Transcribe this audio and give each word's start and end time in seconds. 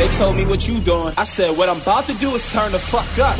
They 0.00 0.08
told 0.16 0.34
me 0.34 0.46
what 0.46 0.66
you 0.66 0.80
doing. 0.80 1.12
I 1.18 1.24
said, 1.24 1.54
what 1.58 1.68
I'm 1.68 1.78
about 1.78 2.06
to 2.06 2.14
do 2.14 2.34
is 2.34 2.50
turn 2.50 2.72
the 2.72 2.78
fuck 2.78 3.04
up. 3.18 3.36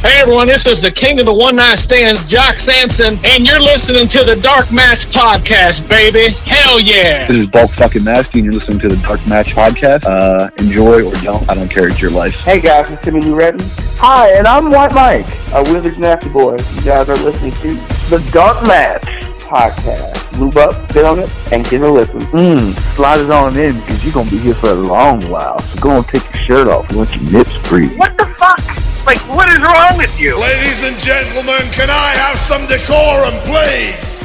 Hey 0.00 0.22
everyone, 0.22 0.46
this 0.46 0.66
is 0.66 0.80
the 0.80 0.90
king 0.90 1.20
of 1.20 1.26
the 1.26 1.34
one 1.34 1.56
night 1.56 1.74
stands, 1.74 2.24
Jock 2.24 2.54
Sampson, 2.54 3.18
and 3.22 3.46
you're 3.46 3.60
listening 3.60 4.08
to 4.08 4.24
the 4.24 4.36
Dark 4.36 4.72
Match 4.72 5.06
Podcast, 5.08 5.86
baby. 5.86 6.30
Hell 6.46 6.80
yeah! 6.80 7.26
This 7.26 7.44
is 7.44 7.50
Bulk 7.50 7.70
fucking 7.72 8.04
Nasty, 8.04 8.38
and 8.38 8.46
you're 8.46 8.58
listening 8.58 8.78
to 8.78 8.88
the 8.88 8.96
Dark 9.02 9.26
Match 9.26 9.48
Podcast. 9.48 10.06
Uh, 10.06 10.50
enjoy 10.56 11.04
or 11.04 11.12
don't, 11.16 11.46
I 11.50 11.54
don't 11.54 11.68
care. 11.68 11.88
It's 11.88 12.00
your 12.00 12.10
life. 12.10 12.34
Hey 12.36 12.58
guys, 12.58 12.88
it's 12.90 13.04
Timmy 13.04 13.20
Lou 13.20 13.36
Retton. 13.36 13.60
Hi, 13.98 14.30
and 14.30 14.46
I'm 14.46 14.70
White 14.70 14.94
Mike, 14.94 15.26
a 15.52 15.62
Wizard's 15.70 15.98
Nasty 15.98 16.30
Boy. 16.30 16.52
You 16.52 16.80
guys 16.80 17.06
are 17.06 17.18
listening 17.18 17.52
to 17.60 17.74
the 18.08 18.26
Dark 18.32 18.66
Match 18.66 19.04
Podcast. 19.40 20.21
Move 20.36 20.56
up, 20.56 20.90
sit 20.92 21.04
on 21.04 21.18
it, 21.18 21.30
and 21.52 21.68
give 21.68 21.82
it 21.82 21.88
a 21.88 21.92
listen. 21.92 22.20
Mmm, 22.20 22.94
slide 22.96 23.20
it 23.20 23.30
on 23.30 23.56
in 23.56 23.78
because 23.80 24.02
you're 24.04 24.12
going 24.14 24.28
to 24.28 24.32
be 24.36 24.38
here 24.38 24.54
for 24.54 24.70
a 24.70 24.74
long 24.74 25.20
while. 25.28 25.58
So 25.60 25.80
go 25.80 25.90
and 25.98 26.06
take 26.08 26.24
your 26.34 26.42
shirt 26.44 26.68
off. 26.68 26.90
We 26.90 26.96
want 26.98 27.14
your 27.14 27.30
nips 27.30 27.54
free. 27.68 27.88
What 27.96 28.16
the 28.16 28.26
fuck? 28.38 28.58
Like, 29.06 29.18
what 29.28 29.48
is 29.50 29.60
wrong 29.60 29.96
with 29.98 30.18
you? 30.18 30.38
Ladies 30.38 30.82
and 30.84 30.96
gentlemen, 30.98 31.70
can 31.72 31.90
I 31.90 32.10
have 32.10 32.38
some 32.38 32.66
decorum, 32.66 33.34
please? 33.42 34.24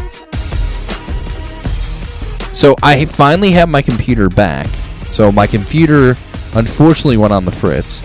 So 2.58 2.75
I 2.81 3.05
finally 3.05 3.52
have 3.52 3.69
my 3.69 3.81
computer 3.81 4.30
back. 4.30 4.67
So 5.11 5.31
my 5.31 5.45
computer 5.47 6.16
unfortunately 6.53 7.17
went 7.17 7.33
on 7.33 7.45
the 7.45 7.52
fritz. 7.52 8.02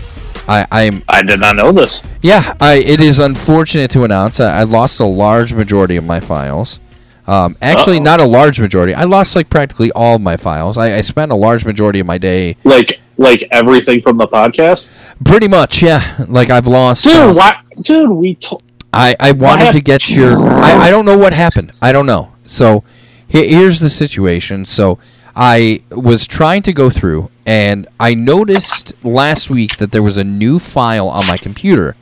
I, 0.48 0.66
I'm 0.70 1.03
I 1.09 1.23
did 1.23 1.41
not 1.41 1.56
know 1.56 1.70
this. 1.73 2.03
yeah. 2.20 2.55
I 2.61 2.75
it 2.75 3.00
is 3.00 3.19
unfortunate 3.20 3.91
to 3.92 4.03
announce 4.05 4.41
I, 4.41 4.61
I 4.61 4.62
lost 4.64 4.98
a 4.98 5.05
large 5.05 5.53
majority 5.55 5.97
of 5.97 6.05
my 6.05 6.20
files. 6.20 6.80
Um, 7.27 7.57
actually, 7.62 7.99
Uh-oh. 7.99 8.03
not 8.05 8.21
a 8.21 8.25
large 8.25 8.61
majority. 8.61 8.95
I 8.95 9.05
lost 9.05 9.37
like 9.37 9.49
practically 9.49 9.93
all 9.93 10.17
of 10.17 10.21
my 10.23 10.37
files. 10.37 10.77
I, 10.77 10.97
I 10.97 11.01
spent 11.03 11.31
a 11.31 11.37
large 11.37 11.65
majority 11.65 12.01
of 12.01 12.07
my 12.07 12.19
day, 12.19 12.57
Like, 12.65 13.01
like 13.17 13.47
everything 13.53 14.03
from 14.03 14.17
the 14.19 14.27
podcast, 14.27 14.91
pretty 15.25 15.47
much. 15.48 15.83
Yeah, 15.83 16.25
like 16.29 16.51
I've 16.51 16.67
lost. 16.67 17.05
dude. 17.05 17.14
um, 17.14 17.37
why, 17.37 17.61
dude? 17.81 18.11
We 18.11 18.34
to- 18.37 18.59
I, 18.92 19.14
I 19.20 19.33
wanted 19.33 19.73
to 19.73 19.81
get 19.81 20.11
your. 20.11 20.39
I, 20.48 20.73
I 20.87 20.91
don't 20.91 21.05
know 21.05 21.17
what 21.17 21.33
happened. 21.33 21.73
I 21.81 21.92
don't 21.92 22.06
know. 22.06 22.33
So 22.45 22.83
he- 23.29 23.48
here's 23.48 23.81
the 23.81 23.89
situation. 23.89 24.64
So 24.64 24.98
I 25.36 25.81
was 25.91 26.27
trying 26.27 26.62
to 26.62 26.73
go 26.73 26.91
through, 26.91 27.31
and 27.47 27.86
I 28.01 28.14
noticed 28.14 28.92
last 29.05 29.48
week 29.48 29.77
that 29.77 29.92
there 29.92 30.03
was 30.03 30.17
a 30.17 30.25
new 30.25 30.59
file 30.59 31.09
on 31.09 31.27
my 31.27 31.36
computer 31.39 31.95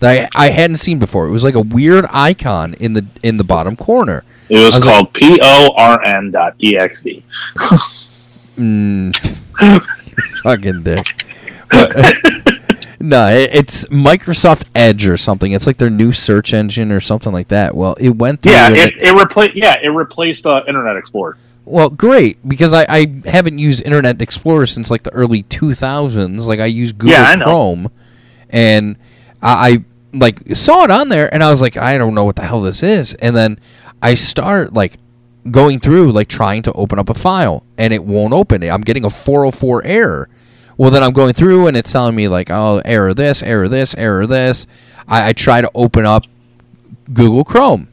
that 0.00 0.28
I, 0.34 0.46
I 0.46 0.50
hadn't 0.50 0.76
seen 0.76 0.98
before. 0.98 1.26
It 1.26 1.30
was 1.30 1.44
like 1.44 1.54
a 1.54 1.62
weird 1.62 2.06
icon 2.10 2.74
in 2.74 2.92
the 2.94 3.06
in 3.22 3.36
the 3.36 3.44
bottom 3.44 3.76
corner. 3.76 4.24
It 4.48 4.58
was, 4.64 4.74
was 4.74 4.84
called 4.84 5.12
P 5.12 5.38
O 5.42 5.70
R 5.76 6.02
N 6.04 6.30
dot 6.30 6.54
E 6.62 6.76
X 6.76 7.02
D. 7.02 7.22
Mm, 8.56 9.14
fucking 10.42 10.82
dick. 10.82 11.06
But- 11.70 11.96
no, 13.00 13.28
it, 13.28 13.50
it's 13.52 13.84
Microsoft 13.86 14.64
Edge 14.74 15.06
or 15.06 15.16
something. 15.16 15.52
It's 15.52 15.66
like 15.66 15.78
their 15.78 15.90
new 15.90 16.12
search 16.12 16.54
engine 16.54 16.92
or 16.92 17.00
something 17.00 17.32
like 17.32 17.48
that. 17.48 17.74
Well, 17.74 17.94
it 17.94 18.10
went 18.10 18.42
through. 18.42 18.52
Yeah, 18.52 18.66
and 18.68 18.76
it, 18.76 18.94
it 19.02 19.12
replaced. 19.14 19.56
Yeah, 19.56 19.76
it 19.82 19.88
replaced 19.88 20.46
uh, 20.46 20.62
Internet 20.68 20.96
Explorer. 20.96 21.36
Well, 21.66 21.88
great 21.88 22.46
because 22.46 22.74
I, 22.74 22.84
I 22.88 23.22
haven't 23.24 23.58
used 23.58 23.82
Internet 23.84 24.20
Explorer 24.20 24.66
since 24.66 24.90
like 24.90 25.02
the 25.02 25.12
early 25.12 25.42
2000s. 25.44 26.46
Like 26.46 26.60
I 26.60 26.66
use 26.66 26.92
Google 26.92 27.16
Yeah, 27.16 27.24
I. 27.28 27.42
Chrome, 27.42 27.90
and 28.50 28.96
I, 29.42 29.68
I 29.70 29.84
like 30.12 30.54
saw 30.54 30.84
it 30.84 30.90
on 30.90 31.08
there, 31.08 31.32
and 31.32 31.42
I 31.42 31.50
was 31.50 31.62
like, 31.62 31.76
I 31.76 31.96
don't 31.98 32.14
know 32.14 32.24
what 32.24 32.36
the 32.36 32.42
hell 32.44 32.60
this 32.62 32.82
is. 32.82 33.14
And 33.14 33.34
then 33.34 33.58
I 34.04 34.14
start 34.14 34.74
like 34.74 34.98
going 35.50 35.80
through 35.80 36.12
like 36.12 36.28
trying 36.28 36.60
to 36.64 36.72
open 36.74 36.98
up 36.98 37.08
a 37.08 37.14
file, 37.14 37.64
and 37.78 37.92
it 37.94 38.04
won't 38.04 38.34
open. 38.34 38.62
it. 38.62 38.68
I'm 38.68 38.82
getting 38.82 39.04
a 39.04 39.10
404 39.10 39.82
error. 39.84 40.28
Well, 40.76 40.90
then 40.90 41.02
I'm 41.02 41.14
going 41.14 41.32
through, 41.32 41.68
and 41.68 41.76
it's 41.76 41.90
telling 41.90 42.14
me 42.14 42.28
like, 42.28 42.50
oh, 42.50 42.82
error 42.84 43.14
this, 43.14 43.42
error 43.42 43.66
this, 43.66 43.94
error 43.96 44.26
this. 44.26 44.66
I, 45.08 45.28
I 45.28 45.32
try 45.32 45.62
to 45.62 45.70
open 45.74 46.04
up 46.04 46.24
Google 47.12 47.44
Chrome, 47.44 47.88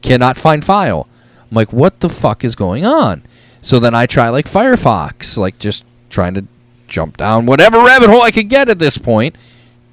cannot 0.00 0.38
find 0.38 0.64
file. 0.64 1.08
I'm 1.42 1.54
like, 1.54 1.74
what 1.74 2.00
the 2.00 2.08
fuck 2.08 2.42
is 2.42 2.56
going 2.56 2.86
on? 2.86 3.22
So 3.60 3.78
then 3.78 3.94
I 3.94 4.06
try 4.06 4.30
like 4.30 4.46
Firefox, 4.46 5.36
like 5.36 5.58
just 5.58 5.84
trying 6.08 6.34
to 6.34 6.46
jump 6.88 7.18
down 7.18 7.44
whatever 7.44 7.84
rabbit 7.84 8.08
hole 8.08 8.22
I 8.22 8.30
could 8.30 8.48
get 8.48 8.70
at 8.70 8.78
this 8.78 8.96
point. 8.96 9.36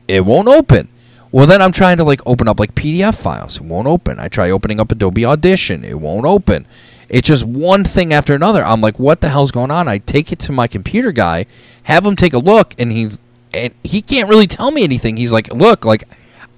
It 0.07 0.25
won't 0.25 0.47
open. 0.47 0.87
Well, 1.31 1.47
then 1.47 1.61
I'm 1.61 1.71
trying 1.71 1.97
to 1.97 2.03
like 2.03 2.21
open 2.25 2.47
up 2.47 2.59
like 2.59 2.75
PDF 2.75 3.15
files. 3.15 3.57
It 3.57 3.63
won't 3.63 3.87
open. 3.87 4.19
I 4.19 4.27
try 4.27 4.49
opening 4.49 4.79
up 4.79 4.91
Adobe 4.91 5.25
Audition. 5.25 5.85
It 5.85 5.99
won't 5.99 6.25
open. 6.25 6.67
It's 7.07 7.27
just 7.27 7.45
one 7.45 7.83
thing 7.83 8.13
after 8.13 8.35
another. 8.35 8.63
I'm 8.63 8.81
like, 8.81 8.99
what 8.99 9.21
the 9.21 9.29
hell's 9.29 9.51
going 9.51 9.71
on? 9.71 9.87
I 9.87 9.97
take 9.97 10.31
it 10.31 10.39
to 10.39 10.51
my 10.51 10.67
computer 10.67 11.11
guy, 11.11 11.45
have 11.83 12.05
him 12.05 12.15
take 12.15 12.33
a 12.33 12.37
look, 12.37 12.73
and 12.77 12.91
he's 12.91 13.19
and 13.53 13.73
he 13.83 14.01
can't 14.01 14.29
really 14.29 14.47
tell 14.47 14.71
me 14.71 14.83
anything. 14.83 15.17
He's 15.17 15.33
like, 15.33 15.53
look, 15.53 15.85
like 15.85 16.03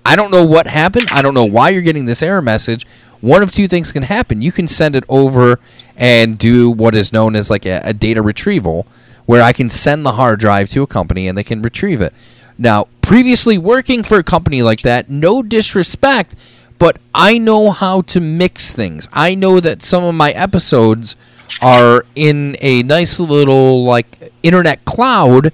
I 0.05 0.15
don't 0.15 0.31
know 0.31 0.45
what 0.45 0.67
happened. 0.67 1.07
I 1.11 1.21
don't 1.21 1.33
know 1.33 1.45
why 1.45 1.69
you're 1.69 1.81
getting 1.81 2.05
this 2.05 2.23
error 2.23 2.41
message. 2.41 2.85
One 3.21 3.41
of 3.41 3.51
two 3.51 3.67
things 3.67 3.91
can 3.91 4.03
happen. 4.03 4.41
You 4.41 4.51
can 4.51 4.67
send 4.67 4.95
it 4.95 5.05
over 5.07 5.59
and 5.95 6.37
do 6.37 6.69
what 6.69 6.93
is 6.93 7.13
known 7.13 7.35
as 7.35 7.49
like 7.49 7.65
a, 7.65 7.79
a 7.83 7.93
data 7.93 8.21
retrieval, 8.21 8.85
where 9.25 9.41
I 9.41 9.53
can 9.53 9.69
send 9.69 10.05
the 10.05 10.13
hard 10.13 10.39
drive 10.39 10.69
to 10.69 10.81
a 10.81 10.87
company 10.87 11.27
and 11.27 11.37
they 11.37 11.43
can 11.43 11.61
retrieve 11.61 12.01
it. 12.01 12.13
Now, 12.57 12.87
previously 13.01 13.57
working 13.57 14.03
for 14.03 14.17
a 14.17 14.23
company 14.23 14.61
like 14.61 14.81
that, 14.81 15.09
no 15.09 15.43
disrespect, 15.43 16.35
but 16.79 16.97
I 17.13 17.37
know 17.37 17.71
how 17.71 18.01
to 18.01 18.19
mix 18.19 18.73
things. 18.73 19.07
I 19.13 19.35
know 19.35 19.59
that 19.59 19.81
some 19.81 20.03
of 20.03 20.15
my 20.15 20.31
episodes 20.31 21.15
are 21.61 22.05
in 22.15 22.57
a 22.61 22.83
nice 22.83 23.19
little 23.19 23.83
like 23.83 24.33
internet 24.43 24.83
cloud 24.85 25.47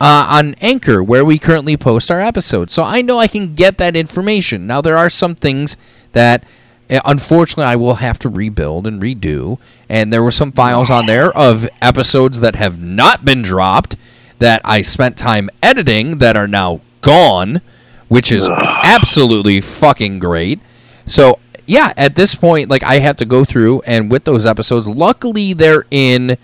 uh, 0.00 0.26
on 0.30 0.54
Anchor, 0.60 1.02
where 1.02 1.24
we 1.24 1.38
currently 1.38 1.76
post 1.76 2.10
our 2.10 2.20
episodes. 2.20 2.72
So 2.72 2.82
I 2.82 3.02
know 3.02 3.18
I 3.18 3.26
can 3.26 3.54
get 3.54 3.78
that 3.78 3.96
information. 3.96 4.66
Now 4.66 4.80
there 4.80 4.96
are 4.96 5.10
some 5.10 5.34
things 5.34 5.76
that. 6.12 6.44
uh, 6.90 7.00
Unfortunately, 7.04 7.64
I 7.64 7.76
will 7.76 7.96
have 7.96 8.18
to 8.20 8.28
rebuild 8.30 8.86
and 8.86 9.02
redo. 9.02 9.58
And 9.88 10.10
there 10.12 10.22
were 10.22 10.30
some 10.30 10.52
files 10.52 10.90
on 10.90 11.06
there 11.06 11.30
of 11.36 11.68
episodes 11.82 12.40
that 12.40 12.56
have 12.56 12.80
not 12.80 13.24
been 13.24 13.42
dropped 13.42 13.96
that 14.38 14.60
I 14.64 14.82
spent 14.82 15.16
time 15.16 15.50
editing 15.62 16.18
that 16.18 16.36
are 16.36 16.48
now 16.48 16.80
gone, 17.00 17.60
which 18.08 18.32
is 18.32 18.48
absolutely 18.48 19.60
fucking 19.60 20.18
great. 20.18 20.60
So 21.04 21.38
yeah, 21.66 21.92
at 21.96 22.16
this 22.16 22.34
point, 22.34 22.70
like 22.70 22.82
I 22.82 22.98
have 22.98 23.16
to 23.18 23.24
go 23.24 23.44
through 23.44 23.82
and 23.82 24.10
with 24.10 24.24
those 24.24 24.46
episodes, 24.46 24.86
luckily 24.86 25.52
they're 25.52 25.84
in 25.90 26.36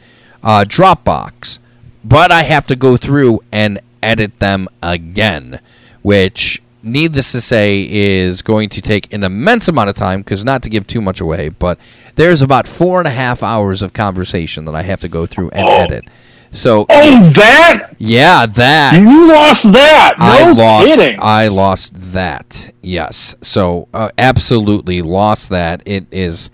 uh, 0.43 0.65
Dropbox, 0.67 1.59
but 2.05 2.31
I 2.31 2.43
have 2.43 2.67
to 2.67 2.77
go 2.77 2.97
through 2.97 3.43
and 3.51 3.81
edit 4.03 4.39
them 4.39 4.69
again, 4.83 5.61
which 6.03 6.61
needless 6.83 7.33
to 7.33 7.41
say 7.41 7.89
is 7.91 8.43
going 8.43 8.69
to 8.69 8.83
take 8.83 9.11
an 9.13 9.25
immense 9.25 9.67
amount 9.69 9.89
of 9.89 9.97
time 9.97 10.21
because 10.21 10.45
not 10.45 10.63
to 10.63 10.69
give 10.69 10.87
too 10.87 11.01
much 11.01 11.21
away, 11.21 11.49
but 11.49 11.79
there's 12.17 12.43
about 12.43 12.67
four 12.67 12.99
and 12.99 13.09
a 13.09 13.13
half 13.13 13.43
hours 13.43 13.81
of 13.81 13.95
conversation 13.95 14.67
that 14.67 14.75
I 14.75 14.83
have 14.83 15.01
to 15.01 15.09
go 15.09 15.25
through 15.25 15.49
and 15.51 15.67
edit. 15.67 16.05
So 16.55 16.87
Oh, 16.89 17.31
that 17.35 17.95
yeah, 17.99 18.47
that 18.47 18.95
you 18.99 19.29
lost 19.29 19.65
that? 19.73 20.15
No 20.19 20.25
I 20.25 20.53
lost. 20.53 20.95
kidding. 20.95 21.19
I 21.21 21.49
lost 21.49 21.93
that. 22.13 22.73
Yes. 22.83 23.35
So 23.43 23.89
uh, 23.93 24.11
absolutely 24.17 25.03
lost 25.03 25.49
that. 25.51 25.83
It 25.85 26.07
is 26.13 26.51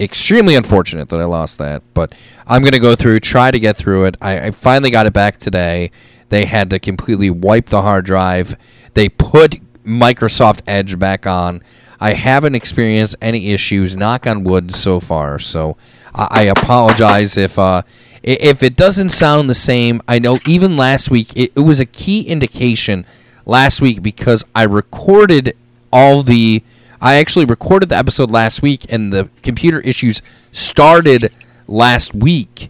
extremely 0.00 0.54
unfortunate 0.56 1.10
that 1.10 1.20
I 1.20 1.24
lost 1.24 1.58
that, 1.58 1.82
but 1.94 2.14
I'm 2.46 2.64
gonna 2.64 2.78
go 2.78 2.94
through, 2.94 3.20
try 3.20 3.50
to 3.50 3.58
get 3.60 3.76
through 3.76 4.04
it. 4.06 4.16
I, 4.22 4.46
I 4.46 4.50
finally 4.50 4.90
got 4.90 5.06
it 5.06 5.12
back 5.12 5.36
today. 5.36 5.90
They 6.30 6.46
had 6.46 6.70
to 6.70 6.78
completely 6.78 7.28
wipe 7.30 7.68
the 7.68 7.82
hard 7.82 8.06
drive. 8.06 8.56
They 8.94 9.08
put 9.10 9.56
Microsoft 9.84 10.62
Edge 10.66 10.98
back 10.98 11.26
on. 11.26 11.62
I 12.02 12.14
haven't 12.14 12.56
experienced 12.56 13.14
any 13.22 13.52
issues. 13.52 13.96
Knock 13.96 14.26
on 14.26 14.42
wood 14.42 14.74
so 14.74 14.98
far. 14.98 15.38
So 15.38 15.76
I, 16.12 16.26
I 16.30 16.42
apologize 16.42 17.36
if 17.36 17.60
uh, 17.60 17.82
if 18.24 18.64
it 18.64 18.74
doesn't 18.74 19.10
sound 19.10 19.48
the 19.48 19.54
same. 19.54 20.02
I 20.08 20.18
know 20.18 20.38
even 20.48 20.76
last 20.76 21.12
week 21.12 21.32
it, 21.36 21.52
it 21.54 21.60
was 21.60 21.78
a 21.78 21.86
key 21.86 22.22
indication 22.22 23.06
last 23.46 23.80
week 23.80 24.02
because 24.02 24.44
I 24.52 24.64
recorded 24.64 25.56
all 25.92 26.24
the. 26.24 26.64
I 27.00 27.14
actually 27.14 27.44
recorded 27.44 27.88
the 27.88 27.96
episode 27.96 28.32
last 28.32 28.62
week, 28.62 28.84
and 28.88 29.12
the 29.12 29.28
computer 29.44 29.78
issues 29.78 30.22
started 30.50 31.32
last 31.68 32.16
week, 32.16 32.68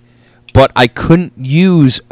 but 0.53 0.73
I 0.77 0.89
couldn't 0.89 1.33
use 1.39 2.03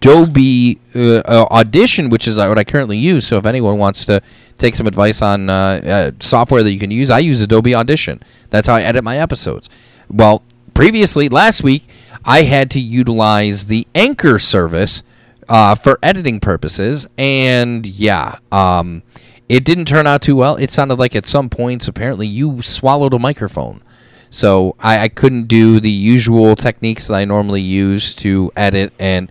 Adobe 0.00 0.78
uh, 0.94 1.16
uh, 1.18 1.46
Audition, 1.50 2.08
which 2.08 2.26
is 2.26 2.38
what 2.38 2.58
I 2.58 2.64
currently 2.64 2.96
use. 2.96 3.26
So 3.26 3.36
if 3.36 3.44
anyone 3.44 3.76
wants 3.76 4.06
to 4.06 4.22
take 4.56 4.74
some 4.74 4.86
advice 4.86 5.20
on 5.20 5.50
uh, 5.50 5.52
uh, 5.52 6.10
software 6.20 6.62
that 6.62 6.72
you 6.72 6.78
can 6.78 6.90
use, 6.90 7.10
I 7.10 7.18
use 7.18 7.40
Adobe 7.40 7.74
Audition. 7.74 8.22
That's 8.48 8.66
how 8.66 8.76
I 8.76 8.82
edit 8.82 9.04
my 9.04 9.18
episodes. 9.18 9.68
Well, 10.08 10.42
previously 10.72 11.28
last 11.28 11.62
week, 11.62 11.84
I 12.24 12.42
had 12.42 12.70
to 12.72 12.80
utilize 12.80 13.66
the 13.66 13.86
Anchor 13.94 14.38
service 14.38 15.02
uh, 15.48 15.74
for 15.74 15.98
editing 16.02 16.40
purposes, 16.40 17.06
and 17.18 17.86
yeah, 17.86 18.38
um, 18.50 19.02
it 19.48 19.64
didn't 19.64 19.86
turn 19.86 20.06
out 20.06 20.22
too 20.22 20.36
well. 20.36 20.56
It 20.56 20.70
sounded 20.70 20.98
like 20.98 21.14
at 21.14 21.26
some 21.26 21.50
points 21.50 21.88
apparently 21.88 22.26
you 22.26 22.62
swallowed 22.62 23.12
a 23.12 23.18
microphone. 23.18 23.82
So 24.30 24.76
I, 24.78 25.00
I 25.00 25.08
couldn't 25.08 25.48
do 25.48 25.80
the 25.80 25.90
usual 25.90 26.54
techniques 26.54 27.08
that 27.08 27.14
I 27.14 27.24
normally 27.24 27.60
use 27.60 28.14
to 28.16 28.52
edit 28.54 28.92
and 28.98 29.30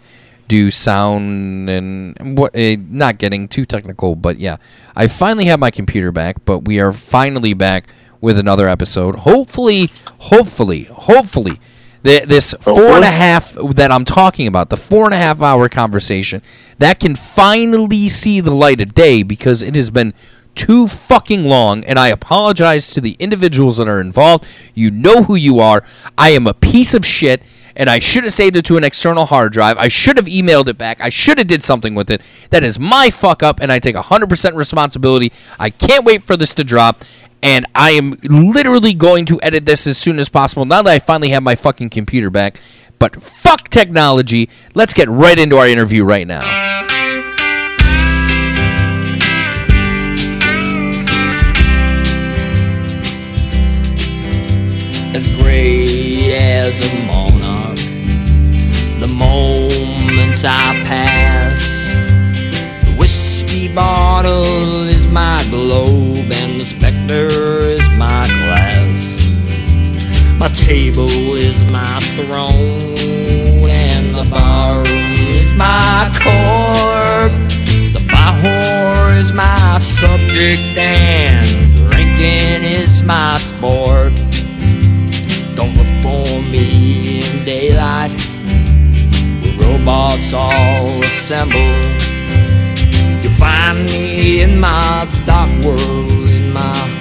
do 0.50 0.69
sound 0.72 1.69
and 1.69 2.38
what 2.38 2.51
eh, 2.54 2.75
not 2.90 3.18
getting 3.19 3.48
too 3.48 3.63
technical 3.63 4.16
but 4.16 4.38
yeah. 4.38 4.57
I 4.96 5.07
finally 5.07 5.46
have 5.46 5.60
my 5.60 5.72
computer 5.72 6.12
back 6.12 6.44
but 6.44 6.68
we 6.68 6.81
are 6.81 6.92
finally 6.92 7.54
back 7.54 7.88
with 8.19 8.38
another 8.38 8.68
episode. 8.68 9.16
Hopefully 9.16 9.90
hopefully 10.18 10.84
hopefully 10.84 11.62
th- 12.04 12.24
this 12.24 12.54
four 12.60 12.96
and 12.98 13.06
a 13.06 13.12
half 13.12 13.54
that 13.54 13.92
i'm 13.92 14.04
talking 14.06 14.48
about 14.48 14.69
the 14.69 14.78
four 14.78 15.06
and 15.06 15.13
a 15.13 15.18
half 15.18 15.42
hour 15.42 15.69
conversation 15.69 16.42
that 16.78 17.00
can 17.00 17.16
finally 17.16 18.10
see 18.10 18.42
the 18.42 18.54
light 18.54 18.81
of 18.81 18.94
day 18.94 19.24
because 19.24 19.62
it 19.62 19.75
has 19.75 19.90
been 19.90 20.13
too 20.56 20.88
fucking 20.88 21.46
long 21.46 21.86
and 21.86 21.98
i 21.98 22.10
apologize 22.10 22.92
to 22.92 23.00
the 23.00 23.16
individuals 23.19 23.78
that 23.78 23.88
are 23.88 24.01
involved. 24.01 24.46
You 24.74 24.92
know 24.92 25.24
who 25.24 25.36
you 25.36 25.60
are. 25.60 25.84
I 26.18 26.31
am 26.31 26.48
a 26.48 26.54
piece 26.54 26.94
of 26.94 27.06
shit 27.06 27.42
and 27.79 27.89
I 27.89 27.99
should 27.99 28.25
have 28.25 28.33
saved 28.33 28.57
it 28.57 28.65
to 28.65 28.75
an 28.75 28.83
external 28.83 29.25
hard 29.25 29.53
drive. 29.53 29.77
I 29.77 29.87
should 29.87 30.17
have 30.17 30.25
emailed 30.25 30.67
it 30.67 30.77
back. 30.77 30.99
I 30.99 31.07
should 31.07 31.37
have 31.37 31.47
did 31.47 31.63
something 31.63 31.95
with 31.95 32.11
it. 32.11 32.21
That 32.49 32.61
is 32.61 32.77
my 32.77 33.09
fuck 33.09 33.41
up, 33.41 33.61
and 33.61 33.71
I 33.71 33.79
take 33.79 33.95
100% 33.95 34.55
responsibility. 34.55 35.31
I 35.57 35.69
can't 35.69 36.03
wait 36.03 36.23
for 36.23 36.35
this 36.35 36.53
to 36.55 36.65
drop, 36.65 37.05
and 37.41 37.65
I 37.73 37.91
am 37.91 38.17
literally 38.21 38.93
going 38.93 39.23
to 39.25 39.41
edit 39.41 39.65
this 39.65 39.87
as 39.87 39.97
soon 39.97 40.19
as 40.19 40.27
possible 40.27 40.65
now 40.65 40.81
that 40.81 40.91
I 40.91 40.99
finally 40.99 41.29
have 41.29 41.41
my 41.41 41.55
fucking 41.55 41.89
computer 41.89 42.29
back. 42.29 42.59
But 42.99 43.23
fuck 43.23 43.69
technology. 43.69 44.49
Let's 44.75 44.93
get 44.93 45.07
right 45.07 45.39
into 45.39 45.57
our 45.57 45.67
interview 45.67 46.03
right 46.03 46.27
now. 46.27 46.67
as 55.11 55.27
gray 55.37 56.33
as 56.33 56.93
a. 56.93 57.28
Moments 59.09 60.44
I 60.45 60.83
pass, 60.85 61.59
the 62.85 62.95
whiskey 62.97 63.73
bottle 63.73 64.88
is 64.88 65.06
my 65.07 65.44
globe, 65.50 66.31
and 66.31 66.61
the 66.61 66.65
specter 66.65 67.27
is 67.67 67.81
my 67.97 68.25
glass. 68.27 69.00
My 70.38 70.47
table 70.50 71.35
is 71.35 71.59
my 71.69 72.00
throne, 72.15 72.97
and 73.67 74.15
the 74.15 74.27
bar 74.29 74.83
is 74.88 75.51
my 75.57 76.09
corp. 76.23 77.33
The 77.94 78.05
bar 78.09 79.17
is 79.17 79.33
my 79.33 79.79
subject, 79.79 80.77
and 80.77 81.75
drinking 81.91 82.63
is 82.63 83.03
my 83.03 83.38
sport. 83.38 84.15
Don't 85.55 85.75
look 85.75 85.91
for 86.01 86.41
me 86.44 87.25
in 87.25 87.44
daylight. 87.44 88.19
Robots 89.79 90.33
all 90.33 91.01
assemble. 91.01 91.57
You'll 93.23 93.31
find 93.31 93.85
me 93.85 94.41
in 94.41 94.59
my 94.59 95.07
dark 95.25 95.49
world, 95.63 96.27
in 96.27 96.51
my 96.51 96.99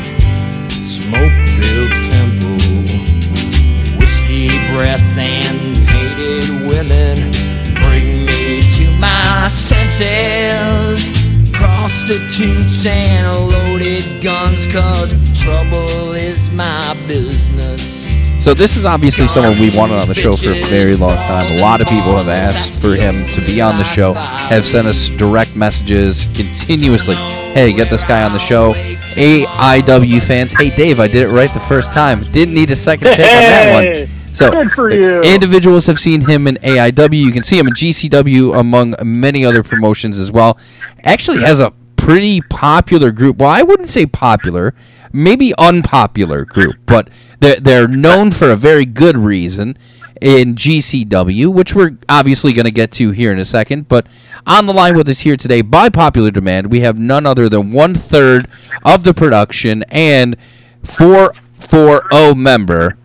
So 18.49 18.55
this 18.55 18.79
is 18.79 18.87
obviously 18.87 19.29
someone 19.29 19.61
we 19.61 19.69
wanted 19.77 19.97
on 19.97 20.09
the 20.09 20.15
show 20.15 20.35
for 20.35 20.50
a 20.53 20.62
very 20.69 20.97
long 20.97 21.23
time. 21.23 21.53
A 21.53 21.61
lot 21.61 21.83
of 21.83 21.87
people 21.87 22.17
have 22.17 22.29
asked 22.29 22.81
for 22.81 22.95
him 22.95 23.29
to 23.35 23.45
be 23.45 23.61
on 23.61 23.77
the 23.77 23.85
show, 23.85 24.15
have 24.15 24.65
sent 24.65 24.89
us 24.89 25.11
direct 25.11 25.55
messages 25.55 26.25
continuously. 26.35 27.15
Hey, 27.15 27.75
get 27.75 27.91
this 27.91 28.05
guy 28.05 28.23
on 28.23 28.33
the 28.33 28.39
show. 28.39 28.73
AIW 28.73 30.23
fans, 30.23 30.55
hey 30.55 30.71
Dave, 30.71 30.99
I 30.99 31.09
did 31.09 31.25
it 31.25 31.29
right 31.29 31.53
the 31.53 31.61
first 31.61 31.93
time. 31.93 32.23
Didn't 32.33 32.55
need 32.55 32.71
a 32.71 32.77
second 32.77 33.09
take 33.09 33.19
on 33.19 33.27
that 33.27 33.99
one. 33.99 34.35
So 34.35 34.50
Good 34.50 34.71
for 34.71 34.91
you. 34.95 35.21
individuals 35.21 35.85
have 35.85 35.99
seen 35.99 36.23
him 36.23 36.47
in 36.47 36.55
AIW. 36.62 37.19
You 37.19 37.33
can 37.33 37.43
see 37.43 37.59
him 37.59 37.67
in 37.67 37.75
GCW 37.75 38.59
among 38.59 38.95
many 39.05 39.45
other 39.45 39.62
promotions 39.62 40.19
as 40.19 40.33
well. 40.33 40.59
Actually 41.05 41.41
has 41.41 41.61
a 41.61 41.71
pretty 42.09 42.41
popular 42.49 43.12
group. 43.12 43.37
Well, 43.37 43.50
I 43.50 43.61
wouldn't 43.61 43.89
say 43.89 44.06
popular, 44.06 44.73
maybe 45.12 45.55
unpopular 45.58 46.44
group, 46.44 46.76
but 46.87 47.08
they're, 47.40 47.60
they're 47.60 47.88
known 47.88 48.31
for 48.31 48.50
a 48.50 48.56
very 48.56 48.84
good 48.84 49.16
reason 49.16 49.76
in 50.20 50.55
GCW, 50.55 51.52
which 51.52 51.75
we're 51.75 51.96
obviously 52.08 52.52
going 52.52 52.64
to 52.64 52.70
get 52.70 52.90
to 52.93 53.10
here 53.10 53.32
in 53.32 53.38
a 53.38 53.44
second. 53.44 53.88
But 53.88 54.06
on 54.46 54.66
the 54.66 54.72
line 54.72 54.96
with 54.96 55.08
us 55.08 55.20
here 55.20 55.37
today, 55.37 55.62
by 55.62 55.88
popular 55.88 56.31
demand, 56.31 56.70
we 56.70 56.81
have 56.81 56.99
none 56.99 57.26
other 57.26 57.49
than 57.49 57.70
one 57.72 57.94
third 57.94 58.49
of 58.84 59.05
the 59.05 59.14
production 59.14 59.84
and 59.90 60.37
440 60.84 62.34
member, 62.34 62.96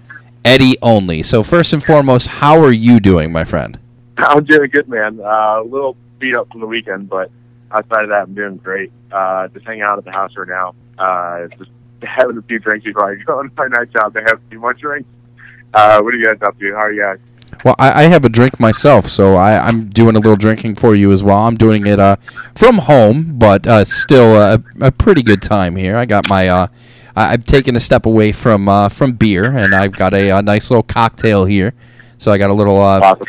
Eddy 0.43 0.77
Only. 0.81 1.23
So, 1.23 1.43
first 1.43 1.73
and 1.73 1.83
foremost, 1.83 2.27
how 2.27 2.59
are 2.61 2.71
you 2.71 2.99
doing, 2.99 3.31
my 3.31 3.43
friend? 3.43 3.79
I'm 4.17 4.43
doing 4.43 4.69
good, 4.69 4.87
man. 4.87 5.19
Uh, 5.19 5.61
a 5.61 5.63
little 5.63 5.97
beat 6.19 6.35
up 6.35 6.49
from 6.51 6.61
the 6.61 6.67
weekend, 6.67 7.09
but 7.09 7.31
outside 7.71 8.03
of 8.03 8.09
that, 8.09 8.23
I'm 8.23 8.33
doing 8.33 8.57
great. 8.57 8.91
Uh, 9.11 9.47
just 9.49 9.65
hanging 9.65 9.81
out 9.81 9.97
at 9.97 10.05
the 10.05 10.11
house 10.11 10.35
right 10.37 10.47
now. 10.47 10.75
Uh, 10.97 11.47
just 11.57 11.71
having 12.05 12.37
a 12.37 12.41
few 12.43 12.59
drinks 12.59 12.85
before 12.85 13.11
I 13.11 13.15
go 13.23 13.39
on 13.39 13.51
my 13.57 13.67
night 13.67 13.91
job. 13.91 14.13
to 14.13 14.21
have 14.21 14.33
a 14.39 14.49
few 14.49 14.59
more 14.59 14.73
drinks. 14.73 15.09
Uh, 15.73 16.01
what 16.01 16.13
are 16.13 16.17
you 16.17 16.25
guys 16.25 16.37
up 16.41 16.57
to? 16.59 16.71
How 16.73 16.81
are 16.81 16.91
you 16.91 17.01
guys? 17.01 17.19
Well, 17.63 17.75
I, 17.79 18.03
I 18.03 18.07
have 18.07 18.25
a 18.25 18.29
drink 18.29 18.59
myself, 18.59 19.07
so 19.07 19.35
I, 19.35 19.57
I'm 19.67 19.89
doing 19.89 20.15
a 20.15 20.19
little 20.19 20.35
drinking 20.35 20.75
for 20.75 20.95
you 20.95 21.11
as 21.11 21.23
well. 21.23 21.37
I'm 21.37 21.55
doing 21.55 21.85
it 21.85 21.99
uh, 21.99 22.15
from 22.55 22.79
home, 22.79 23.37
but 23.37 23.65
uh, 23.67 23.85
still 23.85 24.35
a, 24.35 24.61
a 24.81 24.91
pretty 24.91 25.21
good 25.21 25.41
time 25.41 25.75
here. 25.75 25.95
I 25.95 26.05
got 26.05 26.27
my, 26.29 26.47
uh, 26.47 26.67
I, 27.15 27.33
I've 27.33 27.45
taken 27.45 27.75
a 27.75 27.79
step 27.79 28.05
away 28.07 28.31
from 28.31 28.67
uh, 28.67 28.89
from 28.89 29.13
beer, 29.13 29.45
and 29.55 29.73
I've 29.75 29.93
got 29.93 30.13
a, 30.15 30.31
a 30.31 30.41
nice 30.41 30.71
little 30.71 30.83
cocktail 30.83 31.45
here. 31.45 31.73
So 32.17 32.31
I 32.31 32.37
got 32.37 32.49
a 32.49 32.53
little, 32.53 32.81
uh, 32.81 32.99
Awesome. 33.01 33.27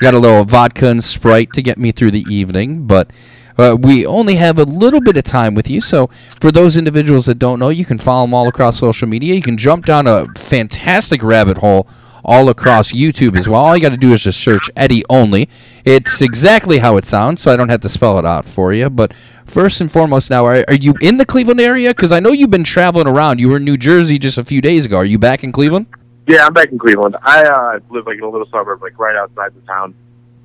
got 0.00 0.14
a 0.14 0.18
little 0.18 0.44
vodka 0.44 0.88
and 0.88 1.02
Sprite 1.02 1.52
to 1.54 1.62
get 1.62 1.78
me 1.78 1.92
through 1.92 2.10
the 2.12 2.24
evening, 2.28 2.86
but. 2.86 3.10
Uh, 3.58 3.76
we 3.78 4.06
only 4.06 4.36
have 4.36 4.58
a 4.58 4.64
little 4.64 5.00
bit 5.00 5.16
of 5.16 5.24
time 5.24 5.54
with 5.54 5.68
you, 5.68 5.80
so 5.80 6.06
for 6.40 6.50
those 6.50 6.76
individuals 6.76 7.26
that 7.26 7.38
don't 7.38 7.58
know, 7.58 7.68
you 7.68 7.84
can 7.84 7.98
follow 7.98 8.24
them 8.24 8.34
all 8.34 8.48
across 8.48 8.78
social 8.78 9.08
media. 9.08 9.34
You 9.34 9.42
can 9.42 9.56
jump 9.56 9.86
down 9.86 10.06
a 10.06 10.26
fantastic 10.34 11.22
rabbit 11.22 11.58
hole 11.58 11.86
all 12.24 12.48
across 12.48 12.92
YouTube 12.92 13.36
as 13.36 13.48
well. 13.48 13.60
All 13.60 13.76
you 13.76 13.82
got 13.82 13.90
to 13.90 13.96
do 13.96 14.12
is 14.12 14.22
just 14.22 14.40
search 14.40 14.70
Eddy 14.76 15.02
Only. 15.10 15.48
It's 15.84 16.22
exactly 16.22 16.78
how 16.78 16.96
it 16.96 17.04
sounds, 17.04 17.42
so 17.42 17.52
I 17.52 17.56
don't 17.56 17.68
have 17.68 17.80
to 17.80 17.88
spell 17.88 18.18
it 18.18 18.24
out 18.24 18.44
for 18.44 18.72
you. 18.72 18.88
But 18.90 19.14
first 19.44 19.80
and 19.80 19.90
foremost, 19.90 20.30
now, 20.30 20.44
are, 20.44 20.64
are 20.68 20.74
you 20.74 20.94
in 21.00 21.16
the 21.16 21.26
Cleveland 21.26 21.60
area? 21.60 21.90
Because 21.90 22.12
I 22.12 22.20
know 22.20 22.30
you've 22.30 22.50
been 22.50 22.64
traveling 22.64 23.06
around. 23.06 23.40
You 23.40 23.48
were 23.48 23.56
in 23.56 23.64
New 23.64 23.76
Jersey 23.76 24.18
just 24.18 24.38
a 24.38 24.44
few 24.44 24.60
days 24.60 24.84
ago. 24.84 24.96
Are 24.96 25.04
you 25.04 25.18
back 25.18 25.42
in 25.44 25.52
Cleveland? 25.52 25.86
Yeah, 26.28 26.46
I'm 26.46 26.52
back 26.52 26.70
in 26.70 26.78
Cleveland. 26.78 27.16
I 27.22 27.42
uh, 27.42 27.80
live 27.90 28.06
like 28.06 28.18
in 28.18 28.22
a 28.22 28.28
little 28.28 28.46
suburb, 28.48 28.80
like 28.82 28.98
right 28.98 29.16
outside 29.16 29.54
the 29.54 29.60
town. 29.66 29.94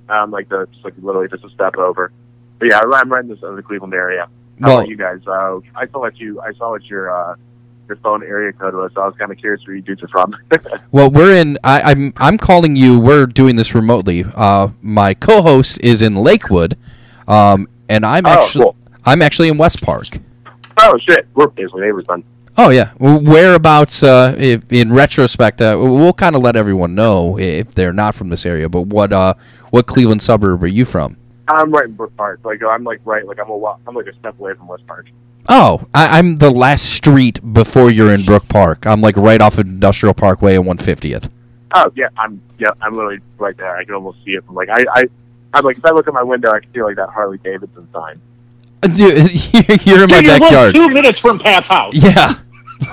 Um, 0.09 0.31
like 0.31 0.49
the 0.49 0.67
just 0.71 0.83
like 0.85 0.93
literally 0.99 1.27
just 1.27 1.43
a 1.43 1.49
step 1.49 1.77
over. 1.77 2.11
But 2.59 2.69
yeah, 2.69 2.79
I'm 2.83 3.11
right 3.11 3.23
in 3.23 3.29
the, 3.29 3.35
the 3.55 3.61
Cleveland 3.63 3.93
area. 3.93 4.27
How 4.61 4.67
Well- 4.67 4.77
about 4.79 4.89
you 4.89 4.97
guys? 4.97 5.19
Uh, 5.27 5.59
I 5.75 5.87
saw 5.87 5.99
what 5.99 6.17
you 6.19 6.41
I 6.41 6.53
saw 6.53 6.71
what 6.71 6.83
your 6.85 7.09
uh, 7.13 7.35
your 7.87 7.97
phone 7.97 8.23
area 8.23 8.51
code 8.53 8.73
was. 8.73 8.91
So 8.95 9.01
I 9.01 9.05
was 9.05 9.15
kind 9.17 9.31
of 9.31 9.37
curious 9.37 9.65
where 9.65 9.75
you 9.75 9.81
dudes 9.81 10.03
are 10.03 10.07
from. 10.09 10.35
Well, 10.91 11.09
we're 11.11 11.35
in. 11.35 11.57
I, 11.63 11.81
I'm 11.91 12.13
I'm 12.17 12.37
calling 12.37 12.75
you. 12.75 12.99
We're 12.99 13.25
doing 13.27 13.55
this 13.55 13.75
remotely. 13.75 14.25
Uh, 14.35 14.69
my 14.81 15.13
co-host 15.13 15.79
is 15.83 16.01
in 16.01 16.15
Lakewood, 16.15 16.77
um, 17.27 17.67
and 17.89 18.05
I'm 18.05 18.25
Oh, 18.25 18.29
actually 18.29 18.63
cool. 18.65 18.75
I'm 19.05 19.21
actually 19.21 19.49
in 19.49 19.57
West 19.57 19.81
Park. 19.81 20.17
oh 20.79 20.97
shit, 20.97 21.27
we're 21.35 21.47
basically 21.47 21.81
neighbors 21.81 22.05
then. 22.07 22.23
Oh 22.57 22.69
yeah, 22.71 22.91
whereabouts? 22.99 24.01
Uh, 24.01 24.33
if, 24.37 24.71
in 24.71 24.91
retrospect, 24.91 25.61
uh, 25.61 25.75
we'll 25.79 26.13
kind 26.13 26.35
of 26.35 26.41
let 26.41 26.55
everyone 26.55 26.95
know 26.95 27.37
if 27.37 27.75
they're 27.75 27.93
not 27.93 28.15
from 28.15 28.29
this 28.29 28.45
area. 28.45 28.67
But 28.69 28.83
what 28.87 29.13
uh, 29.13 29.35
what 29.69 29.85
Cleveland 29.85 30.21
suburb 30.23 30.63
are 30.63 30.67
you 30.67 30.83
from? 30.85 31.17
I'm 31.47 31.71
right 31.71 31.85
in 31.85 31.93
Brook 31.93 32.15
Park. 32.17 32.39
Like 32.43 32.61
I'm 32.63 32.83
like 32.83 32.99
right 33.05 33.25
like 33.25 33.39
I'm 33.39 33.49
a 33.49 33.57
wa- 33.57 33.77
I'm 33.87 33.95
like 33.95 34.07
a 34.07 34.13
step 34.15 34.39
away 34.39 34.53
from 34.53 34.67
West 34.67 34.85
Park. 34.87 35.07
Oh, 35.49 35.85
I, 35.93 36.19
I'm 36.19 36.35
the 36.35 36.49
last 36.51 36.93
street 36.93 37.39
before 37.53 37.89
you're 37.89 38.11
in 38.13 38.23
Brook 38.25 38.47
Park. 38.49 38.85
I'm 38.85 38.99
like 39.01 39.15
right 39.15 39.41
off 39.41 39.57
of 39.57 39.65
Industrial 39.65 40.13
Parkway 40.13 40.57
and 40.57 40.65
150th. 40.65 41.29
Oh 41.73 41.91
yeah, 41.95 42.07
I'm 42.17 42.41
yeah 42.59 42.69
I'm 42.81 42.95
literally 42.95 43.19
right 43.37 43.55
there. 43.57 43.75
I 43.75 43.83
can 43.85 43.93
almost 43.95 44.17
see 44.25 44.31
it 44.31 44.45
from 44.45 44.55
like 44.55 44.69
I 44.69 44.83
I 44.93 45.03
I'm 45.53 45.63
like 45.63 45.77
if 45.77 45.85
I 45.85 45.91
look 45.91 46.07
at 46.07 46.13
my 46.13 46.23
window, 46.23 46.51
I 46.51 46.59
can 46.59 46.73
see 46.73 46.81
like 46.83 46.95
that 46.97 47.09
Harley 47.09 47.37
Davidson 47.39 47.87
sign. 47.93 48.19
Uh, 48.83 48.87
Dude, 48.87 49.31
you're 49.85 50.03
in 50.03 50.09
my 50.09 50.21
Dude, 50.21 50.23
you 50.25 50.29
live 50.31 50.39
backyard. 50.39 50.73
two 50.75 50.89
minutes 50.89 51.19
from 51.19 51.39
Pat's 51.39 51.67
house. 51.67 51.93
Yeah, 51.95 52.35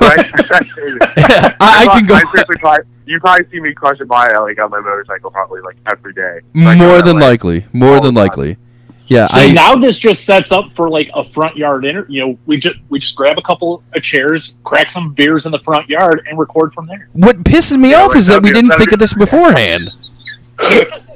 Right? 0.00 0.26
I, 0.40 1.56
I 1.60 1.86
can 1.98 2.06
go 2.06 2.14
I 2.14 2.20
seriously 2.30 2.56
probably, 2.58 2.84
you 3.06 3.20
probably 3.20 3.46
see 3.50 3.60
me 3.60 3.72
crush 3.74 4.00
it 4.00 4.08
by 4.08 4.32
like 4.32 4.58
on 4.58 4.70
my 4.70 4.80
motorcycle 4.80 5.30
probably 5.30 5.60
like 5.60 5.76
every 5.90 6.12
day. 6.12 6.40
Like, 6.54 6.78
more 6.78 7.02
than 7.02 7.16
way. 7.16 7.22
likely. 7.22 7.66
More 7.72 8.00
than 8.00 8.14
the 8.14 8.20
time. 8.20 8.28
likely. 8.28 8.56
Yeah, 9.06 9.26
See, 9.26 9.50
I 9.50 9.52
now 9.52 9.74
this 9.74 9.98
just 9.98 10.24
sets 10.24 10.50
up 10.50 10.72
for 10.74 10.88
like 10.88 11.10
a 11.14 11.22
front 11.22 11.58
yard 11.58 11.84
inter. 11.84 12.06
You 12.08 12.26
know, 12.26 12.38
we 12.46 12.56
just 12.56 12.76
we 12.88 12.98
just 12.98 13.14
grab 13.16 13.36
a 13.38 13.42
couple 13.42 13.82
of 13.94 14.02
chairs, 14.02 14.54
crack 14.64 14.90
some 14.90 15.12
beers 15.12 15.44
in 15.44 15.52
the 15.52 15.58
front 15.58 15.88
yard, 15.90 16.26
and 16.26 16.38
record 16.38 16.72
from 16.72 16.86
there. 16.86 17.08
what 17.12 17.36
pisses 17.44 17.76
me 17.76 17.92
off 17.92 18.16
is 18.16 18.26
that 18.28 18.42
we 18.42 18.50
didn't 18.50 18.70
think 18.78 18.92
of 18.92 18.98
this 18.98 19.14
beforehand. 19.14 19.90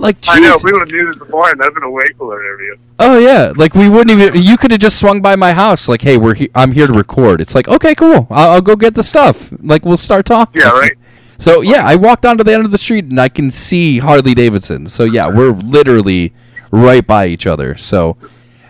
Like, 0.00 0.16
I 0.28 0.40
know. 0.40 0.54
If 0.54 0.62
we 0.64 0.72
would 0.72 0.80
have 0.80 0.88
knew 0.88 1.06
this 1.06 1.16
before, 1.16 1.50
and 1.50 1.60
that'd 1.60 1.74
been 1.74 1.82
a 1.82 1.90
way 1.90 2.04
cooler 2.18 2.44
interview. 2.44 2.76
Oh 2.98 3.18
yeah, 3.18 3.52
like 3.56 3.74
we 3.74 3.88
wouldn't 3.88 4.10
even. 4.10 4.40
You 4.40 4.56
could 4.56 4.70
have 4.70 4.80
just 4.80 4.98
swung 4.98 5.20
by 5.20 5.34
my 5.36 5.52
house, 5.52 5.88
like, 5.88 6.02
"Hey, 6.02 6.16
we're 6.18 6.34
he- 6.34 6.50
I'm 6.54 6.72
here 6.72 6.86
to 6.86 6.92
record." 6.92 7.40
It's 7.40 7.54
like, 7.54 7.68
okay, 7.68 7.94
cool. 7.94 8.26
I'll, 8.30 8.50
I'll 8.52 8.60
go 8.60 8.76
get 8.76 8.94
the 8.94 9.02
stuff. 9.02 9.52
Like, 9.62 9.84
we'll 9.84 9.96
start 9.96 10.26
talking. 10.26 10.60
Yeah, 10.60 10.70
right. 10.70 10.92
So 11.38 11.60
yeah, 11.62 11.86
I 11.86 11.94
walked 11.96 12.26
onto 12.26 12.42
the 12.44 12.52
end 12.52 12.64
of 12.64 12.70
the 12.72 12.78
street 12.78 13.04
and 13.06 13.20
I 13.20 13.28
can 13.28 13.50
see 13.50 13.98
Harley 13.98 14.34
Davidson. 14.34 14.86
So 14.86 15.04
yeah, 15.04 15.28
we're 15.28 15.52
literally 15.52 16.32
right 16.72 17.06
by 17.06 17.26
each 17.28 17.46
other. 17.46 17.76
So 17.76 18.16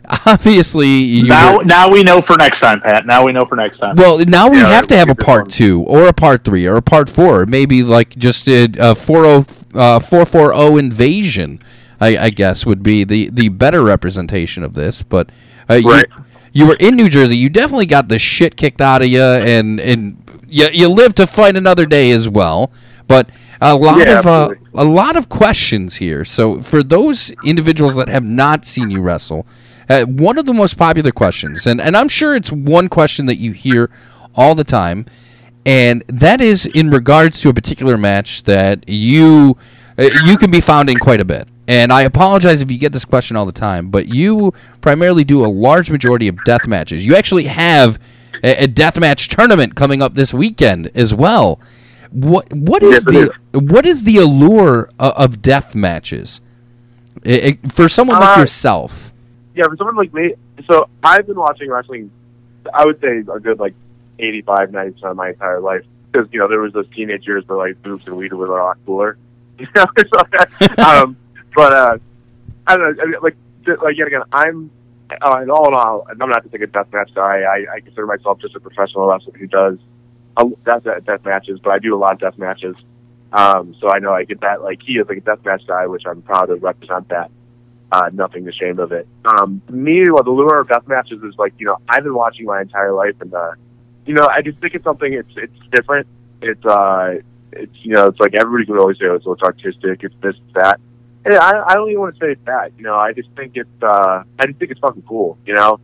obviously, 0.27 0.89
you 0.89 1.29
Now, 1.29 1.59
now 1.59 1.91
we 1.91 2.03
know 2.03 2.21
for 2.23 2.37
next 2.37 2.61
time, 2.61 2.81
Pat. 2.81 3.07
Now 3.07 3.25
we 3.25 3.33
know 3.33 3.45
for 3.45 3.57
next 3.57 3.79
time. 3.79 3.97
well, 3.97 4.19
now 4.27 4.49
we 4.49 4.59
Yeah, 4.59 4.69
have 4.69 4.87
to 4.89 4.97
have 4.97 5.11
a 5.11 5.15
part 5.15 5.45
going. 5.45 5.51
two 5.51 5.83
or 5.83 6.07
a 6.09 6.13
part 6.13 6.45
three 6.45 6.67
or 6.67 6.77
a 6.77 6.83
part 6.83 7.09
four. 7.09 7.47
Maybe 7.47 7.83
like 7.83 8.11
just 8.17 8.49
a, 8.49 8.69
a 8.79 8.95
40, 8.95 9.51
uh, 9.75 10.01
440 10.01 10.79
invasion, 10.79 11.63
I, 12.01 12.17
I 12.19 12.31
guess, 12.31 12.65
would 12.65 12.83
be 12.83 13.05
the, 13.05 13.29
the 13.31 13.49
better 13.51 13.83
representation 13.83 14.63
of 14.63 14.75
this. 14.75 15.03
But 15.03 15.31
uh, 15.69 15.81
Right. 15.85 16.07
you, 16.09 16.25
you 16.53 16.67
were 16.67 16.77
in 16.81 16.97
New 16.97 17.09
Jersey. 17.11 17.37
You 17.37 17.51
definitely 17.51 17.87
got 17.87 18.09
the 18.09 18.19
shit 18.19 18.57
kicked 18.57 18.81
out 18.81 19.03
of 19.03 19.09
you, 19.09 19.21
and, 19.23 19.79
and 19.81 20.17
you, 20.49 20.69
you 20.73 20.89
live 20.89 21.15
to 21.17 21.27
fight 21.27 21.57
another 21.57 21.87
day 21.87 22.11
as 22.11 22.29
well. 22.29 22.71
But 23.07 23.31
a 23.61 23.75
lot 23.75 24.07
Yeah, 24.07 24.19
of 24.21 24.27
uh, 24.27 24.51
a 24.75 24.85
lot 24.85 25.17
of 25.17 25.29
questions 25.29 25.97
here. 25.97 26.25
So 26.25 26.61
for 26.63 26.83
those 26.83 27.31
individuals 27.45 27.97
that 27.97 28.09
have 28.09 28.25
not 28.25 28.65
seen 28.65 28.91
you 28.91 29.01
wrestle, 29.01 29.47
uh, 29.89 30.05
one 30.05 30.39
of 30.39 30.45
the 30.45 30.55
most 30.55 30.75
popular 30.77 31.11
questions, 31.11 31.67
and, 31.67 31.81
and 31.81 31.97
I'm 31.97 32.09
sure 32.09 32.35
it's 32.35 32.53
one 32.53 32.89
question 32.89 33.27
that 33.27 33.37
you 33.37 33.53
hear 33.53 33.91
all 34.35 34.55
the 34.55 34.65
time, 34.65 35.07
and 35.67 36.05
that 36.09 36.41
is 36.41 36.67
in 36.67 36.91
regards 36.91 37.41
to 37.41 37.49
a 37.49 37.55
particular 37.55 37.97
match 37.97 38.45
that 38.45 38.85
you 38.89 39.57
uh, 39.99 40.09
you 40.25 40.37
can 40.37 40.51
be 40.51 40.61
found 40.61 40.91
in 40.91 40.99
quite 40.99 41.21
a 41.21 41.25
bit. 41.25 41.49
And 41.67 41.93
I 41.93 42.03
apologize 42.03 42.63
if 42.63 42.71
you 42.71 42.79
get 42.79 42.93
this 42.93 43.05
question 43.05 43.37
all 43.37 43.45
the 43.45 43.53
time, 43.53 43.91
but 43.91 44.07
you 44.09 44.53
primarily 44.81 45.25
do 45.25 45.45
a 45.45 45.49
large 45.49 45.91
majority 45.91 46.29
of 46.29 46.43
death 46.45 46.67
matches. 46.67 47.05
You 47.05 47.15
actually 47.15 47.45
have 47.45 47.99
a, 48.43 48.65
a 48.65 48.67
death 48.67 48.99
match 49.01 49.29
tournament 49.29 49.75
coming 49.75 50.03
up 50.03 50.15
this 50.15 50.33
weekend 50.35 50.91
as 50.95 51.15
well. 51.15 51.61
What 52.11 52.53
what 52.53 52.83
is 52.83 53.05
Yes, 53.07 53.29
it 53.29 53.33
the 53.53 53.61
what 53.61 53.85
is 53.87 54.05
the 54.05 54.17
allure 54.19 54.89
of, 54.99 55.13
of 55.15 55.43
death 55.43 55.75
matches 55.75 56.41
I- 57.27 57.59
I- 57.63 57.69
for 57.69 57.89
someone 57.89 58.19
like 58.21 58.37
Uh, 58.39 58.41
yourself? 58.41 59.13
yeah, 59.55 59.67
for 59.67 59.77
someone 59.77 59.97
like 59.97 60.15
me, 60.15 60.35
so 60.67 60.89
I've 61.03 61.27
been 61.27 61.37
watching 61.37 61.69
wrestling, 61.71 62.11
I 62.73 62.87
would 62.87 63.01
say 63.01 63.19
a 63.19 63.41
good 63.41 63.59
like 63.59 63.75
85, 64.19 64.73
90 64.73 64.93
percent 64.93 65.11
of 65.11 65.17
my 65.17 65.29
entire 65.31 65.61
life. 65.61 65.85
Because 66.11 66.29
you 66.33 66.39
know 66.39 66.49
there 66.49 66.61
was 66.61 66.73
those 66.73 66.89
teenage 66.95 67.27
years 67.27 67.47
where 67.47 67.59
like 67.59 67.83
boobs 67.83 68.07
and 68.07 68.17
weed 68.17 68.33
were 68.33 68.47
a 68.47 68.65
lot 68.65 68.79
cooler. 68.87 69.17
You 69.59 69.67
know, 69.75 69.87
so, 69.99 70.79
um, 70.85 71.17
but 71.55 71.73
uh, 71.73 71.99
I 72.67 72.77
don't 72.77 72.97
know. 72.97 73.03
I 73.03 73.07
mean, 73.07 73.17
like, 73.21 73.37
like 73.83 73.97
yet 73.99 74.07
again, 74.07 74.23
I'm 74.33 74.71
uh, 75.11 75.41
in 75.43 75.51
all 75.51 75.69
in 75.69 75.75
all, 75.75 76.07
I'm 76.09 76.19
not 76.19 76.43
to 76.43 76.49
take 76.49 76.63
a 76.63 76.67
deathmatch 76.67 77.15
guy. 77.15 77.43
I, 77.43 77.77
I 77.77 77.81
consider 77.81 78.07
myself 78.07 78.41
just 78.41 78.55
a 78.55 78.61
professional 78.61 79.07
wrestler 79.07 79.33
who 79.39 79.47
does 79.47 79.79
a, 80.37 80.45
death, 80.65 80.85
death 81.05 81.25
matches, 81.25 81.61
but 81.63 81.71
I 81.71 81.79
do 81.79 81.95
a 81.95 81.99
lot 81.99 82.13
of 82.13 82.21
death 82.21 82.39
matches. 82.39 82.77
Um, 83.33 83.75
so 83.81 83.91
I 83.91 83.99
know 83.99 84.13
I 84.13 84.25
get 84.25 84.41
that. 84.41 84.63
Like 84.63 84.83
he 84.83 84.99
is 84.99 85.09
like 85.09 85.19
a 85.19 85.23
death 85.23 85.45
match 85.45 85.67
guy, 85.67 85.87
which 85.87 86.07
I'm 86.07 86.23
proud 86.23 86.47
to 86.47 86.57
represent 86.57 87.09
that 87.09 87.31
uh, 87.91 88.11
nothing 88.13 88.47
ashamed 88.49 88.79
of 88.79 88.93
it. 88.93 89.07
Um, 89.25 89.63
me, 89.71 90.11
well, 90.11 90.23
the 90.23 90.31
lure 90.31 90.61
of 90.61 90.69
death 90.69 90.87
matches 90.87 91.23
is 91.23 91.35
like, 91.39 91.55
you 91.59 91.67
know, 91.67 91.79
I've 91.89 92.05
been 92.05 92.15
watching 92.15 92.47
my 92.47 92.61
entire 92.61 92.93
life, 92.93 93.15
and 93.21 93.33
uh, 93.33 93.53
you 94.07 94.15
know, 94.15 94.27
I 94.27 94.43
just 94.43 94.59
think 94.59 94.75
it's 94.75 94.85
something. 94.85 95.13
It's 95.13 95.33
it's 95.37 95.59
different. 95.71 96.07
It's 96.43 96.65
uh, 96.65 97.17
it's 97.53 97.85
you 97.85 97.95
know, 97.95 98.09
it's 98.09 98.21
like 98.21 98.35
everybody 98.35 98.67
can 98.67 98.79
always 98.79 98.99
say, 98.99 99.07
oh, 99.07 99.19
so 99.21 99.33
it's 99.33 99.43
artistic. 99.43 100.05
It's 100.05 100.15
this, 100.21 100.37
that. 100.55 100.81
I 101.37 101.63
I 101.71 101.75
don't 101.75 101.89
even 101.89 102.01
want 102.01 102.15
to 102.17 102.21
say 102.25 102.33
it's 102.33 102.43
bad. 102.43 102.73
You 102.79 102.85
know, 102.85 102.97
I 102.97 103.13
just 103.13 103.29
think 103.37 103.53
it's 103.57 103.83
uh, 103.83 104.23
I 104.39 104.47
just 104.47 104.59
think 104.59 104.71
it's 104.71 104.81
fucking 104.81 105.03
cool. 105.03 105.39
You 105.47 105.55
know, 105.55 105.81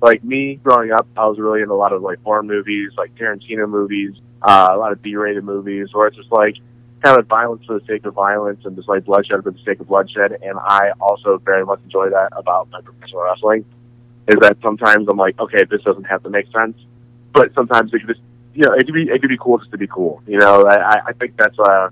like 0.00 0.22
me 0.24 0.56
growing 0.56 0.92
up, 0.92 1.06
I 1.16 1.26
was 1.26 1.38
really 1.38 1.62
into 1.62 1.74
a 1.74 1.76
lot 1.76 1.92
of 1.92 2.02
like 2.02 2.22
horror 2.22 2.42
movies, 2.42 2.92
like 2.96 3.14
Tarantino 3.14 3.68
movies, 3.68 4.14
uh, 4.42 4.68
a 4.72 4.76
lot 4.76 4.92
of 4.92 5.00
B-rated 5.02 5.44
movies, 5.44 5.88
where 5.92 6.08
it's 6.08 6.16
just 6.16 6.32
like 6.32 6.56
kind 7.02 7.18
of 7.18 7.26
violence 7.26 7.64
for 7.66 7.78
the 7.78 7.84
sake 7.86 8.04
of 8.06 8.14
violence 8.14 8.64
and 8.64 8.76
just 8.76 8.88
like 8.88 9.04
bloodshed 9.04 9.42
for 9.42 9.50
the 9.50 9.58
sake 9.64 9.80
of 9.80 9.88
bloodshed. 9.88 10.38
And 10.42 10.58
I 10.58 10.92
also 11.00 11.38
very 11.38 11.64
much 11.64 11.80
enjoy 11.84 12.10
that 12.10 12.30
about 12.32 12.70
my 12.70 12.80
professional 12.80 13.22
wrestling. 13.22 13.64
Is 14.28 14.36
that 14.40 14.56
sometimes 14.62 15.08
I'm 15.08 15.16
like, 15.16 15.38
okay, 15.40 15.64
this 15.64 15.82
doesn't 15.82 16.04
have 16.04 16.22
to 16.22 16.30
make 16.30 16.46
sense, 16.52 16.76
but 17.32 17.52
sometimes 17.54 17.92
it 17.92 18.00
could 18.00 18.08
just, 18.08 18.20
you 18.54 18.64
know, 18.64 18.72
it 18.72 18.84
could 18.84 18.94
be 18.94 19.08
it 19.08 19.20
could 19.20 19.30
be 19.30 19.38
cool 19.38 19.58
just 19.58 19.72
to 19.72 19.78
be 19.78 19.88
cool. 19.88 20.22
You 20.26 20.38
know, 20.38 20.64
I- 20.66 21.00
I 21.06 21.12
think 21.12 21.36
that's 21.36 21.58
uh, 21.58 21.88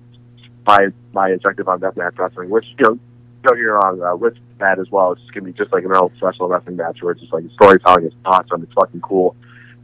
my 0.67 0.89
my 1.13 1.31
objective 1.31 1.69
on 1.69 1.81
deathmatch 1.81 2.19
wrestling. 2.19 2.51
Which 2.51 2.67
you 2.79 2.85
know, 2.85 2.99
don't 3.43 3.55
get 3.55 3.61
me 3.61 3.63
wrong, 3.63 4.03
uh, 4.03 4.17
with 4.17 4.37
that 4.59 4.79
as 4.79 4.91
well, 4.91 5.13
it's 5.13 5.21
just 5.23 5.33
gonna 5.33 5.47
be 5.47 5.53
just 5.53 5.73
like 5.73 5.85
an 5.85 5.95
old 5.95 6.13
professional 6.19 6.49
wrestling 6.49 6.77
match 6.77 7.03
where 7.03 7.13
it's 7.13 7.21
just 7.21 7.33
like 7.33 7.45
storytelling 7.53 8.07
is 8.07 8.13
awesome, 8.25 8.63
it's 8.63 8.73
fucking 8.75 9.01
cool, 9.01 9.37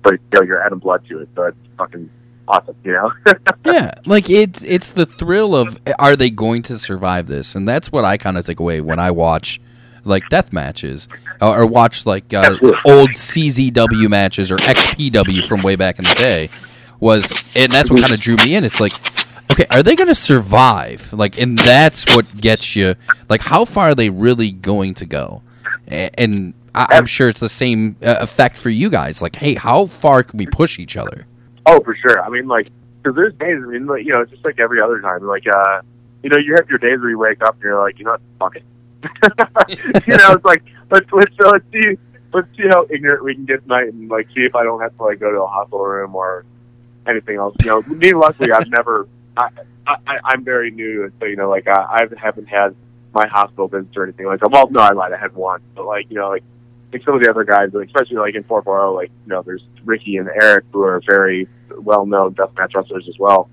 but 0.02 0.12
you 0.12 0.21
know, 0.35 0.42
you're 0.42 0.62
adding 0.62 0.78
blood 0.78 1.04
to 1.09 1.21
it, 1.21 1.28
so 1.35 1.45
it's 1.45 1.56
fucking 1.78 2.11
awesome. 2.49 2.76
You 2.85 2.92
know. 2.92 3.12
yeah, 3.64 3.92
like 4.06 4.30
it's 4.30 4.62
it's 4.62 4.92
the 4.92 5.06
thrill 5.06 5.54
of 5.54 5.78
are 5.99 6.16
they 6.16 6.30
going 6.30 6.62
to 6.62 6.78
survive 6.78 7.26
this, 7.26 7.54
and 7.54 7.68
that's 7.68 7.90
what 7.90 8.04
I 8.04 8.16
kind 8.16 8.38
of 8.38 8.47
take 8.47 8.61
away 8.61 8.80
when 8.80 8.99
I 8.99 9.11
watch 9.11 9.61
like 10.06 10.28
death 10.28 10.52
matches 10.52 11.09
or, 11.40 11.62
or 11.62 11.66
watch 11.66 12.06
like 12.06 12.33
uh, 12.33 12.56
old 12.85 13.11
CZW 13.11 14.09
matches 14.09 14.50
or 14.50 14.56
XPW 14.56 15.47
from 15.47 15.62
way 15.62 15.76
back 15.76 15.99
in 15.99 16.04
the 16.04 16.14
day. 16.14 16.49
Was 17.00 17.30
and 17.54 17.71
that's 17.71 17.90
what 17.90 18.00
kind 18.00 18.14
of 18.14 18.21
drew 18.21 18.37
me 18.37 18.54
in. 18.54 18.64
It's 18.64 18.80
like, 18.80 18.92
okay, 19.50 19.66
are 19.70 19.82
they 19.82 19.96
going 19.96 20.08
to 20.08 20.14
survive? 20.14 21.12
Like, 21.12 21.38
and 21.38 21.58
that's 21.58 22.04
what 22.14 22.36
gets 22.36 22.76
you. 22.76 22.94
Like, 23.28 23.40
how 23.40 23.64
far 23.64 23.90
are 23.90 23.94
they 23.94 24.10
really 24.10 24.52
going 24.52 24.94
to 24.94 25.06
go? 25.06 25.42
And 25.88 26.54
I, 26.74 26.86
I'm 26.90 27.06
sure 27.06 27.28
it's 27.28 27.40
the 27.40 27.48
same 27.48 27.96
uh, 28.02 28.16
effect 28.20 28.58
for 28.58 28.70
you 28.70 28.90
guys. 28.90 29.22
Like, 29.22 29.36
hey, 29.36 29.54
how 29.54 29.86
far 29.86 30.22
can 30.22 30.38
we 30.38 30.46
push 30.46 30.78
each 30.78 30.96
other? 30.96 31.26
Oh, 31.64 31.80
for 31.80 31.94
sure. 31.94 32.22
I 32.22 32.28
mean, 32.28 32.48
like, 32.48 32.70
because 33.02 33.16
there's 33.16 33.34
days. 33.34 33.62
I 33.62 33.66
mean, 33.66 33.86
like, 33.86 34.04
you 34.04 34.12
know, 34.12 34.20
it's 34.20 34.30
just 34.30 34.44
like 34.44 34.58
every 34.58 34.80
other 34.80 35.00
time. 35.00 35.24
Like, 35.26 35.46
uh, 35.46 35.82
you 36.22 36.30
know, 36.30 36.38
you 36.38 36.54
have 36.56 36.68
your 36.68 36.78
days 36.78 37.00
where 37.00 37.10
you 37.10 37.18
wake 37.18 37.42
up 37.42 37.54
and 37.54 37.62
you're 37.62 37.80
like, 37.80 37.98
you 37.98 38.04
know 38.04 38.12
what, 38.12 38.20
fuck 38.38 38.56
it. 38.56 38.64
you 40.06 40.16
know, 40.16 40.32
it's 40.32 40.44
like 40.44 40.62
let's 40.90 41.06
let's 41.12 41.32
uh, 41.38 41.50
let's 41.50 41.64
see 41.72 41.96
let's 42.32 42.48
see 42.56 42.66
how 42.68 42.86
ignorant 42.90 43.22
we 43.24 43.34
can 43.34 43.44
get 43.44 43.62
tonight, 43.62 43.88
and 43.88 44.08
like 44.08 44.26
see 44.34 44.44
if 44.44 44.54
I 44.54 44.64
don't 44.64 44.80
have 44.80 44.96
to 44.96 45.04
like 45.04 45.20
go 45.20 45.30
to 45.30 45.42
a 45.42 45.46
hospital 45.46 45.84
room 45.84 46.14
or 46.14 46.44
anything 47.06 47.36
else. 47.36 47.54
You 47.62 47.68
know, 47.68 47.82
me 47.82 48.14
luckily 48.14 48.52
I've 48.52 48.68
never. 48.68 49.08
I, 49.37 49.49
I 49.87 50.19
I'm 50.25 50.45
very 50.45 50.71
new, 50.71 51.11
so 51.21 51.26
you 51.26 51.37
know, 51.37 51.49
like 51.49 51.69
I, 51.69 51.83
I 51.83 52.07
haven't 52.19 52.47
had 52.47 52.75
my 53.12 53.26
hospital 53.26 53.69
visits 53.69 53.97
or 53.97 54.05
anything 54.05 54.26
like 54.26 54.40
that. 54.40 54.50
Well, 54.50 54.69
no, 54.71 54.81
I 54.81 54.93
lied. 54.93 55.12
I 55.12 55.19
had 55.19 55.35
one, 55.35 55.62
but 55.75 55.87
like 55.87 56.11
you 56.11 56.16
know, 56.16 56.28
like 56.28 56.45
like 56.93 57.05
some 57.05 57.14
of 57.14 57.23
the 57.23 57.31
other 57.31 57.45
guys, 57.45 57.71
like, 57.73 57.87
especially 57.87 58.16
like 58.16 58.35
in 58.35 58.45
440, 58.45 58.95
like, 58.95 59.11
you 59.26 59.31
know, 59.31 59.43
there's 59.43 59.62
Ricky 59.85 60.16
and 60.16 60.28
Eric 60.28 60.64
who 60.73 60.83
are 60.83 61.00
very 61.07 61.49
well 61.78 62.07
known 62.07 62.35
deathmatch 62.35 62.75
wrestlers 62.75 63.09
as 63.09 63.19
well. 63.19 63.50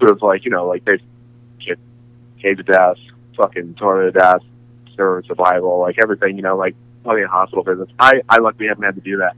Who 0.00 0.06
have 0.06 0.22
like, 0.22 0.44
you 0.44 0.50
know, 0.50 0.66
like 0.66 0.84
they've 0.84 1.02
get 1.58 1.78
caged 2.40 2.58
to 2.58 2.62
death, 2.62 2.96
fucking 3.36 3.74
torn 3.74 4.04
to 4.04 4.12
death, 4.12 4.42
served 4.96 5.26
survival, 5.26 5.80
like 5.80 5.96
everything, 6.00 6.36
you 6.36 6.42
know, 6.42 6.56
like 6.56 6.74
plenty 7.02 7.22
of 7.22 7.30
hospital 7.30 7.64
visits. 7.64 7.92
I, 7.98 8.22
I 8.28 8.38
luckily 8.38 8.68
haven't 8.68 8.84
had 8.84 8.94
to 8.94 9.00
do 9.00 9.18
that. 9.18 9.36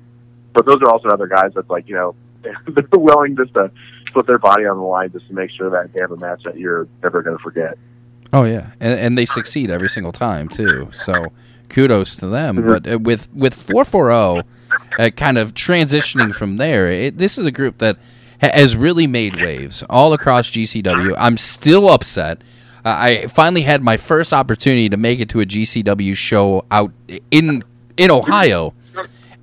But 0.52 0.66
those 0.66 0.80
are 0.82 0.90
also 0.90 1.08
other 1.08 1.26
guys 1.26 1.52
that's 1.54 1.70
like, 1.70 1.88
you 1.88 1.94
know, 1.94 2.14
they're 2.42 2.88
willing 2.92 3.36
just 3.36 3.54
to 3.54 3.70
put 4.12 4.26
their 4.26 4.38
body 4.38 4.64
on 4.66 4.76
the 4.76 4.82
line 4.82 5.10
just 5.12 5.26
to 5.28 5.34
make 5.34 5.50
sure 5.50 5.70
that 5.70 5.92
they 5.92 6.00
have 6.00 6.10
a 6.12 6.16
match 6.16 6.42
that 6.44 6.58
you're 6.58 6.88
never 7.02 7.22
going 7.22 7.36
to 7.36 7.42
forget. 7.42 7.78
Oh 8.32 8.44
yeah, 8.44 8.70
and, 8.80 8.98
and 9.00 9.18
they 9.18 9.24
succeed 9.24 9.70
every 9.70 9.88
single 9.88 10.12
time 10.12 10.48
too. 10.48 10.88
So 10.92 11.32
kudos 11.70 12.16
to 12.16 12.26
them. 12.26 12.58
Mhm. 12.58 12.68
But 12.68 12.92
uh, 12.92 12.98
with 12.98 13.28
with 13.34 13.54
four 13.54 13.84
four 13.84 14.06
zero, 14.10 14.42
uh, 14.98 15.10
kind 15.16 15.38
of 15.38 15.54
transitioning 15.54 16.34
from 16.34 16.56
there, 16.58 16.90
it, 16.90 17.18
this 17.18 17.38
is 17.38 17.46
a 17.46 17.50
group 17.50 17.78
that 17.78 17.96
has 18.40 18.76
really 18.76 19.06
made 19.06 19.40
waves 19.40 19.82
all 19.90 20.12
across 20.12 20.50
GCW. 20.50 21.14
I'm 21.18 21.36
still 21.36 21.88
upset. 21.88 22.42
Uh, 22.84 22.96
I 22.98 23.26
finally 23.26 23.62
had 23.62 23.82
my 23.82 23.96
first 23.96 24.32
opportunity 24.32 24.88
to 24.90 24.96
make 24.96 25.18
it 25.20 25.28
to 25.30 25.40
a 25.40 25.46
GCW 25.46 26.16
show 26.16 26.64
out 26.70 26.92
in 27.30 27.62
in 27.96 28.10
Ohio, 28.10 28.74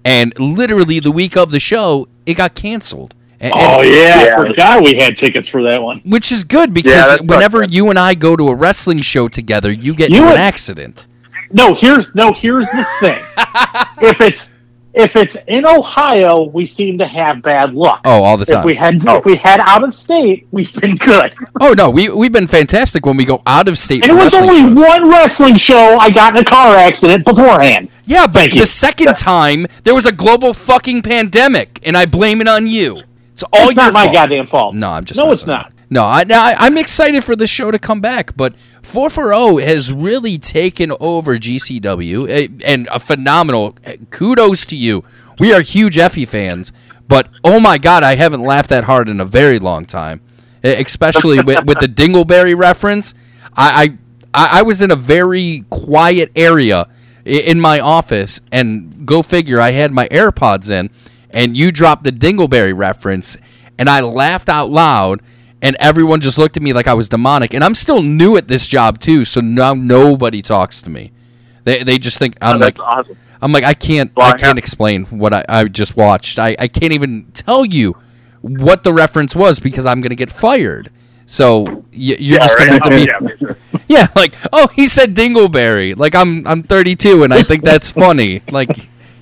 and 0.05 0.37
literally 0.39 0.99
the 0.99 1.11
week 1.11 1.35
of 1.35 1.51
the 1.51 1.59
show, 1.59 2.07
it 2.25 2.35
got 2.35 2.55
canceled. 2.55 3.15
And- 3.39 3.53
Oh 3.55 3.81
and- 3.81 3.89
yeah, 3.93 4.35
I 4.39 4.47
forgot 4.47 4.83
we 4.83 4.95
had 4.95 5.17
tickets 5.17 5.49
for 5.49 5.61
that 5.63 5.81
one. 5.81 6.01
which 6.05 6.31
is 6.31 6.43
good 6.43 6.73
because 6.73 6.93
that's 6.93 7.21
whenever 7.23 7.63
you 7.63 7.89
and 7.89 7.99
I 7.99 8.13
go 8.15 8.35
to 8.35 8.47
a 8.47 8.55
wrestling 8.55 9.01
show 9.01 9.27
together, 9.27 9.71
you 9.71 9.93
get 9.93 10.09
You 10.11 10.17
into 10.19 10.31
an 10.31 10.37
accident. 10.37 11.07
No, 11.51 11.73
here's 11.75 12.07
no, 12.15 12.33
here's 12.33 12.65
the 12.67 12.85
thing. 12.99 13.19
if 14.09 14.19
it's 14.21 14.51
if 14.93 15.17
it's 15.17 15.35
in 15.47 15.65
Ohio, 15.65 16.43
we 16.43 16.65
seem 16.65 16.97
to 16.99 17.05
have 17.05 17.41
bad 17.41 17.73
luck. 17.75 17.99
Oh, 18.05 18.23
all 18.23 18.37
the 18.37 18.43
If 18.43 18.47
time. 18.49 18.65
we 18.65 18.73
head 18.75 19.01
oh. 19.07 19.17
if 19.17 19.25
we 19.25 19.35
head 19.35 19.59
out 19.61 19.83
of 19.83 19.93
state, 19.93 20.47
we've 20.51 20.73
been 20.81 20.95
good. 20.95 21.33
Oh 21.61 21.73
no, 21.77 21.89
we 21.91 22.09
we've 22.09 22.31
been 22.31 22.47
fantastic 22.47 23.05
when 23.05 23.15
we 23.17 23.25
go 23.25 23.41
out 23.45 23.67
of 23.67 23.77
state. 23.77 24.03
And 24.03 24.11
it 24.11 24.15
was 24.15 24.33
wrestling 24.33 24.49
only 24.49 24.75
shows. 24.75 24.87
one 24.87 25.09
wrestling 25.09 25.55
show 25.57 25.97
I 25.99 26.09
got 26.09 26.35
in 26.35 26.41
a 26.41 26.45
car 26.45 26.75
accident 26.77 27.25
beforehand. 27.25 27.89
Yeah, 28.05 28.25
but 28.25 28.33
Thank 28.35 28.53
you. 28.55 28.61
the 28.61 28.65
second 28.67 29.15
time 29.17 29.67
there 29.83 29.93
was 29.93 30.05
a 30.05 30.11
global 30.13 30.53
fucking 30.53 31.01
pandemic, 31.03 31.79
and 31.85 31.95
I 31.97 32.05
blame 32.05 32.39
it 32.41 32.47
on 32.47 32.65
you. 32.65 33.01
It's 33.35 33.43
all 33.51 33.67
it's 33.67 33.75
your 33.75 33.83
not 33.83 33.93
my 33.93 34.03
fault. 34.05 34.13
goddamn 34.13 34.47
fault. 34.47 34.75
No, 34.75 34.91
I'm 34.91 35.03
just 35.03 35.19
no, 35.19 35.29
it's 35.29 35.45
not. 35.45 35.73
No, 35.89 36.05
I, 36.05 36.23
no, 36.23 36.35
I, 36.35 36.55
I'm 36.57 36.77
excited 36.77 37.21
for 37.21 37.35
the 37.35 37.47
show 37.47 37.69
to 37.69 37.77
come 37.77 37.99
back, 37.99 38.35
but 38.37 38.55
440 38.81 39.61
has 39.65 39.91
really 39.91 40.37
taken 40.37 40.93
over 41.01 41.35
GCW, 41.35 42.29
eh, 42.29 42.47
and 42.65 42.87
a 42.93 42.97
phenomenal 42.97 43.75
eh, 43.83 43.97
kudos 44.09 44.65
to 44.67 44.77
you. 44.77 45.03
We 45.37 45.53
are 45.53 45.59
huge 45.59 45.97
Effy 45.97 46.25
fans, 46.25 46.71
but 47.09 47.27
oh 47.43 47.59
my 47.59 47.77
god, 47.77 48.03
I 48.03 48.15
haven't 48.15 48.41
laughed 48.41 48.69
that 48.69 48.85
hard 48.85 49.09
in 49.09 49.19
a 49.19 49.25
very 49.25 49.59
long 49.59 49.85
time, 49.85 50.21
Eh, 50.63 50.81
especially 50.81 51.43
with, 51.43 51.65
with 51.65 51.79
the 51.79 51.87
Dingleberry 52.01 52.57
reference. 52.57 53.13
I, 53.53 53.97
I 54.33 54.59
I 54.59 54.61
was 54.61 54.81
in 54.81 54.91
a 54.91 54.95
very 54.95 55.65
quiet 55.69 56.31
area 56.37 56.87
in 57.25 57.59
my 57.59 57.81
office, 57.81 58.39
and 58.49 59.05
go 59.05 59.21
figure, 59.21 59.59
I 59.59 59.71
had 59.71 59.91
my 59.91 60.07
AirPods 60.07 60.69
in, 60.71 60.89
and 61.35 61.55
you 61.55 61.71
dropped 61.71 62.03
the 62.03 62.11
Dingleberry 62.11 62.75
reference, 62.75 63.37
and 63.77 63.87
I 63.89 63.99
laughed 64.01 64.49
out 64.49 64.69
loud, 64.71 65.21
and 65.61 65.75
everyone 65.79 66.21
just 66.21 66.37
looked 66.39 66.57
at 66.57 66.63
me 66.63 66.73
like 66.73 66.87
I 66.87 66.93
was 66.95 67.09
demonic. 67.09 67.53
And 67.53 67.63
I'm 67.63 67.75
still 67.75 68.01
new 68.01 68.37
at 68.37 68.47
this 68.47 68.67
job 68.67 68.99
too, 68.99 69.25
so 69.25 69.41
now 69.41 69.73
nobody 69.75 70.41
talks 70.41 70.81
to 70.83 70.89
me. 70.89 71.11
They 71.65 71.83
they 71.83 71.97
just 71.97 72.17
think 72.19 72.37
I'm 72.41 72.57
Oh, 72.57 72.59
like 72.59 72.79
awesome. 72.79 73.17
I'm 73.41 73.51
like 73.51 73.63
I 73.63 73.73
can't 73.73 74.11
Well, 74.15 74.27
I 74.27 74.31
I 74.31 74.37
can't 74.37 74.57
explain 74.59 75.05
what 75.05 75.33
I, 75.33 75.45
I 75.49 75.63
just 75.65 75.95
watched. 75.97 76.39
I, 76.39 76.55
I 76.59 76.67
can't 76.67 76.93
even 76.93 77.25
tell 77.33 77.65
you 77.65 77.95
what 78.41 78.83
the 78.83 78.93
reference 78.93 79.35
was 79.35 79.59
because 79.59 79.85
I'm 79.85 80.01
gonna 80.01 80.15
get 80.15 80.31
fired. 80.31 80.91
So 81.25 81.63
y- 81.63 81.81
you're 81.91 82.17
Yeah, 82.19 82.39
just 82.39 82.57
gonna 82.57 82.71
right. 82.73 82.83
have 82.83 82.91
to 82.91 83.35
be 83.39 83.55
Yeah, 83.87 83.87
yeah, 83.87 84.07
like 84.15 84.35
oh 84.53 84.67
he 84.67 84.85
said 84.87 85.15
Dingleberry. 85.15 85.97
Like 85.97 86.13
I'm 86.15 86.45
I'm 86.47 86.61
32 86.63 87.23
and 87.23 87.33
I 87.33 87.41
think 87.41 87.63
that's 87.63 87.91
funny. 87.91 88.43
Like 88.51 88.69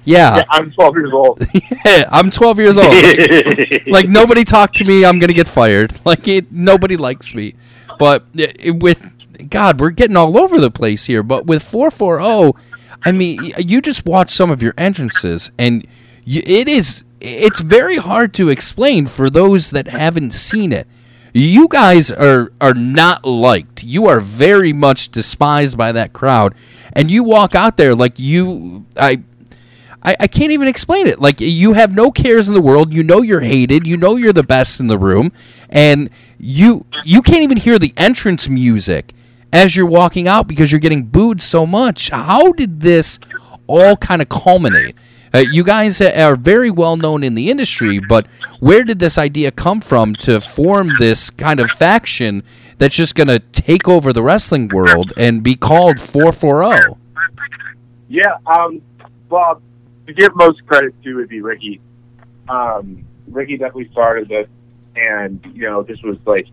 yeah, 0.06 0.38
Yeah, 0.38 0.44
I'm 0.50 0.72
12 0.72 0.96
years 0.96 1.14
old. 1.14 1.42
yeah, 1.86 2.06
I'm 2.12 2.30
12 2.30 2.60
years 2.60 2.78
old. 2.78 2.88
Like, 2.88 3.84
like, 3.88 4.10
nobody 4.10 4.44
talked 4.44 4.76
to 4.78 4.86
me, 4.86 5.06
I'm 5.06 5.20
gonna 5.20 5.34
get 5.34 5.48
fired. 5.48 5.94
Like 6.06 6.28
it, 6.28 6.52
nobody 6.52 6.98
likes 6.98 7.34
me. 7.34 7.56
But 8.00 8.26
it, 8.34 8.56
it- 8.60 8.84
with 8.84 9.50
God, 9.50 9.80
we're 9.80 9.92
getting 9.92 10.16
all 10.18 10.38
over 10.38 10.60
the 10.60 10.72
place 10.72 11.06
here. 11.06 11.24
But 11.24 11.46
with 11.46 11.64
440, 11.64 12.58
I 13.06 13.12
mean, 13.12 13.52
you 13.58 13.82
just 13.82 14.06
watch 14.06 14.30
some 14.32 14.50
of 14.52 14.62
your 14.62 14.74
entrances, 14.78 15.52
and 15.58 15.86
y 16.26 16.42
it 16.46 16.68
is 16.68 17.04
it's 17.20 17.62
very 17.62 17.98
hard 17.98 18.34
to 18.36 18.50
explain 18.50 19.06
for 19.08 19.30
those 19.30 19.72
that 19.72 19.88
haven't 19.88 20.32
seen 20.32 20.72
it. 20.72 20.88
You 21.34 21.68
guys 21.68 22.12
are 22.12 22.52
are 22.62 22.74
not 22.74 23.26
liked. 23.26 23.84
You 23.84 24.06
are 24.08 24.20
very 24.22 24.72
much 24.74 25.10
despised 25.10 25.78
by 25.78 25.92
that 25.94 26.14
crowd, 26.14 26.54
and 26.94 27.10
you 27.10 27.24
walk 27.24 27.56
out 27.56 27.76
there 27.78 27.96
like 27.96 28.20
you. 28.20 28.86
I 28.96 29.24
I, 30.04 30.16
I 30.22 30.28
can't 30.28 30.52
even 30.52 30.68
explain 30.68 31.08
it. 31.08 31.20
Like 31.20 31.40
you 31.40 31.74
have 31.74 31.94
no 31.94 32.12
cares 32.12 32.50
in 32.50 32.56
the 32.56 32.62
world. 32.62 32.94
You 32.94 33.04
know 33.04 33.22
you're 33.22 33.42
hated. 33.42 33.88
You 33.88 33.98
know 33.98 34.16
you're 34.16 34.34
the 34.34 34.44
best 34.44 34.80
in 34.80 34.88
the 34.88 34.98
room, 34.98 35.32
and 35.70 36.10
you 36.38 36.86
you 37.04 37.22
can't 37.22 37.44
even 37.44 37.58
hear 37.58 37.80
the 37.80 37.94
entrance 37.98 38.50
music 38.50 39.14
as 39.52 39.76
you're 39.76 39.86
walking 39.86 40.28
out 40.28 40.48
because 40.48 40.72
you're 40.72 40.80
getting 40.80 41.04
booed 41.04 41.42
so 41.42 41.66
much. 41.66 42.10
How 42.10 42.52
did 42.52 42.82
this 42.82 43.20
all 43.68 43.96
kind 43.96 44.22
of 44.22 44.30
culminate? 44.30 44.96
Uh, 45.36 45.40
you 45.40 45.64
guys 45.64 46.00
are 46.00 46.36
very 46.36 46.70
well 46.70 46.96
known 46.96 47.24
in 47.24 47.34
the 47.34 47.50
industry, 47.50 48.00
but 48.00 48.28
where 48.60 48.84
did 48.84 49.00
this 49.00 49.18
idea 49.18 49.50
come 49.50 49.82
from 49.82 50.14
to 50.14 50.40
form 50.40 50.92
this 51.00 51.32
kind 51.32 51.60
of 51.60 51.72
faction 51.72 52.44
that's 52.78 52.96
just 52.96 53.16
going 53.16 53.28
to 53.28 53.40
take 53.40 53.88
over 53.88 54.14
the 54.14 54.22
wrestling 54.22 54.68
world 54.68 55.12
and 55.18 55.42
be 55.42 55.56
called 55.56 56.00
440? 56.00 57.00
Yeah, 58.10 58.36
um, 58.46 58.80
well, 59.28 59.60
to 60.08 60.14
give 60.14 60.36
most 60.36 60.66
credit 60.66 60.94
to 61.04 61.16
would 61.16 61.30
be 61.30 61.42
Ricky. 61.42 61.82
Um, 62.50 63.06
Ricky 63.28 63.58
definitely 63.58 63.90
started 63.92 64.28
this, 64.28 64.48
and 64.96 65.44
you 65.54 65.64
know, 65.64 65.84
this 65.84 66.02
was 66.02 66.18
like 66.26 66.48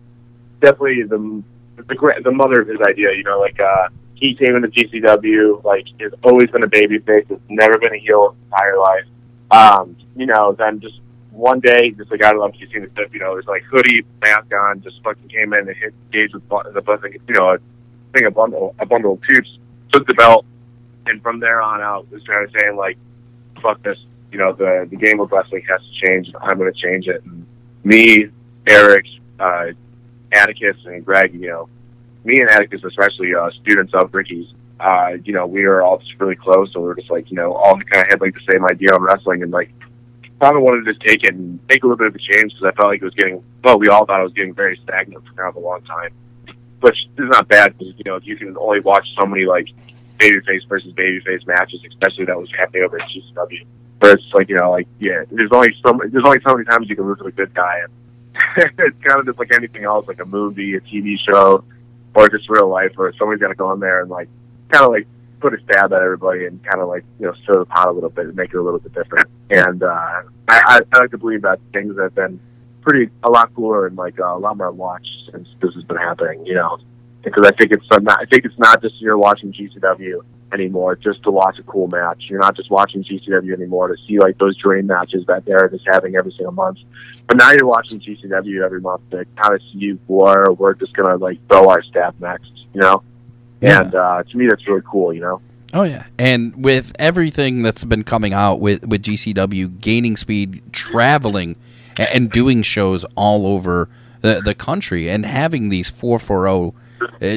definitely 0.61 1.03
the 1.03 1.43
the 1.77 2.21
the 2.23 2.31
mother 2.31 2.61
of 2.61 2.67
his 2.67 2.79
idea. 2.81 3.13
You 3.13 3.23
know, 3.23 3.39
like 3.39 3.59
uh, 3.59 3.89
he 4.15 4.33
came 4.35 4.55
into 4.55 4.69
GCW, 4.69 5.63
like 5.63 5.87
has 5.99 6.13
always 6.23 6.49
been 6.49 6.63
a 6.63 6.67
baby 6.67 6.99
face, 6.99 7.25
has 7.29 7.39
never 7.49 7.77
been 7.77 7.93
a 7.93 7.97
heel 7.97 8.31
his 8.31 8.51
entire 8.51 8.77
life. 8.77 9.05
Um, 9.51 9.97
you 10.15 10.25
know, 10.25 10.53
then 10.53 10.79
just 10.79 11.01
one 11.31 11.59
day, 11.59 11.91
just 11.91 12.11
like 12.11 12.23
I 12.23 12.31
if 12.31 12.59
you've 12.59 12.71
seen 12.71 12.83
the 12.83 12.87
clip, 12.87 13.13
you 13.13 13.19
know, 13.19 13.33
there's 13.33 13.47
like 13.47 13.63
hoodie, 13.63 14.05
mask 14.21 14.53
on, 14.53 14.81
just 14.81 15.01
fucking 15.03 15.27
came 15.29 15.53
in 15.53 15.67
and 15.67 15.75
hit 15.75 15.93
Gage 16.11 16.33
with 16.33 16.47
the 16.47 16.81
button, 16.81 17.13
you 17.27 17.33
know, 17.33 17.53
a 17.53 17.57
thing, 18.13 18.25
a 18.25 18.31
bundle, 18.31 18.75
a 18.79 18.85
bundle 18.85 19.13
of 19.13 19.21
tubes, 19.23 19.57
took 19.91 20.05
the 20.07 20.13
belt, 20.13 20.45
and 21.07 21.21
from 21.21 21.39
there 21.39 21.61
on 21.61 21.81
out 21.81 22.09
was 22.11 22.23
trying 22.23 22.47
to 22.47 22.59
saying 22.59 22.75
like, 22.75 22.97
fuck 23.61 23.81
this, 23.83 24.05
you 24.31 24.37
know, 24.37 24.53
the 24.53 24.87
the 24.89 24.95
game 24.95 25.19
of 25.19 25.31
wrestling 25.31 25.63
has 25.69 25.81
to 25.81 25.91
change. 25.91 26.33
I'm 26.41 26.57
going 26.57 26.71
to 26.71 26.77
change 26.77 27.07
it. 27.07 27.23
And 27.23 27.45
me, 27.83 28.29
Eric, 28.67 29.07
uh, 29.39 29.67
Atticus, 30.33 30.77
and 30.85 31.05
Greg, 31.05 31.33
you 31.33 31.49
know, 31.49 31.69
me 32.23 32.41
and 32.41 32.49
Atticus, 32.49 32.83
especially 32.83 33.33
uh, 33.33 33.49
students 33.51 33.93
of 33.93 34.13
Ricky's, 34.13 34.53
uh, 34.79 35.17
you 35.23 35.33
know, 35.33 35.45
we 35.45 35.65
were 35.65 35.81
all 35.81 35.97
just 35.99 36.19
really 36.19 36.35
close. 36.35 36.71
So 36.73 36.79
we 36.79 36.87
were 36.87 36.95
just 36.95 37.11
like, 37.11 37.29
you 37.29 37.37
know, 37.37 37.53
all 37.53 37.75
kind 37.75 38.03
of 38.03 38.09
had 38.09 38.21
like 38.21 38.33
the 38.33 38.51
same 38.51 38.65
idea 38.65 38.93
on 38.93 39.01
wrestling, 39.01 39.43
and 39.43 39.51
like 39.51 39.71
kind 40.39 40.57
of 40.57 40.63
wanted 40.63 40.85
to 40.85 40.93
just 40.93 41.05
take 41.05 41.23
it 41.23 41.35
and 41.35 41.59
make 41.69 41.83
a 41.83 41.87
little 41.87 41.97
bit 41.97 42.07
of 42.07 42.15
a 42.15 42.19
change 42.19 42.53
because 42.53 42.65
I 42.65 42.71
felt 42.71 42.89
like 42.89 43.01
it 43.01 43.05
was 43.05 43.13
getting, 43.13 43.43
well, 43.63 43.77
we 43.77 43.89
all 43.89 44.05
thought 44.05 44.19
it 44.19 44.23
was 44.23 44.33
getting 44.33 44.55
very 44.55 44.75
stagnant 44.83 45.23
for 45.27 45.33
kind 45.33 45.49
of 45.49 45.55
a 45.55 45.59
long 45.59 45.81
time. 45.83 46.11
Which 46.79 47.07
is 47.15 47.29
not 47.29 47.47
bad 47.47 47.77
because 47.77 47.93
you 47.95 48.03
know 48.05 48.15
if 48.15 48.25
you 48.25 48.35
can 48.35 48.57
only 48.57 48.79
watch 48.79 49.13
so 49.15 49.27
many 49.27 49.45
like 49.45 49.69
babyface 50.21 50.67
versus 50.67 50.93
babyface 50.93 51.45
matches, 51.47 51.83
especially 51.87 52.25
that 52.25 52.37
was 52.37 52.49
happening 52.51 52.83
over 52.83 53.01
at 53.01 53.09
GCW. 53.09 53.65
Where 53.99 54.13
it's 54.13 54.33
like 54.33 54.49
you 54.49 54.55
know, 54.55 54.71
like 54.71 54.87
yeah, 54.99 55.23
there's 55.31 55.51
only 55.51 55.75
so 55.83 55.99
there's 56.07 56.23
only 56.23 56.39
so 56.41 56.53
many 56.53 56.65
times 56.65 56.89
you 56.89 56.95
can 56.95 57.05
lose 57.05 57.19
to 57.19 57.25
a 57.25 57.31
good 57.31 57.53
guy, 57.53 57.81
and 57.83 57.91
it's 58.79 58.97
kind 59.03 59.19
of 59.19 59.25
just 59.25 59.39
like 59.39 59.53
anything 59.53 59.83
else, 59.83 60.07
like 60.07 60.21
a 60.21 60.25
movie, 60.25 60.75
a 60.75 60.81
TV 60.81 61.17
show, 61.19 61.63
or 62.15 62.29
just 62.29 62.49
real 62.49 62.67
life, 62.67 62.93
where 62.95 63.13
somebody's 63.13 63.41
got 63.41 63.49
to 63.49 63.55
go 63.55 63.71
in 63.73 63.79
there 63.79 64.01
and 64.01 64.09
like 64.09 64.27
kind 64.69 64.85
of 64.85 64.91
like 64.91 65.07
put 65.39 65.53
a 65.53 65.61
stab 65.63 65.91
at 65.91 66.01
everybody 66.01 66.45
and 66.45 66.63
kind 66.63 66.81
of 66.81 66.87
like 66.87 67.03
you 67.19 67.25
know 67.25 67.33
stir 67.33 67.59
the 67.59 67.65
pot 67.65 67.89
a 67.89 67.91
little 67.91 68.09
bit 68.09 68.25
and 68.25 68.35
make 68.35 68.53
it 68.53 68.57
a 68.57 68.61
little 68.61 68.79
bit 68.79 68.93
different. 68.93 69.27
And 69.49 69.83
uh, 69.83 69.87
I, 69.87 70.23
I, 70.47 70.79
I 70.93 70.99
like 70.99 71.11
to 71.11 71.17
believe 71.17 71.41
that 71.41 71.59
things 71.73 71.97
have 71.99 72.15
been 72.15 72.39
pretty 72.81 73.11
a 73.23 73.29
lot 73.29 73.53
cooler 73.53 73.85
and 73.85 73.95
like 73.95 74.19
uh, 74.19 74.35
a 74.35 74.39
lot 74.39 74.57
more 74.57 74.71
watched 74.71 75.29
since 75.31 75.49
this 75.61 75.73
has 75.75 75.83
been 75.83 75.97
happening. 75.97 76.45
You 76.45 76.55
know, 76.55 76.79
because 77.23 77.45
I 77.45 77.51
think 77.51 77.71
it's 77.71 77.89
not, 77.89 78.07
I 78.19 78.25
think 78.25 78.45
it's 78.45 78.57
not 78.57 78.81
just 78.81 78.99
you're 79.01 79.17
watching 79.17 79.51
GCW 79.53 80.21
anymore 80.53 80.95
just 80.97 81.23
to 81.23 81.31
watch 81.31 81.59
a 81.59 81.63
cool 81.63 81.87
match. 81.87 82.25
You're 82.29 82.39
not 82.39 82.55
just 82.55 82.69
watching 82.69 83.03
GCW 83.03 83.53
anymore 83.53 83.87
to 83.87 83.95
see 84.05 84.19
like 84.19 84.37
those 84.37 84.57
dream 84.57 84.87
matches 84.87 85.25
that 85.27 85.45
they're 85.45 85.69
just 85.69 85.87
having 85.87 86.15
every 86.15 86.31
single 86.31 86.51
month. 86.51 86.79
But 87.27 87.37
now 87.37 87.51
you're 87.51 87.65
watching 87.67 87.99
GCW 87.99 88.61
every 88.63 88.81
month 88.81 89.01
to 89.11 89.25
kind 89.37 89.53
of 89.53 89.61
see 89.71 89.91
where 90.07 90.51
we're 90.51 90.73
just 90.73 90.93
gonna 90.93 91.15
like 91.15 91.39
throw 91.47 91.69
our 91.69 91.81
staff 91.81 92.13
next. 92.19 92.51
You 92.73 92.81
know, 92.81 93.03
Yeah. 93.61 93.81
and 93.83 93.95
uh, 93.95 94.23
to 94.23 94.37
me 94.37 94.47
that's 94.47 94.67
really 94.67 94.81
cool. 94.85 95.13
You 95.13 95.21
know. 95.21 95.41
Oh 95.73 95.83
yeah, 95.83 96.03
and 96.19 96.53
with 96.65 96.91
everything 96.99 97.61
that's 97.61 97.85
been 97.85 98.03
coming 98.03 98.33
out 98.33 98.59
with 98.59 98.85
with 98.85 99.03
GCW 99.03 99.79
gaining 99.79 100.17
speed, 100.17 100.61
traveling, 100.73 101.55
and 101.95 102.29
doing 102.29 102.61
shows 102.61 103.05
all 103.15 103.47
over 103.47 103.87
the 104.19 104.41
the 104.43 104.53
country, 104.53 105.09
and 105.09 105.25
having 105.25 105.69
these 105.69 105.89
four 105.89 106.19
four 106.19 106.43
zero 106.43 106.73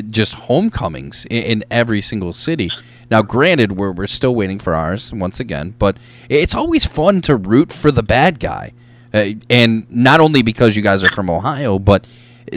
just 0.03 0.35
homecomings 0.35 1.27
in, 1.27 1.43
in 1.43 1.65
every 1.71 2.01
single 2.01 2.33
city. 2.33 2.71
Now, 3.11 3.23
granted, 3.23 3.73
we're 3.73 3.93
we're 3.93 4.07
still 4.07 4.35
waiting 4.35 4.59
for 4.59 4.75
ours 4.75 5.13
once 5.13 5.41
again, 5.41 5.75
but 5.79 5.97
it's 6.29 6.55
always 6.55 6.87
fun 6.87 7.21
to 7.23 7.37
root 7.37 7.73
for 7.73 7.91
the 7.91 8.03
bad 8.03 8.41
guy, 8.41 8.73
uh, 9.13 9.27
and 9.51 9.91
not 9.91 10.21
only 10.21 10.43
because 10.43 10.77
you 10.77 10.83
guys 10.83 11.05
are 11.05 11.11
from 11.11 11.29
Ohio, 11.29 11.79
but 11.79 12.07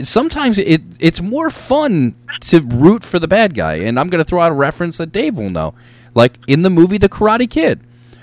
sometimes 0.02 0.58
it 0.58 0.82
it's 1.00 1.20
more 1.20 1.50
fun 1.50 2.14
to 2.40 2.60
root 2.60 3.04
for 3.04 3.18
the 3.18 3.28
bad 3.28 3.54
guy. 3.54 3.74
And 3.74 3.98
I'm 3.98 4.08
going 4.08 4.22
to 4.22 4.28
throw 4.28 4.40
out 4.40 4.50
a 4.50 4.54
reference 4.54 4.98
that 4.98 5.12
Dave 5.12 5.36
will 5.36 5.50
know, 5.50 5.74
like 6.14 6.38
in 6.46 6.62
the 6.62 6.70
movie 6.70 6.98
The 6.98 7.08
Karate 7.08 7.48
Kid. 7.48 7.80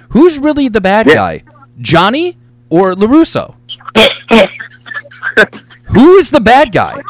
Who's 0.10 0.40
really 0.40 0.68
the 0.70 0.82
bad 0.82 1.08
guy, 1.08 1.44
Johnny 1.80 2.38
or 2.70 2.94
Larusso? 2.94 3.56
Who 5.86 6.16
is 6.16 6.32
the 6.32 6.42
bad 6.42 6.72
guy? 6.72 7.02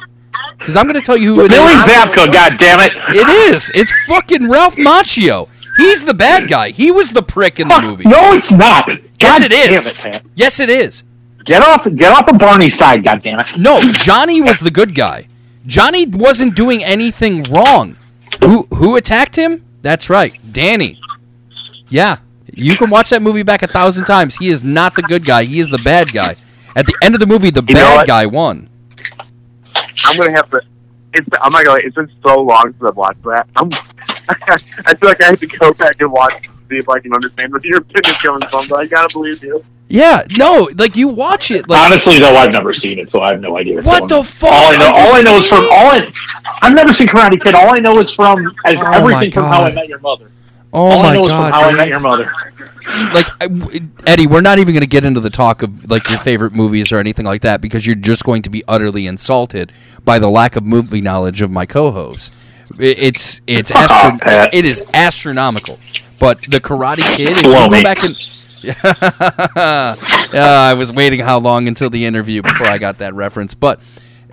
Because 0.57 0.75
I'm 0.75 0.85
going 0.85 0.95
to 0.95 1.01
tell 1.01 1.17
you 1.17 1.35
who 1.35 1.45
it 1.45 1.49
Billy 1.49 1.73
is. 1.73 1.81
Zabka, 1.81 2.31
God 2.31 2.57
damn 2.57 2.79
it! 2.79 2.93
It 3.09 3.53
is. 3.53 3.71
It's 3.75 3.93
fucking 4.07 4.49
Ralph 4.49 4.75
Macchio. 4.75 5.49
He's 5.77 6.05
the 6.05 6.13
bad 6.13 6.43
hmm. 6.43 6.47
guy. 6.47 6.69
He 6.69 6.91
was 6.91 7.11
the 7.11 7.21
prick 7.21 7.59
in 7.59 7.67
the 7.67 7.81
movie. 7.81 8.05
No, 8.05 8.33
it's 8.33 8.51
not. 8.51 8.87
God 8.87 9.01
Yes, 9.19 9.41
it 9.43 9.51
is. 9.51 9.87
It, 9.87 10.03
man. 10.03 10.21
Yes, 10.35 10.59
it 10.59 10.69
is. 10.69 11.03
Get 11.43 11.61
off, 11.61 11.87
get 11.95 12.11
off 12.11 12.27
of 12.27 12.39
Barney's 12.39 12.75
side, 12.75 13.03
God 13.03 13.21
damn 13.21 13.39
it! 13.39 13.57
No, 13.57 13.79
Johnny 13.91 14.41
was 14.41 14.59
the 14.59 14.71
good 14.71 14.95
guy. 14.95 15.27
Johnny 15.67 16.07
wasn't 16.07 16.55
doing 16.55 16.83
anything 16.83 17.43
wrong. 17.43 17.95
Who 18.43 18.63
who 18.73 18.95
attacked 18.95 19.35
him? 19.35 19.63
That's 19.81 20.09
right, 20.09 20.37
Danny. 20.51 20.99
Yeah, 21.87 22.17
You 22.51 22.75
can 22.77 22.89
watch 22.89 23.11
that 23.11 23.21
movie 23.21 23.43
back 23.43 23.61
a 23.61 23.67
thousand 23.67 24.05
times. 24.05 24.35
He 24.37 24.49
is 24.49 24.65
not 24.65 24.95
the 24.95 25.03
good 25.03 25.23
guy. 25.23 25.43
He 25.43 25.59
is 25.59 25.69
the 25.69 25.77
bad 25.79 26.11
guy. 26.11 26.35
At 26.75 26.87
the 26.87 26.95
end 27.03 27.13
of 27.13 27.19
the 27.19 27.27
movie, 27.27 27.51
the 27.51 27.63
You 27.67 27.75
bad 27.75 28.07
guy 28.07 28.25
won. 28.25 28.69
I'm 29.75 30.17
gonna 30.17 30.31
have 30.31 30.49
to. 30.51 30.61
It's, 31.13 31.27
oh 31.33 31.37
I'm 31.41 31.51
not 31.51 31.65
gonna. 31.65 31.81
It's 31.83 31.95
been 31.95 32.11
so 32.23 32.41
long 32.41 32.71
since 32.71 32.83
I've 32.83 32.95
watched 32.95 33.23
that. 33.23 33.47
I'm, 33.55 33.69
I 34.29 34.95
feel 34.95 35.09
like 35.09 35.21
I 35.21 35.25
have 35.25 35.39
to 35.39 35.47
go 35.47 35.73
back 35.73 36.01
and 36.01 36.11
watch 36.11 36.49
see 36.69 36.77
if 36.77 36.89
I 36.89 36.99
can 36.99 37.13
understand 37.13 37.51
where 37.51 37.61
your 37.63 37.77
opinion's 37.79 38.17
coming 38.17 38.47
from. 38.49 38.67
But 38.67 38.75
I 38.75 38.85
gotta 38.87 39.13
believe 39.13 39.43
you. 39.43 39.63
Yeah, 39.87 40.23
no, 40.37 40.67
like 40.77 40.95
you 40.95 41.09
watch 41.09 41.51
it. 41.51 41.69
Like 41.69 41.79
Honestly, 41.79 42.17
though, 42.17 42.35
I've 42.35 42.51
never 42.51 42.73
seen 42.73 42.97
it, 42.97 43.09
so 43.09 43.21
I 43.21 43.31
have 43.31 43.41
no 43.41 43.57
idea. 43.57 43.81
What 43.81 44.09
the 44.09 44.23
fuck? 44.23 44.51
All 44.51 44.73
I 44.73 44.77
know, 44.77 44.93
all 44.95 45.15
I 45.15 45.21
know 45.21 45.35
is 45.35 45.47
from 45.47 45.65
all 45.65 45.91
I. 45.91 46.11
I've 46.61 46.73
never 46.73 46.91
seen 46.91 47.07
Karate 47.07 47.39
Kid. 47.39 47.53
All 47.53 47.73
I 47.73 47.77
know 47.77 47.99
is 47.99 48.11
from 48.11 48.55
as 48.65 48.81
Oh 48.81 48.91
everything 48.91 49.31
from 49.31 49.43
How 49.43 49.63
I 49.63 49.71
Met 49.71 49.87
Your 49.87 49.99
Mother. 49.99 50.31
Oh 50.75 50.91
all 50.91 51.03
my 51.03 51.09
I 51.09 51.13
know 51.15 51.21
is 51.25 51.29
god, 51.29 51.53
How 51.53 51.69
I 51.69 51.73
Met 51.73 51.87
Your 51.87 51.99
Mother. 52.01 52.25
like 53.13 53.25
I- 53.41 53.81
Eddy, 54.05 54.27
we're 54.27 54.41
not 54.41 54.59
even 54.59 54.73
going 54.73 54.81
to 54.81 54.87
get 54.87 55.05
into 55.05 55.21
the 55.21 55.29
talk 55.29 55.61
of 55.63 55.89
like 55.89 56.09
your 56.09 56.19
favorite 56.19 56.53
movies 56.53 56.91
or 56.91 56.97
anything 56.97 57.25
like 57.25 57.41
that 57.41 57.61
because 57.61 57.85
you're 57.87 57.95
just 57.95 58.25
going 58.25 58.41
to 58.41 58.49
be 58.49 58.61
utterly 58.67 59.07
insulted 59.07 59.71
by 60.03 60.19
the 60.19 60.27
lack 60.29 60.55
of 60.57 60.63
movie 60.65 60.99
knowledge 61.01 61.41
of 61.41 61.49
my 61.49 61.65
co-host. 61.65 62.33
It's 62.77 63.39
it's 63.47 63.71
astro- 63.75 64.19
it 64.51 64.65
is 64.65 64.83
astronomical. 64.93 65.79
But 66.19 66.41
the 66.43 66.59
Karate 66.59 66.99
Kid, 67.17 67.29
if 67.29 67.37
you 67.37 67.43
go 67.43 67.69
back 67.69 68.03
and 68.03 68.15
yeah, 68.65 69.95
I 70.33 70.73
was 70.73 70.91
waiting 70.91 71.19
how 71.19 71.39
long 71.39 71.67
until 71.67 71.89
the 71.89 72.05
interview 72.05 72.41
before 72.41 72.67
I 72.67 72.77
got 72.77 72.97
that 72.97 73.13
reference. 73.13 73.53
But 73.53 73.79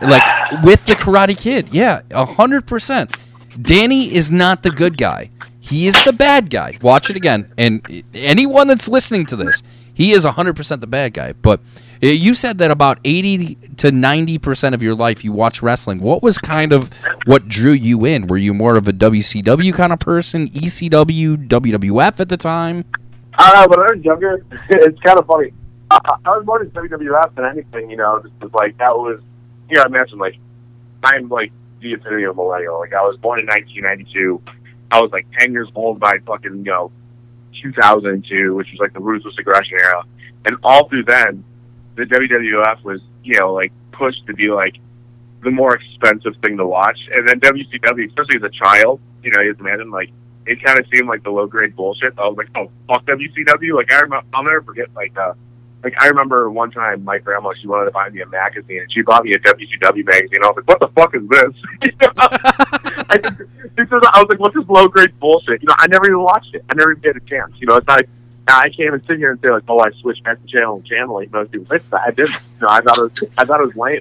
like 0.01 0.23
with 0.65 0.85
the 0.87 0.95
Karate 0.95 1.39
Kid, 1.39 1.69
yeah, 1.73 2.01
a 2.11 2.25
hundred 2.25 2.67
percent. 2.67 3.15
Danny 3.61 4.13
is 4.15 4.33
not 4.33 4.63
the 4.63 4.71
good 4.71 4.97
guy. 4.97 5.31
He 5.73 5.87
is 5.87 6.05
the 6.05 6.13
bad 6.13 6.51
guy. 6.51 6.77
Watch 6.83 7.09
it 7.09 7.17
again, 7.17 7.51
and 7.57 8.05
anyone 8.13 8.69
that's 8.69 8.91
listening 8.91 9.25
to 9.27 9.37
this, 9.37 9.63
he 9.95 10.13
is 10.13 10.27
hundred 10.27 10.55
percent 10.55 10.83
the 10.83 10.87
bad 10.87 11.15
guy. 11.15 11.33
But 11.33 11.61
uh, 12.03 12.09
you 12.09 12.35
said 12.35 12.59
that 12.59 12.71
about 12.71 12.99
eighty 13.07 13.55
to 13.79 13.91
ninety 13.91 14.37
percent 14.37 14.75
of 14.75 14.83
your 14.83 14.95
life 14.95 15.25
you 15.25 15.33
watch 15.33 15.63
wrestling. 15.63 16.01
What 16.01 16.23
was 16.23 16.37
kind 16.37 16.75
of 16.75 16.91
what 17.25 17.49
drew 17.49 17.73
you 17.73 18.05
in? 18.05 18.27
Were 18.27 18.37
you 18.37 18.53
more 18.53 18.77
of 18.77 18.87
a 18.87 18.93
WCW 18.93 19.73
kind 19.73 19.95
of 19.95 19.99
person, 19.99 20.51
ECW, 20.51 21.49
WWF 21.49 22.21
at 22.21 22.29
the 22.29 22.37
time? 22.37 22.85
Uh, 23.39 23.67
when 23.67 23.81
I 23.81 23.93
was 23.95 24.05
younger, 24.05 24.45
it's 24.69 25.01
kind 25.01 25.19
of 25.19 25.25
funny. 25.25 25.55
I, 25.91 26.17
I 26.27 26.37
was 26.37 26.45
more 26.45 26.63
into 26.63 26.79
WWF 26.79 27.35
than 27.35 27.47
anything, 27.47 27.91
you 27.91 27.97
know. 27.97 28.23
Just 28.43 28.53
like 28.53 28.77
that 28.77 28.95
was, 28.95 29.23
you 29.71 29.77
know, 29.77 29.85
I 29.85 29.89
mentioned 29.89 30.21
like 30.21 30.37
I'm 31.03 31.31
like 31.31 31.51
the 31.81 31.95
epitome 31.95 32.25
of 32.25 32.39
a 32.39 32.43
millennial. 32.43 32.79
Like 32.79 32.93
I 32.93 33.01
was 33.01 33.17
born 33.17 33.41
in 33.41 33.47
1992. 33.47 34.43
I 34.93 35.01
was 35.01 35.11
like 35.11 35.27
10 35.39 35.53
years 35.53 35.69
old 35.75 35.99
by 35.99 36.19
fucking 36.27 36.59
you 36.59 36.71
know 36.71 36.93
2002, 37.55 38.55
which 38.55 38.71
was 38.71 38.81
like 38.81 38.93
the 38.93 39.01
ruthless 39.01 39.39
aggression 39.39 39.79
era, 39.79 40.05
and 40.45 40.57
all 40.63 40.89
through 40.89 41.05
then, 41.05 41.45
the 41.97 42.05
WWF 42.05 42.85
was 42.85 43.01
you 43.25 43.39
know 43.39 43.53
like 43.53 43.73
pushed 43.93 44.27
to 44.27 44.35
be 44.35 44.49
like 44.49 44.77
the 45.43 45.51
more 45.51 45.75
expensive 45.75 46.35
thing 46.43 46.57
to 46.59 46.67
watch, 46.67 47.09
and 47.13 47.27
then 47.27 47.41
WCW, 47.41 48.09
especially 48.09 48.37
as 48.37 48.43
a 48.43 48.51
child, 48.51 49.01
you 49.23 49.31
know, 49.31 49.41
as 49.41 49.47
you 49.47 49.57
imagine 49.59 49.91
like 49.91 50.11
it 50.47 50.63
kind 50.63 50.79
of 50.79 50.87
seemed 50.93 51.09
like 51.09 51.23
the 51.23 51.31
low 51.31 51.47
grade 51.47 51.77
bullshit. 51.77 52.15
I 52.19 52.29
was 52.29 52.37
like, 52.37 52.49
oh 52.57 52.71
fuck 52.89 53.05
WCW. 53.07 53.75
Like 53.75 53.93
I 53.93 54.01
remember, 54.01 54.27
I'll 54.33 54.43
never 54.43 54.63
forget. 54.63 54.89
Like, 54.95 55.17
uh, 55.17 55.35
like 55.83 55.95
I 56.01 56.07
remember 56.07 56.51
one 56.51 56.71
time 56.71 57.05
my 57.05 57.19
grandma 57.19 57.53
she 57.55 57.67
wanted 57.67 57.87
to 57.87 57.91
buy 57.91 58.09
me 58.11 58.21
a 58.21 58.27
magazine 58.27 58.81
and 58.81 58.93
she 58.93 59.03
bought 59.03 59.25
me 59.25 59.35
a 59.35 59.39
WCW 59.39 60.05
magazine. 60.05 60.43
I 60.43 60.47
was 60.47 60.57
like, 60.57 60.69
what 60.69 60.81
the 60.81 60.89
fuck 60.89 61.15
is 61.15 61.29
this? 61.29 61.55
I, 63.11 63.19
just, 63.19 63.93
I 63.93 64.21
was 64.21 64.27
like, 64.29 64.39
what's 64.39 64.55
this 64.55 64.69
low 64.69 64.89
grade 64.89 65.19
bullshit? 65.19 65.63
You 65.63 65.69
know, 65.69 65.75
I 65.79 65.87
never 65.89 66.07
even 66.07 66.21
watched 66.21 66.55
it. 66.55 66.65
I 66.71 66.75
never 66.75 66.93
even 66.93 67.03
had 67.03 67.17
a 67.17 67.27
chance. 67.27 67.53
You 67.59 67.67
know, 67.67 67.77
it's 67.77 67.87
not. 67.87 67.99
Like, 67.99 68.09
I 68.49 68.69
can't 68.69 68.81
even 68.89 69.03
sit 69.07 69.19
here 69.19 69.31
and 69.31 69.41
say 69.41 69.51
like, 69.51 69.63
oh, 69.69 69.79
I 69.79 69.91
switched 69.93 70.25
back 70.25 70.41
to 70.41 70.47
channel 70.47 70.77
and 70.77 70.85
channel 70.85 71.15
like 71.15 71.33
most 71.33 71.53
people. 71.53 71.75
It's, 71.75 71.93
I 71.93 72.11
didn't. 72.11 72.31
You 72.31 72.39
know, 72.63 72.69
I 72.69 72.81
thought 72.81 72.99
it 72.99 73.03
was. 73.03 73.25
I 73.39 73.45
thought 73.45 73.61
it 73.61 73.67
was 73.67 73.77
lame. 73.77 74.01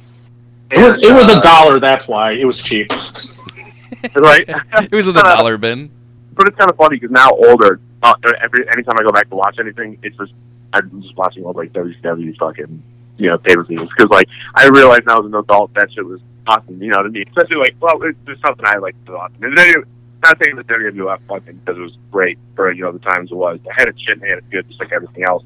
It 0.71 0.77
was, 0.77 0.97
it 1.03 1.13
was 1.13 1.29
uh, 1.29 1.39
a 1.39 1.41
dollar. 1.41 1.79
That's 1.79 2.07
why 2.07 2.31
it 2.31 2.45
was 2.45 2.61
cheap. 2.61 2.91
right? 4.15 4.45
It 4.47 4.91
was 4.91 5.07
in 5.07 5.13
the 5.13 5.21
dollar 5.21 5.57
bin. 5.57 5.91
but 6.33 6.47
it's 6.47 6.57
kind 6.57 6.71
of 6.71 6.77
funny 6.77 6.97
because 6.97 7.11
now 7.11 7.31
older, 7.31 7.79
uh, 8.03 8.13
every 8.41 8.67
anytime 8.69 8.97
I 8.97 9.03
go 9.03 9.11
back 9.11 9.29
to 9.29 9.35
watch 9.35 9.59
anything, 9.59 9.97
it's 10.01 10.17
just 10.17 10.33
I'm 10.73 11.01
just 11.01 11.15
watching 11.15 11.45
old 11.45 11.55
like 11.55 11.73
WCW 11.73 12.37
fucking 12.37 12.83
you 13.17 13.29
know 13.29 13.37
pay 13.37 13.55
per 13.55 13.63
views 13.63 13.89
because 13.89 14.09
like 14.09 14.27
I 14.55 14.67
realize 14.67 15.01
I 15.07 15.19
was 15.19 15.27
an 15.27 15.35
adult 15.35 15.73
that 15.75 15.91
shit 15.91 16.05
was 16.05 16.21
awesome, 16.47 16.81
you 16.81 16.89
know, 16.89 17.03
to 17.03 17.09
me. 17.09 17.23
Especially 17.27 17.57
like 17.57 17.75
well, 17.79 18.01
it's 18.03 18.17
just 18.25 18.41
something 18.41 18.65
I 18.65 18.77
like 18.77 18.95
to 19.05 19.13
watch. 19.13 19.33
And 19.41 19.57
then, 19.57 19.83
not 20.23 20.41
saying 20.43 20.55
that 20.55 20.67
WWF 20.67 21.19
fucking 21.27 21.57
because 21.57 21.77
it 21.77 21.81
was 21.81 21.97
great 22.11 22.37
for 22.55 22.71
you 22.71 22.83
know 22.83 22.91
the 22.91 22.99
times 22.99 23.31
it 23.31 23.35
was. 23.35 23.59
I 23.69 23.73
had 23.79 23.87
it 23.87 23.99
shit 23.99 24.17
and 24.17 24.25
I 24.25 24.29
had 24.29 24.37
it 24.39 24.49
good 24.49 24.67
just 24.67 24.79
like 24.79 24.91
everything 24.91 25.23
else. 25.23 25.43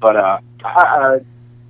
But 0.00 0.16
uh, 0.16 0.38
I, 0.64 0.68
I 0.68 1.20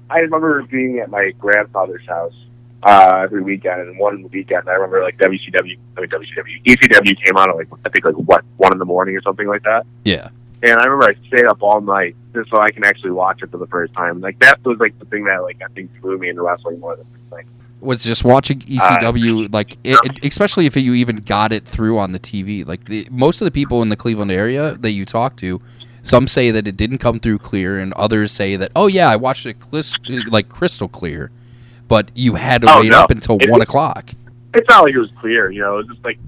I 0.09 0.18
remember 0.20 0.62
being 0.62 0.99
at 0.99 1.11
my 1.11 1.33
grandfather's 1.33 2.07
house 2.07 2.35
uh, 2.83 3.20
every 3.22 3.42
weekend, 3.42 3.81
and 3.81 3.99
one 3.99 4.29
weekend 4.31 4.68
I 4.68 4.75
remember 4.75 5.03
like 5.03 5.18
WCW, 5.18 5.79
I 5.96 6.01
mean 6.01 6.11
WCW, 6.11 6.64
ECW 6.64 7.25
came 7.25 7.37
on 7.37 7.51
at 7.51 7.57
like 7.57 7.68
I 7.85 7.88
think 7.88 8.05
like 8.05 8.14
what 8.14 8.44
one 8.57 8.72
in 8.72 8.79
the 8.79 8.85
morning 8.85 9.16
or 9.16 9.22
something 9.22 9.49
like 9.49 9.62
that. 9.64 9.87
Yeah. 10.05 10.29
And 10.62 10.73
I 10.81 10.85
remember 10.85 11.05
I 11.05 11.27
stayed 11.29 11.45
up 11.47 11.62
all 11.62 11.81
night 11.81 12.16
just 12.35 12.51
so 12.51 12.59
I 12.61 12.71
can 12.71 12.85
actually 12.85 13.11
watch 13.12 13.42
it 13.42 13.51
for 13.51 13.59
the 13.59 13.66
first 13.66 13.92
time. 13.95 14.21
Like 14.21 14.38
that 14.40 14.64
was 14.64 14.79
like 14.79 14.99
the 14.99 15.05
thing 15.07 15.25
that 15.25 15.42
like 15.42 15.61
I 15.62 15.69
think 15.75 15.90
drew 16.01 16.19
me 16.19 16.29
into 16.31 16.42
wrestling 16.42 16.81
more 16.81 16.97
than 16.97 17.07
anything. 17.31 17.51
was 17.81 18.03
just 18.05 18.25
watching 18.25 18.59
Uh, 18.62 18.99
ECW, 18.99 19.53
like 19.53 19.75
it, 19.85 19.99
it- 20.05 20.25
especially 20.25 20.66
if 20.66 20.77
you 20.77 20.95
even 20.95 21.16
got 21.16 21.53
it 21.53 21.64
through 21.64 21.99
on 21.99 22.12
the 22.12 22.19
TV. 22.19 22.66
Like 22.66 22.87
the, 22.87 23.07
most 23.11 23.40
of 23.42 23.45
the 23.45 23.51
people 23.51 23.83
in 23.83 23.90
the 23.90 23.97
Cleveland 23.97 24.31
area 24.33 24.75
that 24.81 24.90
you 24.92 25.05
talk 25.05 25.37
to, 25.37 25.61
some 26.03 26.27
say 26.27 26.51
that 26.51 26.66
it 26.66 26.77
didn't 26.77 26.99
come 26.99 27.21
through 27.21 27.38
clear, 27.38 27.79
and 27.79 27.92
others 27.92 28.33
say 28.33 28.57
that 28.57 28.73
oh 28.75 28.87
yeah, 28.87 29.11
I 29.11 29.16
watched 29.16 29.45
it 29.47 29.57
like 30.31 30.49
crystal 30.49 30.88
clear, 30.88 31.31
but 31.87 32.11
you 32.14 32.35
had 32.35 32.62
to 32.62 32.69
Oh, 32.73 32.81
wait 32.81 32.90
no. 32.92 33.01
up 33.01 33.11
until 33.11 33.37
It- 33.40 33.51
one 33.51 33.61
o'clock. 33.61 34.11
It's 34.55 34.69
not 34.71 34.85
like 34.85 34.95
it 34.95 34.99
was 34.99 35.11
clear, 35.21 35.51
you 35.51 35.61
know. 35.61 35.75
It 35.75 35.87
was 35.87 35.87
just 35.88 36.05
like 36.05 36.19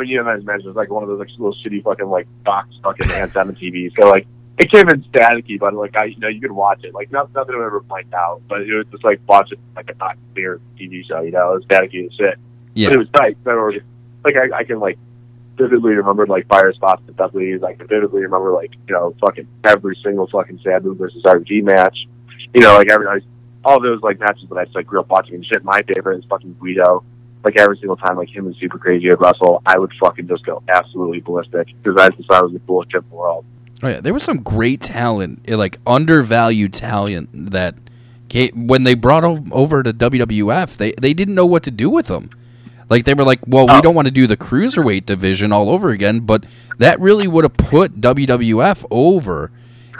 Mean, 0.00 0.08
you 0.08 0.22
know, 0.22 0.30
imagine 0.30 0.60
it 0.60 0.66
was 0.66 0.76
like 0.76 0.90
one 0.90 1.02
of 1.02 1.08
those 1.08 1.18
like 1.18 1.30
little 1.38 1.54
shitty 1.54 1.82
fucking 1.82 2.06
like 2.06 2.26
box 2.44 2.78
fucking 2.82 3.10
antenna 3.10 3.52
TVs. 3.52 3.92
So 3.98 4.08
like 4.08 4.26
it 4.58 4.70
came 4.70 4.88
in 4.88 5.02
staticky, 5.04 5.58
but 5.58 5.74
like 5.74 5.96
I, 5.96 6.04
you 6.04 6.18
know, 6.18 6.28
you 6.28 6.40
could 6.40 6.52
watch 6.52 6.84
it. 6.84 6.94
Like 6.94 7.12
not, 7.12 7.32
nothing 7.34 7.56
would 7.56 7.64
ever 7.64 7.80
blanked 7.80 8.14
out, 8.14 8.42
but 8.48 8.62
it 8.62 8.74
was 8.74 8.86
just 8.90 9.04
like 9.04 9.20
watch 9.26 9.52
it 9.52 9.58
like 9.76 9.90
a 9.90 9.94
not 9.94 10.16
clear 10.34 10.60
TV 10.78 11.06
show. 11.06 11.20
You 11.20 11.30
know, 11.30 11.52
it 11.52 11.56
was 11.56 11.64
staticky 11.66 12.06
as 12.06 12.14
shit. 12.14 12.38
Yeah. 12.74 12.88
But 12.88 12.94
it 12.94 12.98
was 12.98 13.08
tight. 13.10 13.36
So 13.44 13.56
was, 13.56 13.74
like 14.24 14.36
I, 14.36 14.58
I 14.58 14.64
can 14.64 14.80
like 14.80 14.98
vividly 15.56 15.94
remember 15.94 16.26
like 16.26 16.48
fire 16.48 16.72
spots 16.72 17.02
at 17.08 17.16
Dudley's. 17.16 17.62
I 17.62 17.74
can 17.74 17.86
vividly 17.86 18.22
remember 18.22 18.52
like 18.52 18.74
you 18.88 18.94
know 18.94 19.14
fucking 19.20 19.46
every 19.64 19.96
single 19.96 20.26
fucking 20.26 20.60
Sabu 20.64 20.94
versus 20.94 21.22
RVD 21.22 21.62
match. 21.62 22.08
You 22.54 22.60
know, 22.60 22.74
like 22.74 22.90
every 22.90 23.06
all 23.64 23.80
those 23.80 24.02
like 24.02 24.18
matches 24.18 24.48
that 24.48 24.56
I 24.56 24.64
just 24.64 24.76
like 24.76 24.86
grew 24.86 25.00
up 25.00 25.08
watching 25.08 25.34
and 25.34 25.44
shit. 25.44 25.64
My 25.64 25.82
favorite 25.82 26.18
is 26.18 26.24
fucking 26.24 26.54
Guido. 26.54 27.04
Like 27.44 27.56
every 27.56 27.76
single 27.78 27.96
time, 27.96 28.16
like 28.16 28.28
him 28.28 28.46
and 28.46 28.56
Super 28.56 28.78
Crazy 28.78 29.08
would 29.08 29.20
wrestle, 29.20 29.62
I 29.64 29.78
would 29.78 29.92
fucking 30.00 30.28
just 30.28 30.44
go 30.44 30.62
absolutely 30.68 31.20
ballistic 31.20 31.68
because 31.82 32.00
I 32.00 32.08
just 32.10 32.28
thought 32.28 32.42
it 32.42 32.46
was 32.46 32.52
the 32.52 32.60
coolest 32.60 32.90
shit 32.90 33.02
in 33.02 33.08
the 33.08 33.14
world. 33.16 33.44
Oh, 33.82 33.88
yeah, 33.88 34.00
there 34.00 34.12
was 34.12 34.24
some 34.24 34.42
great 34.42 34.80
talent, 34.80 35.44
eh, 35.46 35.54
like 35.54 35.78
undervalued 35.86 36.72
talent 36.72 37.30
that 37.52 37.76
came, 38.28 38.66
when 38.66 38.82
they 38.82 38.94
brought 38.94 39.20
them 39.20 39.52
over 39.52 39.82
to 39.82 39.92
WWF, 39.92 40.76
they 40.76 40.92
they 41.00 41.14
didn't 41.14 41.34
know 41.34 41.46
what 41.46 41.62
to 41.62 41.70
do 41.70 41.88
with 41.88 42.06
them. 42.06 42.30
Like 42.90 43.04
they 43.04 43.14
were 43.14 43.24
like, 43.24 43.40
well, 43.46 43.66
we 43.66 43.80
don't 43.80 43.94
want 43.94 44.08
to 44.08 44.12
do 44.12 44.26
the 44.26 44.36
cruiserweight 44.36 45.04
division 45.04 45.52
all 45.52 45.70
over 45.70 45.90
again, 45.90 46.20
but 46.20 46.44
that 46.78 46.98
really 47.00 47.28
would 47.28 47.44
have 47.44 47.56
put 47.56 48.00
WWF 48.00 48.86
over 48.90 49.50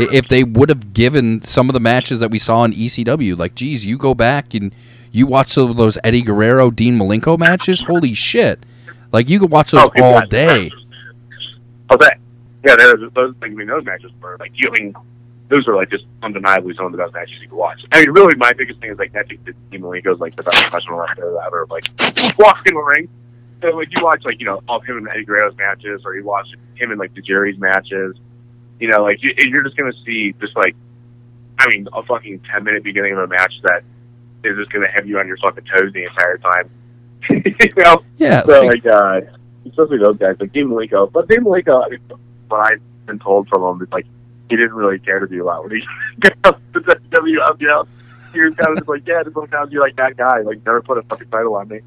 if 0.01 0.29
they 0.29 0.43
would 0.45 0.69
have 0.69 0.95
given 0.95 1.43
some 1.43 1.69
of 1.69 1.75
the 1.75 1.81
matches 1.81 2.21
that 2.21 2.31
we 2.31 2.39
saw 2.39 2.65
in 2.65 2.73
ECW. 2.73 3.37
Like, 3.37 3.55
geez, 3.55 3.85
you 3.85 3.99
go 3.99 4.15
back 4.15 4.55
and 4.55 4.73
you 5.13 5.27
watch 5.27 5.49
some 5.49 5.71
of 5.71 5.77
those 5.77 5.99
Eddie 6.05 6.23
Guerrero, 6.23 6.71
Dean 6.71 6.99
Malenko 6.99 7.39
matches. 7.39 7.83
Holy 7.83 8.15
shit! 8.15 8.65
Like 9.13 9.29
you 9.29 9.39
could 9.41 9.51
watch 9.51 9.71
those 9.71 9.89
Oh, 9.97 10.03
all 10.03 10.27
day. 10.27 10.71
Oh, 11.91 11.97
that 11.97 12.19
yeah, 12.65 12.77
there 12.77 12.97
those 12.97 13.35
like, 13.41 13.51
I 13.51 13.55
mean 13.55 13.67
those 13.67 13.85
matches 13.85 14.11
were 14.21 14.37
like 14.39 14.53
you 14.55 14.69
I 14.69 14.79
mean 14.79 14.95
those 15.49 15.67
were 15.67 15.75
like 15.75 15.91
just 15.91 16.05
undeniably 16.23 16.75
some 16.75 16.87
of 16.87 16.93
the 16.93 16.99
best 16.99 17.15
matches 17.15 17.41
you 17.41 17.49
could 17.49 17.57
watch. 17.57 17.87
I 17.91 18.01
mean, 18.01 18.11
really, 18.11 18.37
my 18.37 18.53
biggest 18.53 18.81
thing 18.81 18.91
is 18.91 18.99
like 18.99 19.15
Magic 19.15 19.43
Dean 19.45 19.81
Malenko's 19.81 20.21
like 20.21 20.37
the 20.37 20.43
best 20.43 20.63
professional 20.63 20.99
wrestler 20.99 21.33
that 21.33 21.45
ever 21.47 21.67
like 21.71 21.85
walked 22.39 22.69
in 22.69 22.75
the 22.75 22.81
ring. 22.81 23.09
So 23.63 23.71
like 23.71 23.97
you 23.97 24.05
watch 24.05 24.25
like 24.25 24.41
you 24.41 24.47
know 24.47 24.63
all 24.69 24.79
of 24.79 24.85
him 24.85 24.99
and 24.99 25.09
Eddie 25.09 25.25
Guerrero's 25.25 25.57
matches, 25.57 26.03
or 26.05 26.15
you 26.15 26.25
watch 26.25 26.49
him 26.75 26.93
in 26.93 26.99
like 26.99 27.15
the 27.15 27.23
Jerry's 27.23 27.59
matches. 27.59 28.17
You 28.79 28.89
know, 28.89 29.03
like 29.03 29.23
you, 29.23 29.33
you're 29.39 29.63
just 29.63 29.77
gonna 29.77 29.93
see 30.05 30.33
just 30.35 30.55
like 30.55 30.77
I 31.59 31.69
mean 31.69 31.89
a 31.93 32.03
fucking 32.03 32.41
ten 32.41 32.65
minute 32.65 32.83
beginning 32.85 33.13
of 33.13 33.19
a 33.19 33.27
match 33.27 33.61
that 33.63 33.83
is 34.45 34.57
just 34.57 34.71
gonna 34.71 34.89
have 34.91 35.07
you 35.07 35.19
on 35.19 35.27
your 35.27 35.37
fucking 35.39 35.65
toes 35.65 35.93
the 35.93 36.05
entire 36.05 36.39
time. 36.39 36.71
you 37.31 37.73
know, 37.77 38.03
Yeah, 38.19 38.43
So 38.43 38.63
like- 38.65 38.85
like, 38.85 38.87
uh, 38.95 39.21
especially 39.69 39.99
those 39.99 40.17
guys 40.19 40.37
like 40.41 40.53
Dean 40.53 40.69
Malenko, 40.69 41.11
but 41.13 41.29
Dean 41.29 41.41
Malenko, 41.41 41.85
I 41.85 41.89
mean, 41.91 42.01
what 42.49 42.73
I've 42.73 42.81
been 43.07 43.19
told 43.19 43.49
from 43.49 43.63
him 43.63 43.83
is 43.87 43.93
like 43.93 44.07
he 44.49 44.57
didn't 44.57 44.75
really 44.75 44.99
care 44.99 45.19
to 45.21 45.27
do 45.27 45.43
a 45.43 45.47
lot 45.47 45.63
when 45.63 45.73
he 45.81 45.87
got 46.21 46.33
up 46.45 46.61
to 46.73 46.81
the 46.81 46.97
WWF. 47.11 47.61
You 47.61 47.67
know, 47.67 47.87
he 48.33 48.41
was 48.41 48.55
kind 48.55 48.71
of 48.71 48.77
just 48.79 48.89
like, 48.89 49.07
yeah, 49.07 49.23
just 49.23 49.37
want 49.37 49.51
to 49.51 49.67
be 49.67 49.79
like 49.79 49.97
that 49.97 50.17
guy. 50.17 50.41
Like 50.41 50.65
never 50.65 50.81
put 50.81 50.97
a 50.99 51.03
fucking 51.03 51.29
title 51.29 51.55
on 51.57 51.69
me. 51.69 51.81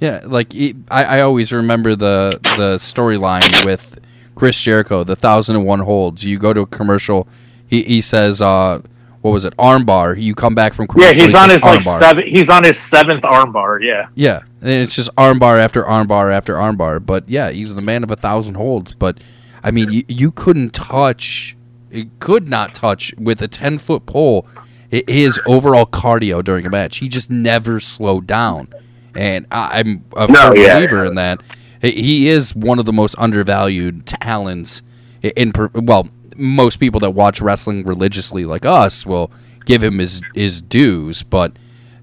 Yeah, 0.00 0.20
like 0.24 0.54
it, 0.54 0.76
I, 0.90 1.04
I 1.04 1.20
always 1.22 1.52
remember 1.52 1.94
the 1.94 2.38
the 2.58 2.76
storyline 2.76 3.64
with 3.64 3.98
Chris 4.34 4.60
Jericho, 4.60 5.04
the 5.04 5.16
thousand 5.16 5.56
and 5.56 5.64
one 5.64 5.80
holds. 5.80 6.22
You 6.24 6.38
go 6.38 6.52
to 6.52 6.60
a 6.62 6.66
commercial, 6.66 7.26
he 7.66 7.82
he 7.82 8.00
says, 8.00 8.42
uh, 8.42 8.82
what 9.26 9.32
was 9.32 9.44
it, 9.44 9.56
armbar? 9.56 10.14
You 10.22 10.36
come 10.36 10.54
back 10.54 10.72
from 10.72 10.84
Yeah, 10.96 11.12
commercial. 11.12 11.22
he's 11.24 11.34
on 11.34 11.50
his 11.50 11.64
like 11.64 11.82
seven. 11.82 12.24
He's 12.28 12.48
on 12.48 12.62
his 12.62 12.78
seventh 12.78 13.24
armbar. 13.24 13.82
Yeah. 13.82 14.06
Yeah, 14.14 14.42
and 14.60 14.70
it's 14.70 14.94
just 14.94 15.12
armbar 15.16 15.58
after 15.58 15.82
armbar 15.82 16.32
after 16.32 16.54
armbar. 16.54 17.04
But 17.04 17.28
yeah, 17.28 17.50
he's 17.50 17.74
the 17.74 17.82
man 17.82 18.04
of 18.04 18.12
a 18.12 18.16
thousand 18.16 18.54
holds. 18.54 18.92
But 18.92 19.18
I 19.64 19.72
mean, 19.72 19.90
you, 19.90 20.04
you 20.06 20.30
couldn't 20.30 20.70
touch, 20.74 21.56
it 21.90 22.06
could 22.20 22.46
not 22.48 22.72
touch 22.72 23.12
with 23.18 23.42
a 23.42 23.48
ten 23.48 23.78
foot 23.78 24.06
pole 24.06 24.46
his 24.92 25.40
overall 25.46 25.86
cardio 25.86 26.44
during 26.44 26.64
a 26.64 26.70
match. 26.70 26.98
He 26.98 27.08
just 27.08 27.28
never 27.28 27.80
slowed 27.80 28.28
down, 28.28 28.68
and 29.16 29.44
I, 29.50 29.80
I'm 29.80 30.04
a 30.16 30.28
No, 30.28 30.34
firm 30.40 30.56
yeah, 30.56 30.76
believer 30.76 31.02
yeah. 31.02 31.08
in 31.08 31.14
that. 31.16 31.40
He- 31.82 31.90
He 32.00 32.28
is 32.28 32.54
one 32.54 32.78
of 32.78 32.84
the 32.84 32.92
most 32.92 33.16
undervalued 33.18 34.06
talents 34.06 34.82
in 35.22 35.50
per- 35.52 35.70
well, 35.74 36.08
most 36.38 36.78
people 36.80 37.00
that 37.00 37.10
watch 37.10 37.40
wrestling 37.40 37.84
religiously 37.84 38.44
like 38.44 38.64
us 38.64 39.04
will 39.06 39.30
give 39.64 39.82
him 39.82 39.98
his 39.98 40.22
his 40.34 40.60
dues, 40.62 41.22
but 41.22 41.52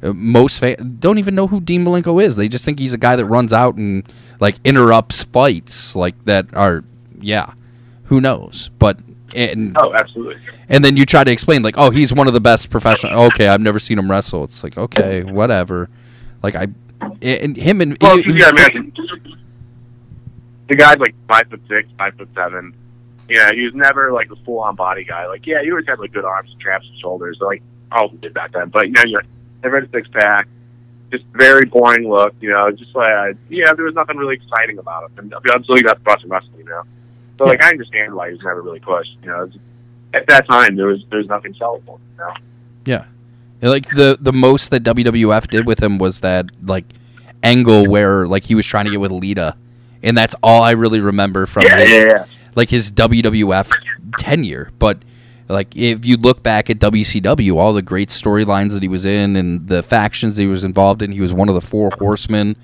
uh, 0.01 0.13
most 0.13 0.59
fans 0.59 0.77
don't 0.99 1.17
even 1.17 1.33
know 1.35 1.47
who 1.47 1.61
Dean 1.61 1.85
Malenko 1.85 2.21
is. 2.23 2.35
They 2.35 2.47
just 2.47 2.65
think 2.65 2.79
he's 2.79 2.93
a 2.93 2.97
guy 2.97 3.15
that 3.15 3.25
runs 3.25 3.53
out 3.53 3.75
and 3.75 4.07
like 4.39 4.55
interrupts 4.63 5.23
fights 5.23 5.95
like 5.95 6.25
that 6.25 6.47
are 6.53 6.83
yeah, 7.19 7.53
who 8.05 8.19
knows? 8.19 8.69
But 8.79 8.99
and 9.35 9.75
Oh, 9.79 9.93
absolutely. 9.95 10.35
and 10.69 10.83
then 10.83 10.95
you 10.97 11.05
try 11.05 11.23
to 11.23 11.31
explain 11.31 11.63
like, 11.63 11.75
oh, 11.77 11.89
he's 11.89 12.13
one 12.13 12.27
of 12.27 12.33
the 12.33 12.41
best 12.41 12.69
professional. 12.69 13.19
Okay, 13.27 13.47
I've 13.47 13.61
never 13.61 13.79
seen 13.79 13.97
him 13.97 14.11
wrestle. 14.11 14.43
It's 14.43 14.63
like 14.63 14.77
okay, 14.77 15.23
whatever. 15.23 15.89
Like 16.43 16.55
I 16.55 16.67
and 17.21 17.55
him 17.57 17.81
and 17.81 17.97
Well, 18.01 18.17
he- 18.17 18.31
you 18.33 18.39
gotta 18.39 18.55
imagine 18.57 18.93
the 20.67 20.75
guy's 20.75 20.97
like 20.99 21.15
five 21.27 21.47
foot 21.49 21.61
six, 21.67 21.89
five 21.97 22.15
foot 22.15 22.29
seven. 22.35 22.73
Yeah, 23.29 23.51
he 23.51 23.61
was 23.65 23.73
never 23.73 24.11
like 24.11 24.29
a 24.31 24.35
full 24.37 24.59
on 24.59 24.75
body 24.75 25.03
guy. 25.03 25.27
Like, 25.27 25.47
yeah, 25.47 25.61
he 25.61 25.71
always 25.71 25.87
had 25.87 25.99
like 25.99 26.11
good 26.11 26.25
arms, 26.25 26.51
and 26.51 26.59
traps, 26.59 26.87
and 26.87 26.97
shoulders. 26.99 27.39
Like 27.39 27.61
all 27.91 28.09
them 28.09 28.17
did 28.17 28.33
back 28.33 28.51
then. 28.51 28.69
But 28.69 28.87
you 28.87 28.93
know, 28.93 29.03
you're 29.03 29.23
never 29.63 29.79
had 29.79 29.89
a 29.89 29.91
six 29.91 30.07
pack. 30.09 30.47
Just 31.11 31.25
very 31.33 31.65
boring 31.65 32.09
look. 32.09 32.33
You 32.41 32.49
know, 32.51 32.71
just 32.71 32.93
like 32.95 33.35
yeah, 33.49 33.73
there 33.73 33.85
was 33.85 33.95
nothing 33.95 34.17
really 34.17 34.35
exciting 34.35 34.77
about 34.77 35.11
him. 35.11 35.31
And 35.31 35.33
until 35.53 35.75
he 35.75 35.83
got 35.83 35.95
to 35.95 35.99
Boston 36.01 36.29
wrestling, 36.29 36.59
you 36.59 36.65
know. 36.65 36.83
So 37.37 37.45
like, 37.45 37.63
I 37.63 37.69
understand 37.69 38.13
why 38.13 38.27
he 38.27 38.33
was 38.33 38.43
never 38.43 38.61
really 38.61 38.79
pushed. 38.79 39.17
You 39.23 39.29
know, 39.29 39.49
at 40.13 40.27
that 40.27 40.47
time 40.47 40.75
there 40.75 40.87
was 40.87 41.05
there 41.09 41.19
was 41.19 41.27
nothing 41.27 41.53
sellable. 41.53 41.99
You 42.13 42.19
know. 42.19 42.33
Yeah. 42.85 43.05
Like 43.61 43.87
the 43.87 44.17
the 44.19 44.33
most 44.33 44.71
that 44.71 44.83
WWF 44.83 45.47
did 45.47 45.65
with 45.65 45.81
him 45.81 45.97
was 45.97 46.19
that 46.19 46.47
like 46.63 46.85
angle 47.43 47.87
where 47.87 48.27
like 48.27 48.43
he 48.43 48.55
was 48.55 48.65
trying 48.65 48.85
to 48.85 48.91
get 48.91 48.99
with 48.99 49.11
Lita, 49.11 49.55
and 50.01 50.17
that's 50.17 50.35
all 50.43 50.63
I 50.63 50.71
really 50.71 50.99
remember 50.99 51.45
from 51.45 51.63
Yeah, 51.63 51.79
his, 51.79 51.91
yeah, 51.91 52.05
yeah. 52.07 52.25
Like 52.55 52.69
his 52.69 52.91
WWF 52.91 53.71
tenure. 54.17 54.71
But 54.79 54.99
like 55.49 55.75
if 55.75 56.05
you 56.05 56.17
look 56.17 56.43
back 56.43 56.69
at 56.69 56.79
WCW, 56.79 57.55
all 57.55 57.73
the 57.73 57.81
great 57.81 58.09
storylines 58.09 58.71
that 58.73 58.81
he 58.81 58.89
was 58.89 59.05
in 59.05 59.35
and 59.35 59.67
the 59.67 59.83
factions 59.83 60.35
that 60.35 60.43
he 60.43 60.47
was 60.47 60.63
involved 60.63 61.01
in, 61.01 61.11
he 61.11 61.21
was 61.21 61.33
one 61.33 61.49
of 61.49 61.55
the 61.55 61.61
four 61.61 61.91
horsemen. 61.97 62.55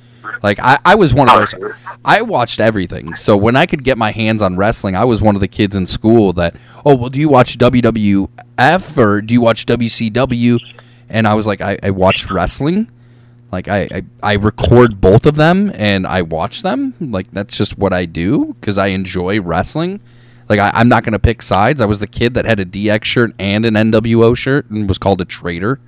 Like 0.43 0.59
I, 0.59 0.79
I 0.85 0.95
was 0.95 1.13
one 1.13 1.29
of 1.29 1.37
those. 1.37 1.73
I 2.05 2.21
watched 2.21 2.59
everything. 2.59 3.15
So 3.15 3.35
when 3.35 3.55
I 3.55 3.65
could 3.65 3.83
get 3.83 3.97
my 3.97 4.11
hands 4.11 4.41
on 4.41 4.57
wrestling, 4.57 4.95
I 4.95 5.05
was 5.05 5.21
one 5.21 5.35
of 5.35 5.41
the 5.41 5.47
kids 5.47 5.75
in 5.75 5.85
school 5.85 6.33
that, 6.33 6.55
oh 6.85 6.95
well, 6.95 7.09
do 7.09 7.19
you 7.19 7.29
watch 7.29 7.57
WWF 7.57 8.97
or 8.97 9.21
do 9.21 9.33
you 9.33 9.41
watch 9.41 9.65
WCW? 9.65 10.59
And 11.09 11.27
I 11.27 11.33
was 11.33 11.47
like, 11.47 11.61
I, 11.61 11.77
I 11.81 11.89
watch 11.91 12.29
wrestling. 12.29 12.89
Like 13.51 13.67
I, 13.67 13.81
I, 13.91 14.03
I 14.21 14.33
record 14.33 15.01
both 15.01 15.25
of 15.25 15.35
them 15.35 15.71
and 15.73 16.05
I 16.05 16.21
watch 16.21 16.61
them. 16.61 16.93
Like 16.99 17.31
that's 17.31 17.57
just 17.57 17.77
what 17.77 17.93
I 17.93 18.05
do 18.05 18.53
because 18.59 18.77
I 18.77 18.87
enjoy 18.87 19.41
wrestling. 19.41 20.01
Like 20.47 20.59
I, 20.59 20.71
I'm 20.73 20.87
not 20.87 21.03
gonna 21.03 21.19
pick 21.19 21.41
sides. 21.41 21.81
I 21.81 21.85
was 21.85 21.99
the 21.99 22.07
kid 22.07 22.35
that 22.35 22.45
had 22.45 22.59
a 22.59 22.65
DX 22.65 23.03
shirt 23.05 23.33
and 23.39 23.65
an 23.65 23.73
NWO 23.73 24.37
shirt 24.37 24.69
and 24.69 24.87
was 24.87 24.97
called 24.97 25.21
a 25.21 25.25
traitor. 25.25 25.79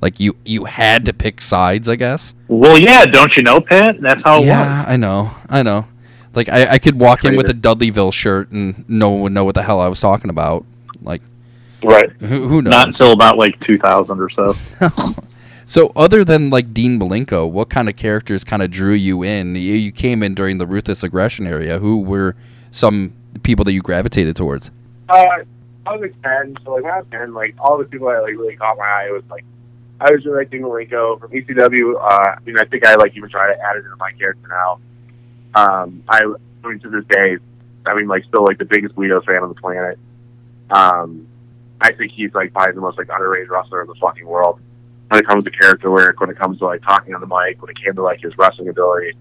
Like 0.00 0.18
you, 0.18 0.36
you 0.44 0.64
had 0.64 1.04
to 1.04 1.12
pick 1.12 1.40
sides, 1.40 1.88
I 1.88 1.96
guess. 1.96 2.34
Well, 2.48 2.78
yeah. 2.78 3.04
Don't 3.04 3.36
you 3.36 3.42
know, 3.42 3.60
Pat? 3.60 4.00
That's 4.00 4.24
how 4.24 4.40
it 4.40 4.46
yeah, 4.46 4.78
was. 4.78 4.86
I 4.88 4.96
know, 4.96 5.30
I 5.48 5.62
know. 5.62 5.86
Like 6.34 6.48
I, 6.48 6.72
I 6.72 6.78
could 6.78 6.98
walk 6.98 7.24
in 7.24 7.36
with 7.36 7.50
a 7.50 7.54
Dudleyville 7.54 8.12
shirt 8.12 8.50
and 8.52 8.88
no 8.88 9.10
one 9.10 9.20
would 9.20 9.32
know 9.32 9.44
what 9.44 9.54
the 9.54 9.62
hell 9.62 9.80
I 9.80 9.88
was 9.88 10.00
talking 10.00 10.30
about. 10.30 10.64
Like, 11.02 11.20
right? 11.82 12.10
Who, 12.20 12.48
who 12.48 12.62
knows? 12.62 12.70
Not 12.70 12.86
until 12.88 13.12
about 13.12 13.36
like 13.36 13.60
2000 13.60 14.18
or 14.18 14.30
so. 14.30 14.54
So, 15.72 15.90
other 15.96 16.22
than 16.22 16.50
like 16.50 16.74
Dean 16.74 17.00
Malenko, 17.00 17.50
what 17.50 17.70
kind 17.70 17.88
of 17.88 17.96
characters 17.96 18.44
kind 18.44 18.62
of 18.62 18.70
drew 18.70 18.92
you 18.92 19.22
in? 19.22 19.54
You, 19.54 19.90
came 19.90 20.22
in 20.22 20.34
during 20.34 20.58
the 20.58 20.66
ruthless 20.66 21.02
aggression 21.02 21.46
area. 21.46 21.78
Who 21.78 22.02
were 22.02 22.36
some 22.70 23.14
people 23.42 23.64
that 23.64 23.72
you 23.72 23.80
gravitated 23.80 24.36
towards? 24.36 24.70
Uh, 25.08 25.14
I 25.86 25.92
was 25.96 26.02
like 26.02 26.22
ten, 26.22 26.58
so 26.62 26.74
like 26.74 26.84
when 26.84 26.92
I 26.92 26.98
was 26.98 27.06
ten, 27.10 27.32
like 27.32 27.54
all 27.58 27.78
the 27.78 27.84
people 27.84 28.08
that 28.08 28.22
like 28.22 28.34
really 28.34 28.54
caught 28.54 28.76
my 28.76 28.84
eye 28.84 29.10
was 29.12 29.22
like 29.30 29.46
I 29.98 30.10
was 30.10 30.22
really 30.26 30.40
like 30.40 30.50
Dean 30.50 30.60
Malenko 30.60 31.18
from 31.18 31.30
ECW. 31.30 31.94
Uh, 31.96 32.36
I 32.36 32.36
mean, 32.44 32.58
I 32.58 32.66
think 32.66 32.84
I 32.84 32.96
like 32.96 33.16
even 33.16 33.30
tried 33.30 33.54
to 33.54 33.60
add 33.62 33.76
it 33.76 33.84
into 33.86 33.96
my 33.96 34.12
character 34.12 34.48
now. 34.48 34.78
Um, 35.54 36.04
I, 36.06 36.30
I 36.64 36.68
mean, 36.68 36.80
to 36.80 36.90
this 36.90 37.06
day, 37.06 37.38
I 37.86 37.94
mean, 37.94 38.08
like 38.08 38.24
still 38.24 38.44
like 38.44 38.58
the 38.58 38.66
biggest 38.66 38.94
Guido 38.94 39.22
fan 39.22 39.42
on 39.42 39.48
the 39.48 39.54
planet. 39.54 39.98
Um, 40.68 41.26
I 41.80 41.92
think 41.94 42.12
he's 42.12 42.34
like 42.34 42.52
probably 42.52 42.74
the 42.74 42.82
most 42.82 42.98
like 42.98 43.08
underrated 43.08 43.48
wrestler 43.48 43.80
in 43.80 43.86
the 43.86 43.94
fucking 43.94 44.26
world 44.26 44.60
when 45.12 45.20
it 45.20 45.26
comes 45.26 45.44
to 45.44 45.50
character 45.50 45.90
work, 45.90 46.20
when 46.20 46.30
it 46.30 46.38
comes 46.38 46.58
to 46.58 46.64
like 46.64 46.80
talking 46.80 47.14
on 47.14 47.20
the 47.20 47.26
mic, 47.26 47.60
when 47.60 47.70
it 47.70 47.76
came 47.76 47.94
to 47.94 48.02
like 48.02 48.22
his 48.22 48.32
wrestling 48.38 48.68
ability. 48.70 49.12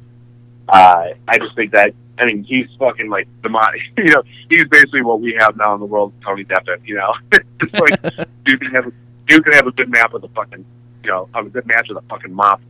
Uh, 0.70 1.08
I 1.28 1.38
just 1.38 1.54
think 1.54 1.74
that 1.74 1.94
I 2.18 2.26
mean 2.26 2.44
he's 2.44 2.68
fucking 2.80 3.10
like 3.10 3.28
the 3.44 3.50
mod. 3.50 3.74
You 3.98 4.06
know, 4.06 4.24
he's 4.50 4.66
basically 4.70 5.02
what 5.02 5.20
we 5.20 5.34
have 5.34 5.58
now 5.58 5.74
in 5.74 5.82
the 5.82 5.86
world, 5.86 6.14
Tony 6.24 6.46
Deppen. 6.46 6.88
You 6.88 6.96
know, 6.96 7.14
it's 7.34 7.74
like 7.74 8.30
dude 8.46 8.62
can 8.62 8.72
have 8.72 8.88
a, 8.88 8.92
dude 9.28 9.44
can 9.44 9.52
have 9.52 9.68
a 9.68 9.72
good 9.72 9.90
map 9.90 10.14
with 10.14 10.24
a 10.24 10.30
fucking 10.30 10.64
you 11.04 11.10
know 11.10 11.28
have 11.34 11.48
a 11.48 11.50
good 11.50 11.66
match 11.66 11.90
with 11.90 11.98
a 11.98 12.08
fucking 12.08 12.34
mop, 12.34 12.62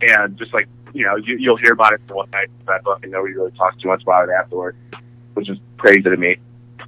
and 0.00 0.36
just 0.38 0.54
like 0.54 0.68
you 0.92 1.04
know 1.04 1.16
you, 1.16 1.36
you'll 1.38 1.56
hear 1.56 1.72
about 1.72 1.94
it 1.94 2.00
for 2.06 2.14
one 2.14 2.30
night, 2.30 2.48
but 2.64 2.84
fucking 2.84 3.10
nobody 3.10 3.34
really 3.34 3.50
talks 3.52 3.82
too 3.82 3.88
much 3.88 4.02
about 4.04 4.28
it 4.28 4.32
afterward, 4.32 4.76
which 5.34 5.48
is 5.48 5.58
crazy 5.78 6.02
to 6.02 6.16
me. 6.16 6.36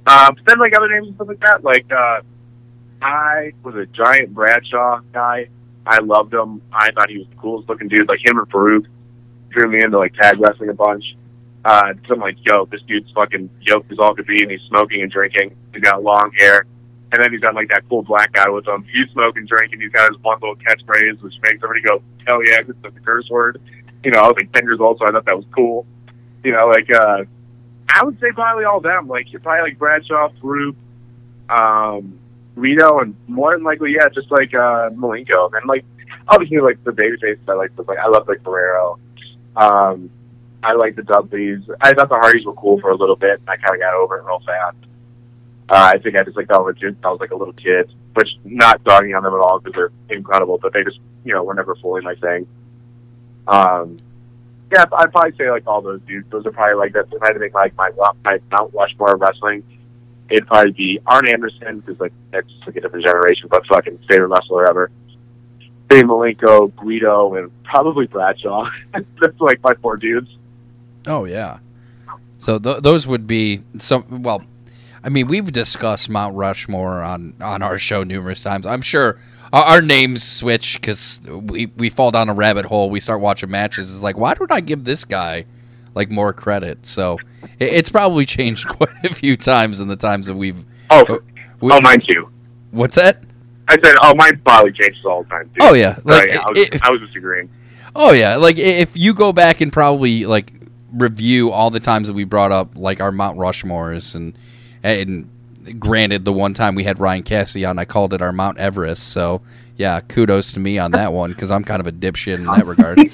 Um, 0.07 0.35
but 0.35 0.45
then 0.45 0.57
like 0.57 0.73
other 0.77 0.87
names 0.87 1.07
and 1.07 1.15
stuff 1.15 1.27
like 1.27 1.39
that, 1.41 1.65
like 1.65 1.91
uh, 1.91 2.21
I 3.01 3.51
was 3.61 3.75
a 3.75 3.85
giant 3.87 4.33
Bradshaw 4.33 5.01
guy. 5.11 5.49
I 5.85 5.99
loved 5.99 6.33
him. 6.33 6.61
I 6.71 6.91
thought 6.91 7.09
he 7.09 7.19
was 7.19 7.27
the 7.27 7.35
coolest 7.35 7.69
looking 7.69 7.87
dude. 7.87 8.09
Like 8.09 8.25
him 8.25 8.37
and 8.37 8.49
Faarooq 8.49 8.85
drew 9.49 9.69
me 9.69 9.83
into 9.83 9.97
like 9.97 10.13
tag 10.13 10.39
wrestling 10.39 10.69
a 10.69 10.73
bunch. 10.73 11.15
Uh, 11.63 11.93
so 12.07 12.13
I'm 12.13 12.19
like, 12.19 12.37
yo, 12.45 12.65
this 12.65 12.81
dude's 12.83 13.11
fucking 13.11 13.49
yoked 13.61 13.91
as 13.91 13.97
all 13.97 14.13
could 14.13 14.27
be, 14.27 14.43
and 14.43 14.51
he's 14.51 14.61
smoking 14.63 15.01
and 15.01 15.11
drinking. 15.11 15.55
He's 15.73 15.81
got 15.81 16.03
long 16.03 16.31
hair, 16.37 16.65
and 17.11 17.21
then 17.21 17.31
he's 17.31 17.41
got 17.41 17.55
like 17.55 17.69
that 17.69 17.87
cool 17.89 18.03
black 18.03 18.33
guy 18.33 18.47
with 18.49 18.67
him. 18.67 18.85
He's 18.91 19.09
smoking, 19.09 19.45
drinking. 19.47 19.81
He's 19.81 19.91
got 19.91 20.11
his 20.11 20.21
one 20.21 20.37
little 20.41 20.55
catchphrase, 20.57 21.21
which 21.23 21.35
makes 21.41 21.63
everybody 21.63 21.81
go, 21.81 22.03
hell 22.27 22.45
yeah, 22.45 22.61
because 22.61 22.75
it's 22.83 22.97
a 22.97 22.99
curse 22.99 23.29
word. 23.29 23.59
You 24.03 24.11
know, 24.11 24.19
I 24.19 24.27
was 24.27 24.35
like 24.39 24.51
10 24.51 24.65
years 24.65 24.79
old, 24.79 24.99
so 24.99 25.07
I 25.07 25.11
thought 25.11 25.25
that 25.25 25.35
was 25.35 25.45
cool. 25.55 25.87
You 26.43 26.51
know, 26.51 26.67
like, 26.67 26.91
uh, 26.91 27.23
I 27.89 28.03
would 28.03 28.19
say 28.19 28.31
probably 28.31 28.65
all 28.65 28.79
them. 28.79 29.07
Like, 29.07 29.31
you're 29.31 29.41
probably 29.41 29.71
like 29.71 29.79
Bradshaw, 29.79 30.29
Faarooq, 30.43 30.75
um, 31.49 32.19
Rito, 32.55 32.99
and 32.99 33.15
more 33.27 33.51
than 33.51 33.63
likely, 33.63 33.93
yeah, 33.93 34.09
just 34.09 34.31
like 34.31 34.53
uh, 34.53 34.89
Malenko. 34.91 35.51
And 35.53 35.67
like, 35.67 35.85
obviously, 36.27 36.59
like 36.59 36.83
the 36.83 36.91
baby 36.91 37.17
faces 37.17 37.43
I 37.47 37.53
like, 37.53 37.71
like 37.87 37.99
I 37.99 38.07
love 38.07 38.27
like 38.27 38.43
Guerrero. 38.43 38.99
Um, 39.55 40.09
I 40.63 40.73
like 40.73 40.95
the 40.95 41.03
Dudleys. 41.03 41.61
I 41.81 41.93
thought 41.93 42.09
the 42.09 42.15
Hardys 42.15 42.45
were 42.45 42.53
cool 42.53 42.79
for 42.79 42.89
a 42.89 42.95
little 42.95 43.15
bit. 43.15 43.39
and 43.39 43.49
I 43.49 43.57
kind 43.57 43.75
of 43.75 43.79
got 43.79 43.93
over 43.93 44.17
it 44.17 44.23
real 44.23 44.39
fast. 44.39 44.77
Uh, 45.67 45.91
I 45.93 45.97
think 45.97 46.15
I 46.15 46.23
just 46.23 46.37
like 46.37 46.47
fell 46.47 46.63
legit. 46.63 46.95
I 47.03 47.09
was 47.09 47.19
like 47.19 47.31
a 47.31 47.35
little 47.35 47.53
kid, 47.53 47.91
which 48.13 48.37
not 48.43 48.83
dogging 48.83 49.15
on 49.15 49.23
them 49.23 49.33
at 49.33 49.39
all 49.39 49.59
because 49.59 49.73
they're 49.75 50.15
incredible, 50.15 50.59
but 50.59 50.73
they 50.73 50.83
just 50.83 50.99
you 51.23 51.33
know 51.33 51.43
were 51.43 51.55
never 51.55 51.75
fully 51.75 52.01
my 52.01 52.15
thing. 52.15 52.47
Um, 53.47 53.99
yeah, 54.71 54.85
I'd 54.93 55.11
probably 55.11 55.35
say 55.37 55.49
like 55.49 55.67
all 55.67 55.81
those 55.81 56.01
dudes. 56.01 56.29
Those 56.29 56.45
are 56.45 56.51
probably 56.51 56.75
like 56.75 56.93
that. 56.93 57.07
If 57.11 57.21
I 57.21 57.27
had 57.27 57.33
to 57.33 57.39
make 57.39 57.53
like 57.53 57.75
my 57.77 57.89
my 58.23 58.39
Mount 58.51 58.73
Rushmore 58.73 59.15
of 59.15 59.21
wrestling, 59.21 59.63
it'd 60.29 60.47
probably 60.47 60.71
be 60.71 60.99
Arn 61.05 61.27
Anderson 61.27 61.79
because 61.79 61.99
like 61.99 62.13
that's 62.31 62.51
like 62.65 62.75
a 62.75 62.81
different 62.81 63.05
generation, 63.05 63.47
but 63.49 63.65
fucking 63.67 63.97
favorite 64.09 64.27
wrestler 64.27 64.69
ever. 64.69 64.91
Dave 65.89 66.05
Malenko, 66.05 66.75
Guido, 66.75 67.35
and 67.35 67.51
probably 67.63 68.07
Bradshaw. 68.07 68.69
that's 69.21 69.39
like 69.39 69.61
my 69.63 69.73
four 69.75 69.97
dudes. 69.97 70.37
Oh 71.07 71.25
yeah. 71.25 71.59
So 72.37 72.59
th- 72.59 72.81
those 72.81 73.07
would 73.07 73.27
be 73.27 73.61
some. 73.77 74.23
Well, 74.23 74.43
I 75.03 75.09
mean, 75.09 75.27
we've 75.27 75.51
discussed 75.51 76.09
Mount 76.09 76.35
Rushmore 76.35 77.01
on 77.01 77.35
on 77.39 77.61
our 77.61 77.77
show 77.77 78.03
numerous 78.03 78.41
times. 78.43 78.65
I'm 78.65 78.81
sure 78.81 79.19
our, 79.53 79.63
our 79.63 79.81
names 79.81 80.23
switch 80.23 80.81
because 80.81 81.21
we 81.27 81.67
we 81.77 81.89
fall 81.89 82.11
down 82.11 82.29
a 82.29 82.33
rabbit 82.33 82.65
hole. 82.65 82.89
We 82.89 82.99
start 82.99 83.21
watching 83.21 83.51
matches. 83.51 83.93
It's 83.93 84.03
like, 84.03 84.17
why 84.17 84.33
don't 84.33 84.51
I 84.51 84.61
give 84.61 84.83
this 84.83 85.05
guy 85.05 85.45
like 85.93 86.09
more 86.09 86.33
credit? 86.33 86.85
So 86.85 87.19
it's 87.59 87.89
probably 87.89 88.25
changed 88.37 88.67
quite 88.67 89.03
a 89.03 89.13
few 89.13 89.35
times 89.37 89.81
in 89.81 89.87
the 89.87 89.95
times 89.95 90.27
that 90.27 90.35
we've. 90.35 90.65
Oh, 90.89 91.03
uh, 91.07 91.17
we, 91.61 91.71
oh, 91.71 91.81
mine 91.81 92.01
too. 92.01 92.29
What's 92.71 92.95
that? 92.95 93.23
I 93.67 93.77
said, 93.81 93.95
oh, 94.01 94.13
mine 94.15 94.39
probably 94.45 94.71
changes 94.71 95.03
all 95.05 95.23
the 95.23 95.29
time. 95.29 95.49
Too. 95.49 95.59
Oh, 95.61 95.73
yeah. 95.73 95.97
Like, 96.03 96.29
Like, 96.29 96.45
I, 96.45 96.49
was, 96.51 96.81
I 96.83 96.89
was 96.91 97.01
just 97.01 97.15
agreeing. 97.15 97.49
Oh 97.95 98.11
yeah, 98.11 98.35
like 98.35 98.57
if 98.57 98.97
you 98.97 99.13
go 99.13 99.31
back 99.31 99.61
and 99.61 99.71
probably 99.71 100.25
like 100.25 100.51
review 100.91 101.51
all 101.51 101.69
the 101.69 101.79
times 101.79 102.07
that 102.07 102.13
we 102.13 102.25
brought 102.25 102.51
up 102.51 102.75
like 102.75 102.99
our 102.99 103.11
Mount 103.11 103.37
Rushmores 103.37 104.15
and 104.15 104.37
and 104.83 105.29
granted 105.79 106.25
the 106.25 106.33
one 106.33 106.53
time 106.53 106.75
we 106.75 106.83
had 106.83 106.99
Ryan 106.99 107.23
Cassidy 107.23 107.63
on, 107.63 107.79
I 107.79 107.85
called 107.85 108.13
it 108.13 108.21
our 108.21 108.33
Mount 108.33 108.57
Everest. 108.57 109.13
So 109.13 109.41
yeah, 109.77 110.01
kudos 110.01 110.51
to 110.53 110.59
me 110.59 110.77
on 110.77 110.91
that 110.91 111.13
one 111.13 111.31
because 111.31 111.51
I'm 111.51 111.63
kind 111.63 111.79
of 111.79 111.87
a 111.87 111.93
dipshit 111.93 112.35
in 112.35 112.45
that 112.45 112.65
regard. 112.65 112.99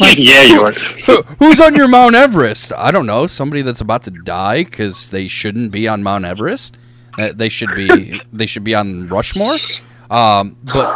yeah, 0.16 0.42
you 0.44 0.60
are. 0.62 0.72
Who- 0.72 1.22
Who's 1.38 1.60
on 1.60 1.74
your 1.74 1.88
Mount 1.88 2.14
Everest? 2.14 2.72
I 2.76 2.90
don't 2.90 3.06
know. 3.06 3.26
Somebody 3.26 3.62
that's 3.62 3.80
about 3.80 4.02
to 4.04 4.10
die 4.10 4.64
because 4.64 5.10
they 5.10 5.28
shouldn't 5.28 5.70
be 5.72 5.88
on 5.88 6.02
Mount 6.02 6.24
Everest. 6.24 6.76
Uh, 7.18 7.32
they 7.34 7.48
should 7.48 7.74
be. 7.74 8.20
They 8.32 8.46
should 8.46 8.64
be 8.64 8.74
on 8.74 9.08
Rushmore. 9.08 9.56
Um, 10.10 10.56
but 10.62 10.86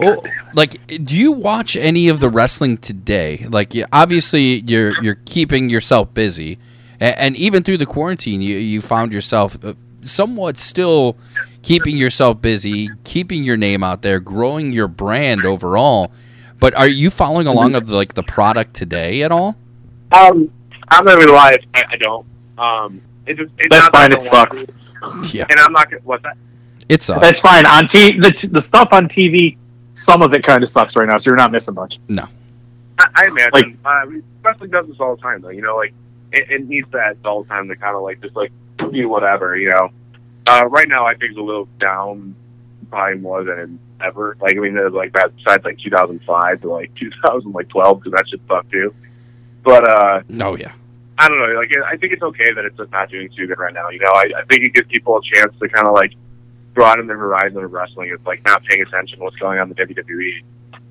oh, 0.00 0.22
like, 0.54 0.84
do 1.04 1.16
you 1.16 1.32
watch 1.32 1.76
any 1.76 2.08
of 2.08 2.20
the 2.20 2.28
wrestling 2.28 2.76
today? 2.78 3.46
Like, 3.48 3.74
you- 3.74 3.86
obviously, 3.92 4.60
you're 4.66 5.00
you're 5.02 5.18
keeping 5.26 5.70
yourself 5.70 6.12
busy, 6.12 6.58
and, 7.00 7.16
and 7.16 7.36
even 7.36 7.62
through 7.62 7.78
the 7.78 7.86
quarantine, 7.86 8.42
you 8.42 8.56
you 8.56 8.80
found 8.80 9.12
yourself 9.12 9.56
uh, 9.64 9.74
somewhat 10.02 10.58
still 10.58 11.16
keeping 11.62 11.96
yourself 11.96 12.42
busy, 12.42 12.90
keeping 13.04 13.44
your 13.44 13.56
name 13.56 13.82
out 13.84 14.02
there, 14.02 14.20
growing 14.20 14.72
your 14.72 14.88
brand 14.88 15.44
overall. 15.46 16.12
But 16.60 16.74
are 16.74 16.88
you 16.88 17.10
following 17.10 17.46
along 17.46 17.74
of 17.74 17.90
like 17.90 18.14
the 18.14 18.22
product 18.22 18.74
today 18.74 19.22
at 19.22 19.32
all? 19.32 19.56
Um, 20.12 20.50
I'm 20.88 21.04
not 21.04 21.18
gonna 21.18 21.32
lie, 21.32 21.58
I, 21.74 21.84
I 21.90 21.96
don't. 21.96 22.26
Um, 22.58 23.00
it 23.26 23.36
just 23.36 23.52
it's 23.58 23.68
That's 23.74 23.92
not 23.92 24.10
that 24.10 24.10
fine. 24.10 24.12
It 24.12 24.22
sucks. 24.22 25.34
Yeah, 25.34 25.44
And 25.50 25.60
I'm 25.60 25.72
not 25.72 25.90
gonna. 25.90 26.02
What's 26.04 26.22
that? 26.22 26.36
it 26.88 27.02
sucks. 27.02 27.20
That's 27.20 27.40
fine. 27.40 27.66
On 27.66 27.86
t- 27.86 28.18
the, 28.18 28.48
the 28.52 28.62
stuff 28.62 28.88
on 28.92 29.06
TV, 29.08 29.56
some 29.94 30.22
of 30.22 30.32
it 30.34 30.42
kind 30.44 30.62
of 30.62 30.68
sucks 30.68 30.96
right 30.96 31.06
now, 31.06 31.18
so 31.18 31.30
you're 31.30 31.36
not 31.36 31.52
missing 31.52 31.74
much. 31.74 31.98
No, 32.08 32.26
I, 32.98 33.06
I 33.14 33.26
imagine. 33.26 33.50
Like- 33.52 33.76
uh, 33.84 34.06
wrestling 34.42 34.70
does 34.70 34.86
this 34.86 35.00
all 35.00 35.16
the 35.16 35.22
time, 35.22 35.40
though. 35.42 35.48
You 35.50 35.62
know, 35.62 35.76
like 35.76 35.92
it, 36.32 36.50
it 36.50 36.68
needs 36.68 36.88
that 36.92 37.16
all 37.24 37.42
the 37.42 37.48
time 37.48 37.68
to 37.68 37.76
kind 37.76 37.96
of 37.96 38.02
like 38.02 38.20
just 38.22 38.36
like 38.36 38.52
do 38.92 39.08
whatever. 39.08 39.56
You 39.56 39.70
know, 39.70 39.90
uh, 40.48 40.66
right 40.68 40.88
now 40.88 41.04
I 41.06 41.14
think 41.14 41.30
it's 41.32 41.38
a 41.38 41.42
little 41.42 41.68
down, 41.78 42.34
probably 42.90 43.18
more 43.18 43.44
than 43.44 43.78
ever. 44.04 44.36
Like 44.40 44.56
I 44.56 44.60
mean, 44.60 44.92
like 44.92 45.12
that 45.14 45.34
besides 45.36 45.64
like 45.64 45.78
2005 45.78 46.60
to 46.62 46.70
like 46.70 46.94
2012 46.98 48.00
because 48.00 48.12
that 48.12 48.28
shit 48.28 48.40
sucked 48.48 48.70
too. 48.70 48.94
But 49.62 49.88
uh, 49.88 50.22
no, 50.28 50.56
yeah, 50.56 50.72
I 51.18 51.28
don't 51.28 51.38
know. 51.38 51.58
Like, 51.58 51.72
I 51.86 51.96
think 51.96 52.12
it's 52.12 52.22
okay 52.22 52.52
that 52.52 52.64
it's 52.64 52.76
just 52.76 52.92
not 52.92 53.10
doing 53.10 53.30
too 53.30 53.46
good 53.46 53.58
right 53.58 53.72
now. 53.72 53.88
You 53.88 54.00
know, 54.00 54.12
I, 54.12 54.30
I 54.36 54.44
think 54.44 54.64
it 54.64 54.74
gives 54.74 54.88
people 54.88 55.16
a 55.16 55.22
chance 55.22 55.54
to 55.58 55.68
kind 55.68 55.86
of 55.86 55.94
like 55.94 56.12
broaden 56.74 57.06
their 57.06 57.16
horizon 57.16 57.64
of 57.64 57.72
wrestling. 57.72 58.10
It's 58.12 58.26
like 58.26 58.44
not 58.44 58.62
paying 58.64 58.82
attention 58.82 59.18
to 59.18 59.24
what's 59.24 59.36
going 59.36 59.58
on 59.58 59.70
in 59.70 59.74
the 59.74 59.94
WWE 59.94 60.42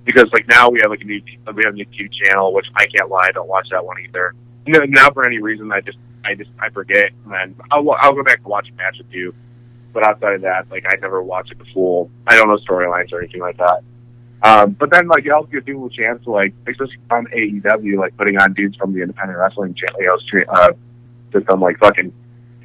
because 0.06 0.32
like 0.34 0.48
now 0.48 0.70
we 0.70 0.80
have 0.82 0.90
like 0.90 1.02
a 1.02 1.06
new 1.06 1.22
we 1.24 1.64
have 1.64 1.74
a 1.74 1.78
new 1.78 1.86
TV 1.86 2.12
channel, 2.12 2.54
which 2.54 2.70
I 2.76 2.86
can't 2.88 3.10
lie, 3.10 3.28
I 3.28 3.32
don't 3.32 3.48
watch 3.48 3.70
that 3.70 3.86
one 3.86 3.98
either. 4.02 4.34
No, 4.66 4.80
now 4.88 5.10
for 5.12 5.26
any 5.26 5.40
reason, 5.40 5.72
I 5.72 5.82
just 5.82 5.98
I 6.24 6.36
just 6.36 6.50
I 6.60 6.70
forget, 6.70 7.12
and 7.26 7.34
then 7.34 7.56
I'll 7.72 7.90
I'll 7.92 8.14
go 8.14 8.24
back 8.24 8.38
and 8.38 8.46
watch 8.46 8.70
a 8.70 8.74
match 8.74 8.98
with 8.98 9.12
you. 9.12 9.34
But 9.94 10.08
outside 10.08 10.34
of 10.34 10.42
that, 10.42 10.70
like 10.72 10.86
I 10.88 10.96
never 11.00 11.22
watched 11.22 11.52
it 11.52 11.60
before. 11.60 12.10
I 12.28 12.36
don't 12.36 12.50
know 12.50 12.58
storylines 12.58 13.14
or 13.14 13.20
anything 13.20 13.42
like 13.42 13.58
that. 13.58 13.84
Um, 14.44 14.72
but 14.72 14.92
then, 14.92 15.08
like, 15.08 15.26
it 15.26 15.30
also 15.30 15.48
gives 15.48 15.64
people 15.64 15.86
a 15.86 15.90
chance 15.90 16.22
to, 16.26 16.32
like, 16.32 16.54
especially 16.68 16.98
on 17.10 17.28
AEW, 17.28 17.98
like, 17.98 18.16
putting 18.18 18.38
on 18.38 18.52
dudes 18.54 18.76
from 18.76 18.94
the 18.94 19.02
independent 19.02 19.40
wrestling 19.40 19.74
channel, 19.74 19.96
you 20.02 20.08
know, 20.08 20.18
street, 20.18 20.46
uh, 20.50 20.74
system, 21.32 21.62
like, 21.62 21.80
fucking 21.80 22.12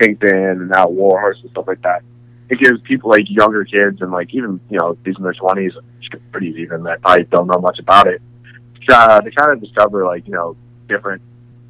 Kingpin 0.01 0.35
and 0.35 0.69
now 0.71 0.88
Warhorse 0.88 1.41
and 1.43 1.51
stuff 1.53 1.69
like 1.69 1.81
that. 1.83 2.03
It 2.49 2.59
gives 2.59 2.81
people, 2.81 3.11
like, 3.11 3.31
younger 3.31 3.64
kids 3.64 4.01
and, 4.01 4.11
like, 4.11 4.35
even, 4.35 4.59
you 4.69 4.79
know, 4.79 4.99
these 5.05 5.17
in 5.19 5.23
their 5.23 5.35
20s, 5.35 5.75
pretty 6.33 6.49
even, 6.59 6.83
that 6.83 7.01
probably 7.01 7.25
don't 7.25 7.47
know 7.47 7.61
much 7.61 7.79
about 7.79 8.09
it, 8.09 8.21
uh, 8.88 9.21
to 9.21 9.31
kind 9.31 9.53
of 9.53 9.61
discover, 9.61 10.05
like, 10.05 10.27
you 10.27 10.33
know, 10.33 10.57
different 10.88 11.23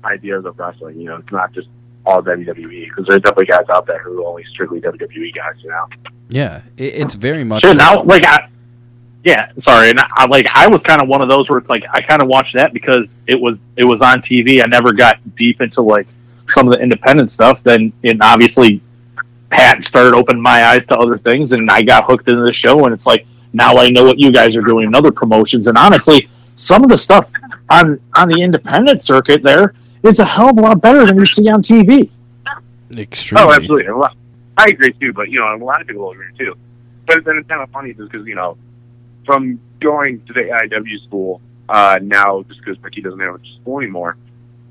ideas 0.05 0.47
of 0.47 0.59
wrestling. 0.59 0.99
You 0.99 1.09
know, 1.09 1.17
it's 1.17 1.33
not 1.33 1.53
just 1.53 1.69
all 2.09 2.23
WWE, 2.23 2.89
because 2.89 3.07
there's 3.07 3.21
definitely 3.23 3.47
guys 3.47 3.67
out 3.69 3.87
there 3.87 3.99
who 3.99 4.25
are 4.25 4.29
only 4.29 4.45
strictly 4.45 4.81
WWE 4.81 5.35
guys, 5.35 5.55
you 5.63 5.71
know? 5.71 5.87
yeah. 6.29 6.63
It, 6.77 6.95
it's 6.95 7.15
very 7.15 7.45
much. 7.45 7.61
Shit, 7.63 7.77
now, 7.77 8.03
like, 8.03 8.25
I, 8.25 8.49
yeah, 9.25 9.51
sorry, 9.59 9.91
and 9.91 10.01
I, 10.01 10.27
like, 10.27 10.47
I 10.55 10.67
was 10.69 10.83
kind 10.83 11.03
of 11.03 11.09
one 11.09 11.21
of 11.21 11.29
those 11.29 11.51
where 11.51 11.59
it's 11.59 11.69
like 11.69 11.85
I 11.93 12.01
kind 12.01 12.23
of 12.23 12.29
watched 12.29 12.55
that 12.55 12.73
because 12.73 13.09
it 13.27 13.39
was 13.39 13.59
it 13.77 13.85
was 13.85 14.01
on 14.01 14.23
TV. 14.23 14.63
I 14.63 14.67
never 14.67 14.93
got 14.93 15.19
deep 15.35 15.61
into 15.61 15.83
like 15.83 16.07
some 16.49 16.67
of 16.67 16.75
the 16.75 16.81
independent 16.81 17.31
stuff. 17.31 17.63
Then, 17.63 17.93
and 18.05 18.23
obviously, 18.23 18.81
Pat 19.51 19.85
started 19.85 20.15
opening 20.15 20.41
my 20.41 20.65
eyes 20.67 20.87
to 20.87 20.97
other 20.97 21.19
things, 21.19 21.53
and 21.53 21.69
I 21.71 21.83
got 21.83 22.05
hooked 22.05 22.29
into 22.29 22.43
the 22.43 22.53
show. 22.53 22.85
And 22.85 22.95
it's 22.95 23.07
like 23.07 23.27
now 23.53 23.77
I 23.77 23.91
know 23.91 24.05
what 24.05 24.19
you 24.19 24.31
guys 24.31 24.57
are 24.57 24.63
doing 24.63 24.87
in 24.87 24.95
other 24.95 25.13
promotions. 25.13 25.67
And 25.67 25.77
honestly, 25.77 26.29
some 26.55 26.85
of 26.85 26.89
the 26.89 26.99
stuff 26.99 27.31
on 27.71 28.01
on 28.17 28.29
the 28.29 28.41
independent 28.41 29.03
circuit 29.03 29.43
there, 29.43 29.75
it's 30.03 30.19
a 30.19 30.25
hell 30.25 30.51
of 30.51 30.59
a 30.59 30.61
lot 30.61 30.81
better 30.81 31.05
than 31.07 31.19
you 31.19 31.27
see 31.27 31.49
on 31.49 31.63
TV. 31.63 32.11
Extremely. 32.97 33.45
Oh, 33.45 33.53
absolutely. 33.53 34.09
I 34.57 34.71
agree 34.71 34.93
too, 34.93 35.13
but 35.13 35.31
you 35.31 35.41
know, 35.41 35.55
a 35.55 35.57
lot 35.57 35.81
of 35.81 35.87
people 35.87 36.11
agree 36.11 36.33
too. 36.37 36.57
But 37.07 37.25
then 37.25 37.39
it's 37.39 37.49
kind 37.49 37.63
of 37.63 37.71
funny 37.71 37.95
just 37.95 38.11
because 38.11 38.27
you 38.27 38.35
know, 38.35 38.59
from 39.25 39.61
going 39.81 40.25
to 40.27 40.33
the 40.33 40.41
AIW 40.41 41.05
school 41.05 41.41
uh, 41.69 41.99
now, 42.03 42.43
just 42.49 42.61
because 42.61 42.83
Ricky 42.83 43.01
doesn't 43.01 43.21
have 43.21 43.37
a 43.37 43.41
school 43.61 43.79
anymore, 43.79 44.17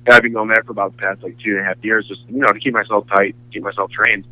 and 0.06 0.16
I've 0.16 0.24
been 0.24 0.34
going 0.34 0.50
there 0.50 0.64
for 0.64 0.72
about 0.72 0.92
the 0.94 0.98
past 0.98 1.24
like 1.24 1.38
two 1.40 1.52
and 1.52 1.60
a 1.60 1.64
half 1.64 1.84
years, 1.84 2.08
just 2.08 2.22
you 2.28 2.40
know, 2.40 2.52
to 2.52 2.60
keep 2.60 2.74
myself 2.74 3.08
tight, 3.08 3.36
keep 3.52 3.64
myself 3.64 3.92
trained. 3.92 4.26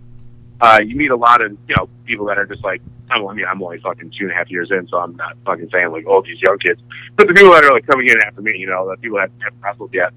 Uh, 0.60 0.80
you 0.84 0.96
meet 0.96 1.12
a 1.12 1.16
lot 1.16 1.42
of 1.42 1.52
you 1.68 1.76
know 1.78 1.90
people 2.06 2.26
that 2.26 2.38
are 2.38 2.46
just 2.46 2.64
like, 2.64 2.82
I 3.10 3.20
mean, 3.20 3.46
I'm 3.46 3.62
only 3.62 3.80
fucking 3.80 4.12
two 4.12 4.26
and 4.26 4.32
a 4.32 4.36
half 4.36 4.50
years 4.50 4.72
in, 4.72 4.88
so 4.88 5.00
I'm 5.00 5.16
not 5.16 5.38
fucking 5.46 5.70
saying 5.72 5.92
like, 5.92 6.06
oh, 6.08 6.22
these 6.22 6.42
young 6.42 6.58
kids, 6.58 6.82
but 7.16 7.28
the 7.28 7.34
people 7.34 7.52
that 7.52 7.64
are 7.64 7.72
like 7.72 7.86
coming 7.88 8.08
in 8.08 8.18
after 8.26 8.42
me, 8.42 8.58
you 8.58 8.68
know, 8.68 8.90
the 8.90 8.98
people 8.98 9.18
that 9.20 9.32
haven't 9.40 9.62
wrestled 9.62 9.94
yet. 9.94 10.12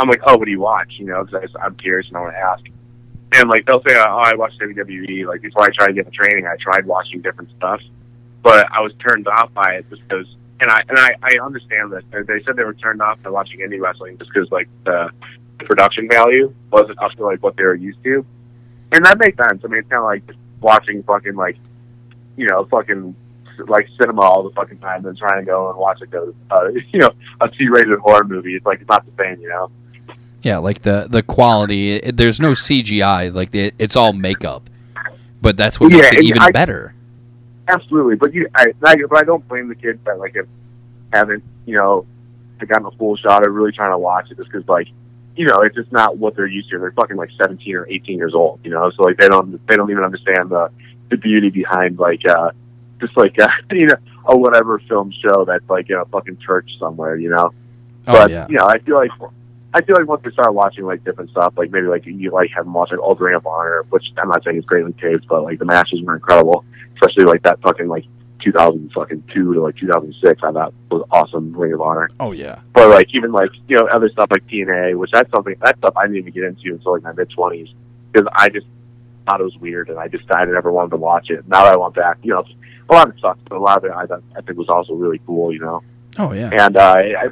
I'm 0.00 0.08
like, 0.08 0.20
oh, 0.26 0.36
what 0.36 0.44
do 0.44 0.50
you 0.50 0.60
watch? 0.60 0.94
You 0.98 1.06
know, 1.06 1.24
because 1.24 1.50
I'm 1.60 1.74
curious 1.76 2.08
and 2.08 2.16
I 2.16 2.20
want 2.20 2.34
to 2.34 2.38
ask 2.38 2.64
and 3.32 3.48
like 3.50 3.66
they'll 3.66 3.82
say, 3.82 3.94
"Oh, 3.94 4.16
I 4.24 4.34
watched 4.36 4.58
WWE." 4.60 5.26
Like 5.26 5.42
before 5.42 5.62
I 5.64 5.68
tried 5.70 5.88
to 5.88 5.92
get 5.92 6.06
the 6.06 6.10
training, 6.10 6.46
I 6.46 6.56
tried 6.56 6.86
watching 6.86 7.20
different 7.20 7.50
stuff, 7.56 7.80
but 8.42 8.66
I 8.72 8.80
was 8.80 8.92
turned 8.98 9.28
off 9.28 9.52
by 9.52 9.74
it 9.74 9.86
just 9.90 10.02
because. 10.08 10.26
And 10.60 10.70
I 10.70 10.82
and 10.88 10.98
I, 10.98 11.10
I 11.22 11.38
understand 11.44 11.92
that 11.92 12.10
They- 12.10 12.22
they 12.22 12.42
said 12.42 12.56
they 12.56 12.64
were 12.64 12.74
turned 12.74 13.00
off 13.00 13.22
by 13.22 13.30
watching 13.30 13.60
indie 13.60 13.80
wrestling 13.80 14.18
just 14.18 14.32
because 14.32 14.50
like 14.50 14.68
the 14.84 15.10
production 15.58 16.08
value 16.08 16.52
wasn't 16.72 17.00
up 17.02 17.12
to 17.12 17.24
like 17.24 17.42
what 17.42 17.56
they 17.56 17.64
were 17.64 17.74
used 17.74 18.02
to, 18.04 18.24
and 18.92 19.04
that 19.04 19.18
makes 19.18 19.36
sense. 19.36 19.62
I 19.64 19.68
mean, 19.68 19.80
it's 19.80 19.88
kind 19.90 20.00
of 20.00 20.06
like 20.06 20.26
just 20.26 20.38
watching 20.60 21.02
fucking 21.02 21.36
like, 21.36 21.58
you 22.36 22.46
know, 22.48 22.64
fucking 22.64 23.14
like 23.66 23.88
cinema 24.00 24.22
all 24.22 24.42
the 24.42 24.50
fucking 24.54 24.78
time, 24.78 25.04
and 25.06 25.16
trying 25.18 25.40
to 25.40 25.46
go 25.46 25.68
and 25.68 25.78
watch 25.78 26.00
like 26.00 26.14
a 26.14 26.32
uh, 26.50 26.68
you 26.92 26.98
know 26.98 27.10
a 27.42 27.48
T-rated 27.48 27.98
horror 27.98 28.24
movie. 28.24 28.56
It's 28.56 28.64
like 28.66 28.80
it's 28.80 28.88
not 28.88 29.04
the 29.04 29.12
same, 29.22 29.40
you 29.40 29.48
know. 29.50 29.70
Yeah, 30.42 30.58
like 30.58 30.82
the 30.82 31.06
the 31.10 31.22
quality. 31.22 31.94
It, 31.94 32.16
there's 32.16 32.40
no 32.40 32.52
CGI. 32.52 33.32
Like 33.34 33.54
it, 33.54 33.74
it's 33.78 33.96
all 33.96 34.12
makeup, 34.12 34.70
but 35.42 35.56
that's 35.56 35.80
what 35.80 35.90
makes 35.90 36.12
it 36.12 36.22
even 36.22 36.42
I- 36.42 36.50
better. 36.50 36.94
Absolutely, 37.70 38.16
but 38.16 38.32
you, 38.32 38.48
I, 38.54 38.72
I, 38.82 38.96
but 39.10 39.18
I 39.18 39.24
don't 39.24 39.46
blame 39.46 39.68
the 39.68 39.74
kids 39.74 40.00
that 40.06 40.18
like 40.18 40.36
have, 40.36 40.48
haven't, 41.12 41.44
you 41.66 41.74
know, 41.74 42.06
gotten 42.66 42.86
a 42.86 42.90
full 42.92 43.14
shot 43.16 43.46
of 43.46 43.52
really 43.52 43.72
trying 43.72 43.90
to 43.92 43.98
watch 43.98 44.30
it 44.30 44.38
just 44.38 44.50
because, 44.50 44.66
like, 44.68 44.88
you 45.36 45.44
know, 45.46 45.58
it's 45.58 45.76
just 45.76 45.92
not 45.92 46.16
what 46.16 46.34
they're 46.34 46.46
used 46.46 46.70
to. 46.70 46.78
They're 46.78 46.92
fucking 46.92 47.16
like 47.16 47.30
seventeen 47.36 47.76
or 47.76 47.86
eighteen 47.90 48.16
years 48.16 48.34
old, 48.34 48.60
you 48.64 48.70
know, 48.70 48.88
so 48.90 49.02
like 49.02 49.18
they 49.18 49.28
don't, 49.28 49.64
they 49.66 49.76
don't 49.76 49.90
even 49.90 50.02
understand 50.02 50.48
the 50.48 50.70
the 51.10 51.18
beauty 51.18 51.50
behind 51.50 51.98
like, 51.98 52.26
uh, 52.26 52.52
just 53.02 53.14
like 53.18 53.38
uh, 53.38 53.48
you 53.70 53.86
know, 53.88 53.96
a 54.24 54.36
whatever 54.36 54.78
film 54.78 55.10
show 55.10 55.44
that's 55.44 55.68
like 55.68 55.90
in 55.90 55.96
a 55.96 56.06
fucking 56.06 56.38
church 56.38 56.78
somewhere, 56.78 57.16
you 57.16 57.28
know. 57.28 57.52
Oh 58.06 58.12
But 58.12 58.30
yeah, 58.30 58.46
you 58.48 58.56
know, 58.56 58.64
I 58.66 58.78
feel 58.78 58.96
like 58.96 59.10
I 59.74 59.82
feel 59.82 59.96
like 59.96 60.08
once 60.08 60.22
they 60.24 60.30
start 60.30 60.54
watching 60.54 60.84
like 60.86 61.04
different 61.04 61.30
stuff, 61.30 61.54
like 61.56 61.70
maybe 61.70 61.86
like 61.86 62.06
you 62.06 62.30
like 62.30 62.50
have 62.52 62.64
them 62.64 62.72
watch 62.72 62.90
like 62.90 63.00
Old 63.00 63.20
Ring 63.20 63.34
of 63.34 63.46
Honor, 63.46 63.84
which 63.90 64.12
I'm 64.16 64.28
not 64.28 64.42
saying 64.42 64.56
is 64.56 64.64
greatly 64.64 64.94
taped, 64.94 65.28
but 65.28 65.42
like 65.42 65.58
the 65.58 65.66
matches 65.66 66.00
were 66.02 66.14
incredible, 66.14 66.64
especially 66.94 67.24
like 67.24 67.42
that 67.42 67.60
fucking 67.60 67.86
like 67.88 68.04
2000 68.40 68.92
fucking 68.92 69.24
two 69.32 69.52
to 69.54 69.60
like 69.60 69.76
2006. 69.76 70.42
I 70.42 70.52
thought 70.52 70.72
was 70.90 71.06
awesome 71.10 71.52
Ring 71.52 71.74
of 71.74 71.82
Honor. 71.82 72.08
oh 72.20 72.32
yeah, 72.32 72.60
But 72.72 72.88
like 72.88 73.14
even 73.14 73.30
like 73.32 73.50
you 73.66 73.76
know 73.76 73.86
other 73.88 74.08
stuff 74.08 74.30
like 74.30 74.46
TNA, 74.46 74.96
which 74.96 75.10
that's 75.10 75.30
something 75.30 75.54
that 75.62 75.76
stuff 75.78 75.94
I 75.96 76.04
didn't 76.04 76.16
even 76.18 76.32
get 76.32 76.44
into 76.44 76.72
until 76.72 76.92
like 76.92 77.02
my 77.02 77.12
mid 77.12 77.28
20s 77.28 77.72
because 78.10 78.26
I 78.32 78.48
just 78.48 78.66
thought 79.26 79.40
it 79.40 79.44
was 79.44 79.56
weird 79.58 79.90
and 79.90 79.98
I 79.98 80.08
just 80.08 80.24
I 80.30 80.44
never 80.46 80.72
wanted 80.72 80.90
to 80.90 80.96
watch 80.96 81.28
it. 81.30 81.46
Now 81.46 81.64
that 81.64 81.74
I 81.74 81.76
want 81.76 81.94
back, 81.94 82.18
you 82.22 82.32
know, 82.32 82.44
a 82.88 82.94
lot 82.94 83.08
of 83.08 83.14
it 83.14 83.20
sucks, 83.20 83.40
but 83.48 83.56
a 83.56 83.60
lot 83.60 83.76
of 83.76 83.84
it 83.84 83.90
I 83.90 84.06
thought 84.06 84.22
I 84.34 84.40
think 84.40 84.58
was 84.58 84.70
also 84.70 84.94
really 84.94 85.20
cool, 85.26 85.52
you 85.52 85.60
know. 85.60 85.82
oh 86.18 86.32
yeah. 86.32 86.48
And 86.52 86.76
uh, 86.76 86.94
I, 86.96 87.28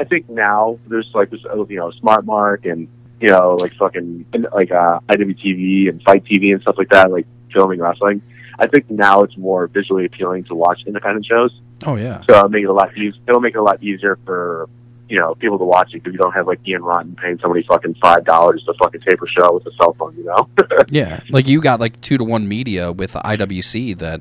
I 0.00 0.04
think 0.04 0.28
now 0.30 0.78
there's 0.88 1.10
like 1.14 1.30
this, 1.30 1.44
uh, 1.44 1.64
you 1.66 1.76
know, 1.76 1.90
Smart 1.90 2.24
Mark 2.24 2.64
and 2.66 2.88
you 3.20 3.28
know, 3.28 3.56
like 3.56 3.74
fucking 3.74 4.24
like 4.52 4.70
uh, 4.70 5.00
IWTV 5.08 5.88
and 5.90 6.02
FITE 6.02 6.24
TV 6.24 6.52
and 6.52 6.62
stuff 6.62 6.76
like 6.78 6.88
that, 6.88 7.10
like 7.10 7.26
filming 7.52 7.78
wrestling. 7.80 8.22
I 8.58 8.66
think 8.66 8.90
now 8.90 9.22
it's 9.22 9.36
more 9.36 9.66
visually 9.66 10.04
appealing 10.06 10.44
to 10.44 10.54
watch 10.54 10.84
independent 10.86 11.26
shows, 11.26 11.60
Oh 11.86 11.96
yeah. 11.96 12.22
so 12.22 12.36
it'll 12.36 12.48
make 12.48 12.64
it 12.64 12.68
a 12.68 12.72
lot 12.72 12.96
easier. 12.96 13.20
It'll 13.28 13.40
make 13.40 13.54
it 13.54 13.58
a 13.58 13.62
lot 13.62 13.82
easier 13.82 14.18
for 14.24 14.68
you 15.08 15.18
know 15.18 15.34
people 15.34 15.58
to 15.58 15.64
watch 15.64 15.88
it 15.94 16.02
because 16.02 16.12
you 16.12 16.18
don't 16.18 16.32
have 16.32 16.46
like 16.46 16.60
Ian 16.66 16.82
Rotten 16.82 17.14
paying 17.16 17.38
somebody 17.40 17.62
fucking 17.64 17.94
five 18.02 18.24
dollars 18.24 18.62
to 18.64 18.74
fucking 18.74 19.00
tape 19.02 19.20
a 19.22 19.26
show 19.26 19.52
with 19.54 19.66
a 19.66 19.72
cell 19.76 19.94
phone, 19.98 20.14
you 20.16 20.24
know. 20.24 20.48
Yeah, 20.90 21.20
like 21.30 21.46
you 21.48 21.60
got 21.60 21.78
like 21.80 22.00
two 22.00 22.16
to 22.18 22.24
one 22.24 22.48
media 22.48 22.90
with 22.92 23.12
IWC 23.12 23.98
that 23.98 24.20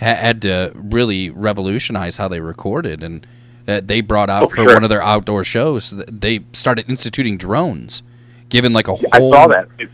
ha- 0.00 0.14
had 0.14 0.40
to 0.42 0.72
really 0.74 1.30
revolutionize 1.30 2.16
how 2.16 2.28
they 2.28 2.40
recorded, 2.40 3.02
and 3.02 3.26
that 3.68 3.86
they 3.86 4.00
brought 4.00 4.30
out 4.30 4.44
Oh, 4.44 4.46
for 4.48 4.56
sure. 4.56 4.72
one 4.72 4.82
of 4.82 4.88
their 4.88 5.02
outdoor 5.02 5.44
shows. 5.44 5.90
They 6.10 6.40
started 6.54 6.88
instituting 6.88 7.36
drones, 7.36 8.02
given 8.48 8.72
like 8.72 8.88
a 8.88 8.94
whole. 8.94 9.10
I 9.12 9.18
saw 9.18 9.46
that. 9.48 9.68
It- 9.78 9.90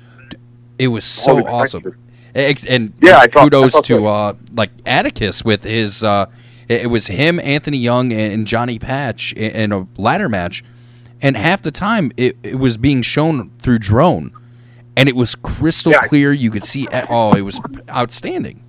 It 0.78 0.88
was 0.88 1.04
so 1.04 1.34
Holy 1.36 1.46
awesome. 1.46 1.96
And 2.34 2.92
Yeah, 3.00 3.18
I 3.18 3.28
saw- 3.28 3.44
kudos 3.44 3.76
I 3.76 3.80
to 3.82 4.06
uh, 4.06 4.32
like 4.54 4.70
Atticus 4.86 5.44
with 5.44 5.64
his. 5.64 6.02
Uh, 6.04 6.26
it 6.68 6.88
was 6.88 7.08
him, 7.08 7.38
Anthony 7.40 7.78
Young, 7.78 8.12
and 8.12 8.46
Johnny 8.46 8.78
Patch 8.78 9.32
in, 9.34 9.70
a 9.72 9.86
ladder 9.98 10.28
match, 10.28 10.62
and 11.20 11.36
half 11.36 11.62
the 11.62 11.70
time 11.72 12.10
it, 12.16 12.36
it 12.44 12.58
was 12.60 12.76
being 12.76 13.02
shown 13.02 13.50
through 13.62 13.78
drone, 13.80 14.32
and 14.96 15.08
it 15.08 15.14
was 15.16 15.34
crystal 15.34 15.92
Yeah. 15.92 15.98
clear. 16.08 16.32
You 16.32 16.50
could 16.50 16.64
see. 16.64 16.86
a- 16.92 17.06
Oh, 17.10 17.34
it 17.34 17.42
was 17.42 17.60
outstanding. 17.90 18.62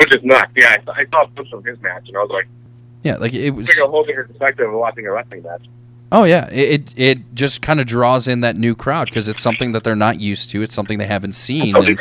Which 0.00 0.14
is 0.14 0.22
nuts. 0.24 0.52
Yeah, 0.56 0.76
I 0.78 0.84
saw, 0.84 0.92
I 0.92 1.06
saw 1.12 1.26
clips 1.34 1.50
from 1.50 1.64
his 1.64 1.80
match, 1.80 2.08
and 2.08 2.16
I 2.16 2.20
was 2.20 2.30
like, 2.30 2.46
Yeah, 3.06 3.18
like 3.18 3.34
it 3.34 3.50
was. 3.50 3.68
it's 3.68 3.78
like 3.78 3.86
a 3.86 3.90
whole 3.90 4.02
different 4.02 4.30
perspective 4.30 4.68
of 4.68 4.74
watching 4.74 5.06
a 5.06 5.12
wrestling 5.12 5.44
match. 5.44 5.66
Oh 6.10 6.24
yeah, 6.24 6.48
it 6.50 6.90
it, 6.96 6.98
it 6.98 7.34
just 7.34 7.62
kind 7.62 7.78
of 7.78 7.86
draws 7.86 8.26
in 8.26 8.40
that 8.40 8.56
new 8.56 8.74
crowd 8.74 9.06
because 9.06 9.28
it's 9.28 9.40
something 9.40 9.70
that 9.72 9.84
they're 9.84 9.94
not 9.94 10.20
used 10.20 10.50
to. 10.50 10.62
It's 10.62 10.74
something 10.74 10.98
they 10.98 11.06
haven't 11.06 11.36
seen, 11.36 11.76
and 11.76 12.00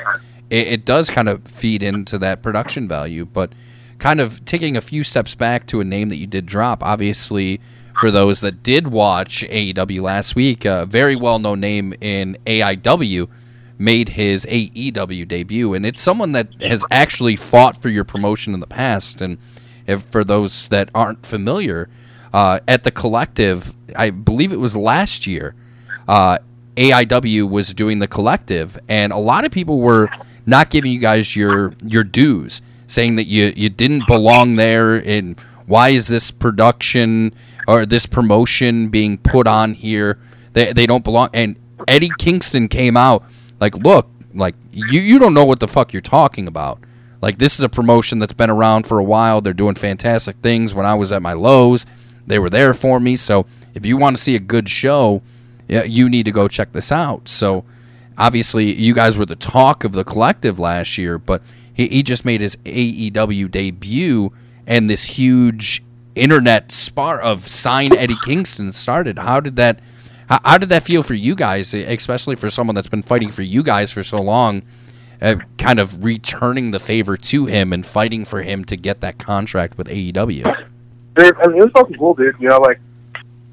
it, 0.50 0.68
it 0.68 0.86
does 0.86 1.12
kind 1.12 1.30
of 1.30 1.44
feed 1.44 1.84
into 1.84 2.18
that 2.18 2.42
production 2.42 2.88
value. 2.88 3.24
But 3.24 3.54
kind 4.00 4.20
of 4.20 4.44
taking 4.46 4.76
a 4.76 4.82
few 4.82 5.04
steps 5.04 5.36
back 5.36 5.68
to 5.68 5.80
a 5.80 5.84
name 5.84 6.10
that 6.10 6.16
you 6.16 6.26
did 6.26 6.48
drop, 6.48 6.84
obviously. 6.84 7.62
For 8.00 8.10
those 8.10 8.42
that 8.42 8.64
did 8.64 8.88
watch 8.88 9.46
AEW 9.48 10.02
last 10.02 10.36
week, 10.36 10.66
a 10.66 10.88
very 10.88 11.16
well 11.16 11.38
known 11.38 11.60
name 11.60 11.94
in 12.02 12.36
AIW 12.48 13.30
made 13.78 14.10
his 14.10 14.44
AEW 14.48 15.28
debut, 15.28 15.76
and 15.76 15.86
it's 15.86 16.02
someone 16.02 16.32
that 16.32 16.62
has 16.64 16.84
actually 16.90 17.36
fought 17.36 17.80
for 17.80 17.90
your 17.90 18.04
promotion 18.04 18.56
in 18.56 18.60
the 18.60 18.68
past. 18.68 19.22
And 19.22 19.38
if, 19.88 20.04
for 20.04 20.24
those 20.24 20.70
that 20.70 20.90
aren't 20.94 21.26
familiar, 21.26 21.90
uh, 22.34 22.60
at 22.68 22.84
the 22.84 22.92
collective, 22.92 23.76
I 23.96 24.10
believe 24.10 24.52
it 24.52 24.60
was 24.60 24.76
last 24.76 25.26
year, 25.26 25.56
uh, 26.08 26.40
AIW 26.76 27.50
was 27.50 27.74
doing 27.74 28.00
the 28.00 28.08
collective, 28.08 28.78
and 28.90 29.14
a 29.14 29.18
lot 29.18 29.46
of 29.46 29.52
people 29.52 29.80
were 29.80 30.10
not 30.46 30.70
giving 30.70 30.92
you 30.92 31.00
guys 31.00 31.36
your 31.36 31.74
your 31.84 32.04
dues, 32.04 32.62
saying 32.88 33.16
that 33.16 33.26
you 33.26 33.54
you 33.56 33.70
didn't 33.70 34.06
belong 34.08 34.58
there, 34.58 34.96
and 34.96 35.40
why 35.66 35.90
is 35.90 36.08
this 36.08 36.32
production 36.32 37.34
or 37.68 37.86
this 37.86 38.06
promotion 38.06 38.90
being 38.90 39.18
put 39.18 39.48
on 39.48 39.74
here? 39.74 40.20
They 40.54 40.74
they 40.74 40.86
don't 40.86 41.04
belong. 41.04 41.30
And 41.34 41.56
Eddie 41.88 42.12
Kingston 42.20 42.68
came 42.68 42.98
out 42.98 43.24
like, 43.60 43.76
look, 43.76 44.10
like 44.34 44.56
you 44.72 45.00
you 45.00 45.20
don't 45.20 45.34
know 45.34 45.46
what 45.46 45.60
the 45.60 45.68
fuck 45.68 45.94
you're 45.94 46.02
talking 46.02 46.48
about. 46.48 46.80
Like 47.22 47.38
this 47.38 47.58
is 47.58 47.64
a 47.64 47.70
promotion 47.70 48.20
that's 48.20 48.34
been 48.34 48.50
around 48.50 48.86
for 48.86 49.00
a 49.00 49.04
while. 49.04 49.42
They're 49.42 49.54
doing 49.54 49.76
fantastic 49.76 50.36
things. 50.38 50.74
When 50.74 50.86
I 50.86 50.94
was 50.96 51.12
at 51.12 51.22
my 51.22 51.34
lows, 51.34 51.86
they 52.28 52.40
were 52.40 52.50
there 52.50 52.74
for 52.74 53.00
me. 53.00 53.16
So 53.16 53.46
if 53.74 53.86
you 53.86 53.98
want 53.98 54.16
to 54.16 54.22
see 54.22 54.36
a 54.36 54.40
good 54.40 54.70
show, 54.70 55.22
you 55.68 56.10
need 56.10 56.26
to 56.26 56.32
go 56.32 56.48
check 56.48 56.72
this 56.72 56.92
out. 56.92 57.28
So 57.28 57.64
obviously, 58.18 58.72
you 58.74 58.94
guys 58.94 59.18
were 59.18 59.26
the 59.26 59.36
talk 59.36 59.84
of 59.84 59.94
the 59.94 60.04
collective 60.04 60.60
last 60.60 60.98
year, 60.98 61.18
but 61.18 61.42
he, 61.74 61.88
he 61.88 62.04
just 62.04 62.26
made 62.26 62.42
his 62.42 62.56
AEW 62.58 63.50
debut, 63.52 64.32
and 64.66 64.90
this 64.90 65.04
huge 65.04 65.84
internet 66.16 66.72
spar 66.72 67.20
of 67.20 67.42
sign 67.42 67.96
Eddie 67.96 68.18
Kingston 68.24 68.72
started. 68.72 69.20
How 69.20 69.40
did 69.40 69.56
that? 69.58 69.80
How, 70.30 70.40
how 70.44 70.58
did 70.58 70.70
that 70.70 70.84
feel 70.84 71.04
for 71.04 71.14
you 71.14 71.36
guys, 71.36 71.74
especially 71.74 72.36
for 72.36 72.50
someone 72.50 72.74
that's 72.74 72.90
been 72.90 73.04
fighting 73.04 73.30
for 73.30 73.44
you 73.44 73.62
guys 73.62 73.92
for 73.92 74.04
so 74.04 74.22
long? 74.22 74.64
Uh, 75.22 75.36
kind 75.58 75.80
of 75.80 76.04
returning 76.04 76.72
the 76.72 76.80
favor 76.80 77.16
to 77.18 77.46
him 77.46 77.72
and 77.74 77.86
fighting 77.86 78.26
for 78.26 78.42
him 78.42 78.66
to 78.66 78.76
get 78.76 79.02
that 79.02 79.18
contract 79.18 79.78
with 79.78 79.88
AEW. 79.88 80.66
Dude, 81.16 81.38
I 81.38 81.48
mean, 81.48 81.58
it 81.58 81.64
was 81.64 81.72
fucking 81.72 81.98
cool, 81.98 82.14
dude. 82.14 82.36
You 82.40 82.50
know, 82.50 82.60
like, 82.60 82.80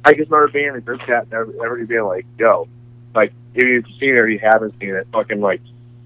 I 0.05 0.15
just 0.15 0.31
remember 0.31 0.53
being 0.53 0.67
in 0.67 0.75
the 0.75 0.81
group 0.81 1.01
chat 1.03 1.25
and 1.25 1.33
everybody 1.33 1.85
being 1.85 2.03
like, 2.03 2.27
yo, 2.39 2.69
like, 3.15 3.33
if 3.55 3.69
you've 3.69 3.87
seen 4.01 4.11
it 4.11 4.19
or 4.19 4.29
you 4.29 4.39
haven't 4.39 4.75
seen 4.81 4.91
it, 4.91 5.07
fucking, 5.13 5.41
like, 5.41 5.61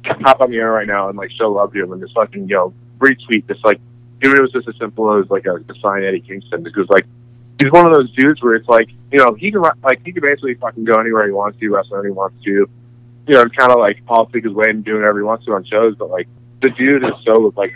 hop 0.05 0.41
on 0.41 0.51
the 0.51 0.59
air 0.59 0.71
right 0.71 0.87
now 0.87 1.09
and, 1.09 1.17
like, 1.17 1.31
show 1.31 1.51
love 1.51 1.73
to 1.73 1.83
him 1.83 1.93
and 1.93 2.03
just 2.03 2.15
fucking, 2.15 2.49
yo, 2.49 2.75
retweet 2.99 3.47
this, 3.47 3.63
like, 3.65 3.81
it 4.21 4.41
was 4.41 4.53
just 4.53 4.69
as 4.69 4.77
simple 4.77 5.13
as, 5.19 5.29
like, 5.31 5.47
a, 5.47 5.57
a 5.57 5.75
sign 5.81 6.05
Eddie 6.05 6.21
Kingston, 6.21 6.63
because, 6.63 6.89
like, 6.91 7.07
he's 7.59 7.71
one 7.71 7.87
of 7.87 7.93
those 7.93 8.11
dudes 8.11 8.43
where 8.43 8.55
it's 8.55 8.69
like, 8.69 8.91
you 9.11 9.19
know, 9.19 9.33
he 9.35 9.51
can, 9.51 9.63
like, 9.83 10.05
he 10.05 10.13
can 10.13 10.21
basically 10.21 10.55
fucking 10.55 10.85
go 10.85 10.99
anywhere 11.01 11.25
he 11.25 11.33
wants 11.33 11.59
to, 11.59 11.69
wrestle 11.71 11.97
anywhere 11.97 12.09
he 12.09 12.13
wants 12.13 12.45
to, 12.45 12.69
you 13.27 13.35
know, 13.35 13.43
I'm 13.43 13.51
kind 13.51 13.73
of, 13.73 13.79
like, 13.79 14.05
Paul 14.07 14.25
politic 14.27 14.45
his 14.45 14.53
way 14.53 14.71
and 14.71 14.85
do 14.85 14.95
whatever 14.95 15.19
he 15.19 15.25
wants 15.25 15.45
to 15.47 15.53
on 15.53 15.65
shows, 15.65 15.97
but, 15.97 16.11
like, 16.11 16.29
the 16.61 16.71
dude 16.71 17.05
is 17.05 17.13
so, 17.25 17.53
like, 17.57 17.73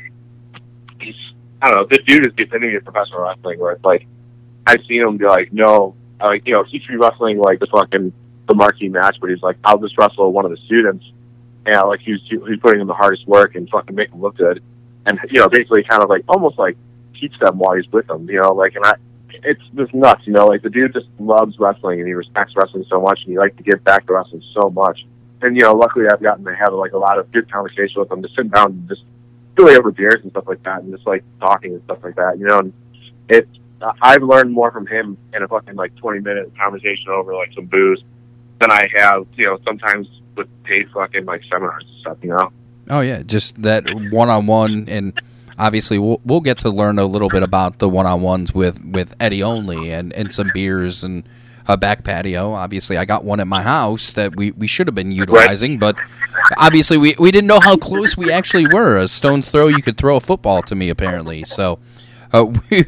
he's, 1.00 1.16
I 1.60 1.70
don't 1.70 1.80
know, 1.80 1.86
the 1.96 2.02
dude 2.02 2.26
is 2.26 2.34
the 2.34 2.42
epitome 2.42 2.74
of 2.74 2.84
professional 2.84 3.22
wrestling, 3.22 3.58
where 3.58 3.72
it's 3.72 3.84
like, 3.84 4.06
I've 4.66 4.84
seen 4.84 5.02
him 5.02 5.16
be 5.16 5.26
like, 5.26 5.52
no, 5.52 5.94
like, 6.20 6.46
you 6.46 6.54
know, 6.54 6.62
he 6.62 6.78
should 6.78 6.88
be 6.88 6.96
wrestling 6.96 7.38
like 7.38 7.60
the 7.60 7.66
fucking, 7.66 8.12
the 8.46 8.54
marquee 8.54 8.88
match, 8.88 9.18
but 9.20 9.30
he's 9.30 9.42
like, 9.42 9.56
I'll 9.64 9.78
just 9.78 9.96
wrestle 9.98 10.32
one 10.32 10.44
of 10.44 10.50
the 10.50 10.56
students. 10.58 11.04
And 11.66 11.76
uh, 11.76 11.86
like, 11.86 12.00
he's, 12.00 12.20
he's 12.22 12.58
putting 12.60 12.80
in 12.80 12.86
the 12.86 12.94
hardest 12.94 13.26
work 13.26 13.54
and 13.54 13.68
fucking 13.68 13.94
make 13.94 14.10
them 14.10 14.20
look 14.20 14.36
good. 14.36 14.62
And, 15.06 15.18
you 15.28 15.40
know, 15.40 15.48
basically 15.48 15.82
kind 15.84 16.02
of 16.02 16.08
like, 16.08 16.24
almost 16.28 16.58
like 16.58 16.76
teach 17.14 17.38
them 17.38 17.58
while 17.58 17.76
he's 17.76 17.90
with 17.92 18.06
them, 18.06 18.28
you 18.28 18.40
know, 18.40 18.52
like, 18.52 18.74
and 18.76 18.84
I, 18.84 18.94
it's 19.30 19.62
just 19.74 19.94
nuts, 19.94 20.26
you 20.26 20.32
know, 20.32 20.46
like 20.46 20.62
the 20.62 20.70
dude 20.70 20.92
just 20.92 21.08
loves 21.18 21.58
wrestling 21.58 22.00
and 22.00 22.08
he 22.08 22.14
respects 22.14 22.54
wrestling 22.56 22.84
so 22.88 23.00
much 23.00 23.22
and 23.22 23.30
he 23.30 23.38
likes 23.38 23.56
to 23.56 23.62
give 23.62 23.82
back 23.84 24.06
to 24.06 24.14
wrestling 24.14 24.42
so 24.52 24.70
much. 24.70 25.06
And, 25.42 25.56
you 25.56 25.62
know, 25.62 25.74
luckily 25.74 26.06
I've 26.08 26.22
gotten 26.22 26.44
to 26.44 26.54
have 26.54 26.72
like 26.72 26.92
a 26.92 26.98
lot 26.98 27.18
of 27.18 27.30
good 27.32 27.50
conversations 27.50 27.96
with 27.96 28.10
him, 28.10 28.22
just 28.22 28.34
sitting 28.34 28.50
down 28.50 28.72
and 28.72 28.88
just 28.88 29.04
really 29.56 29.76
over 29.76 29.90
beers 29.90 30.20
and 30.22 30.30
stuff 30.30 30.44
like 30.46 30.62
that 30.64 30.82
and 30.82 30.92
just 30.92 31.06
like 31.06 31.24
talking 31.40 31.72
and 31.72 31.82
stuff 31.84 31.98
like 32.02 32.16
that, 32.16 32.38
you 32.38 32.46
know, 32.46 32.58
and 32.58 32.72
uh, 33.82 33.92
I've 34.02 34.22
learned 34.22 34.52
more 34.52 34.70
from 34.70 34.86
him 34.86 35.16
in 35.32 35.42
a 35.42 35.48
fucking 35.48 35.74
like 35.74 35.94
20 35.96 36.20
minute 36.20 36.52
conversation 36.56 37.08
over 37.10 37.34
like 37.34 37.52
some 37.52 37.66
booze 37.66 38.02
than 38.60 38.70
I 38.70 38.88
have, 38.94 39.26
you 39.36 39.46
know, 39.46 39.58
sometimes 39.66 40.08
with 40.36 40.48
paid 40.64 40.90
fucking 40.90 41.24
like 41.24 41.42
seminars 41.44 41.84
and 41.88 41.98
stuff, 42.00 42.18
you 42.22 42.30
know? 42.30 42.52
Oh 42.88 43.00
yeah, 43.00 43.22
just 43.22 43.60
that 43.62 43.84
one 44.10 44.28
on 44.28 44.46
one, 44.46 44.88
and 44.88 45.18
obviously 45.58 45.98
we'll 45.98 46.20
we'll 46.24 46.40
get 46.40 46.58
to 46.58 46.70
learn 46.70 46.98
a 46.98 47.04
little 47.04 47.28
bit 47.28 47.42
about 47.42 47.78
the 47.78 47.88
one 47.88 48.06
on 48.06 48.20
ones 48.20 48.52
with 48.52 48.84
with 48.84 49.14
Eddy 49.20 49.42
Only, 49.42 49.92
and 49.92 50.12
and 50.12 50.32
some 50.32 50.50
beers 50.52 51.04
and 51.04 51.22
a 51.72 51.76
back 51.76 52.04
patio. 52.04 52.52
Obviously, 52.52 52.96
I 52.96 53.04
got 53.04 53.24
one 53.24 53.40
at 53.40 53.46
my 53.46 53.62
house 53.62 54.12
that 54.14 54.36
we 54.36 54.52
we 54.52 54.66
should 54.66 54.86
have 54.86 54.94
been 54.94 55.12
utilizing, 55.12 55.78
but 55.78 55.96
obviously 56.56 56.96
we 56.98 57.14
we 57.18 57.30
didn't 57.30 57.48
know 57.48 57.60
how 57.60 57.76
close 57.76 58.16
we 58.16 58.30
actually 58.32 58.66
were. 58.66 58.98
A 58.98 59.08
stone's 59.08 59.50
throw, 59.50 59.68
you 59.68 59.82
could 59.82 59.96
throw 59.96 60.16
a 60.16 60.20
football 60.20 60.62
to 60.62 60.74
me 60.74 60.90
apparently. 60.90 61.44
So. 61.44 61.78
Uh, 62.32 62.44
we, 62.70 62.84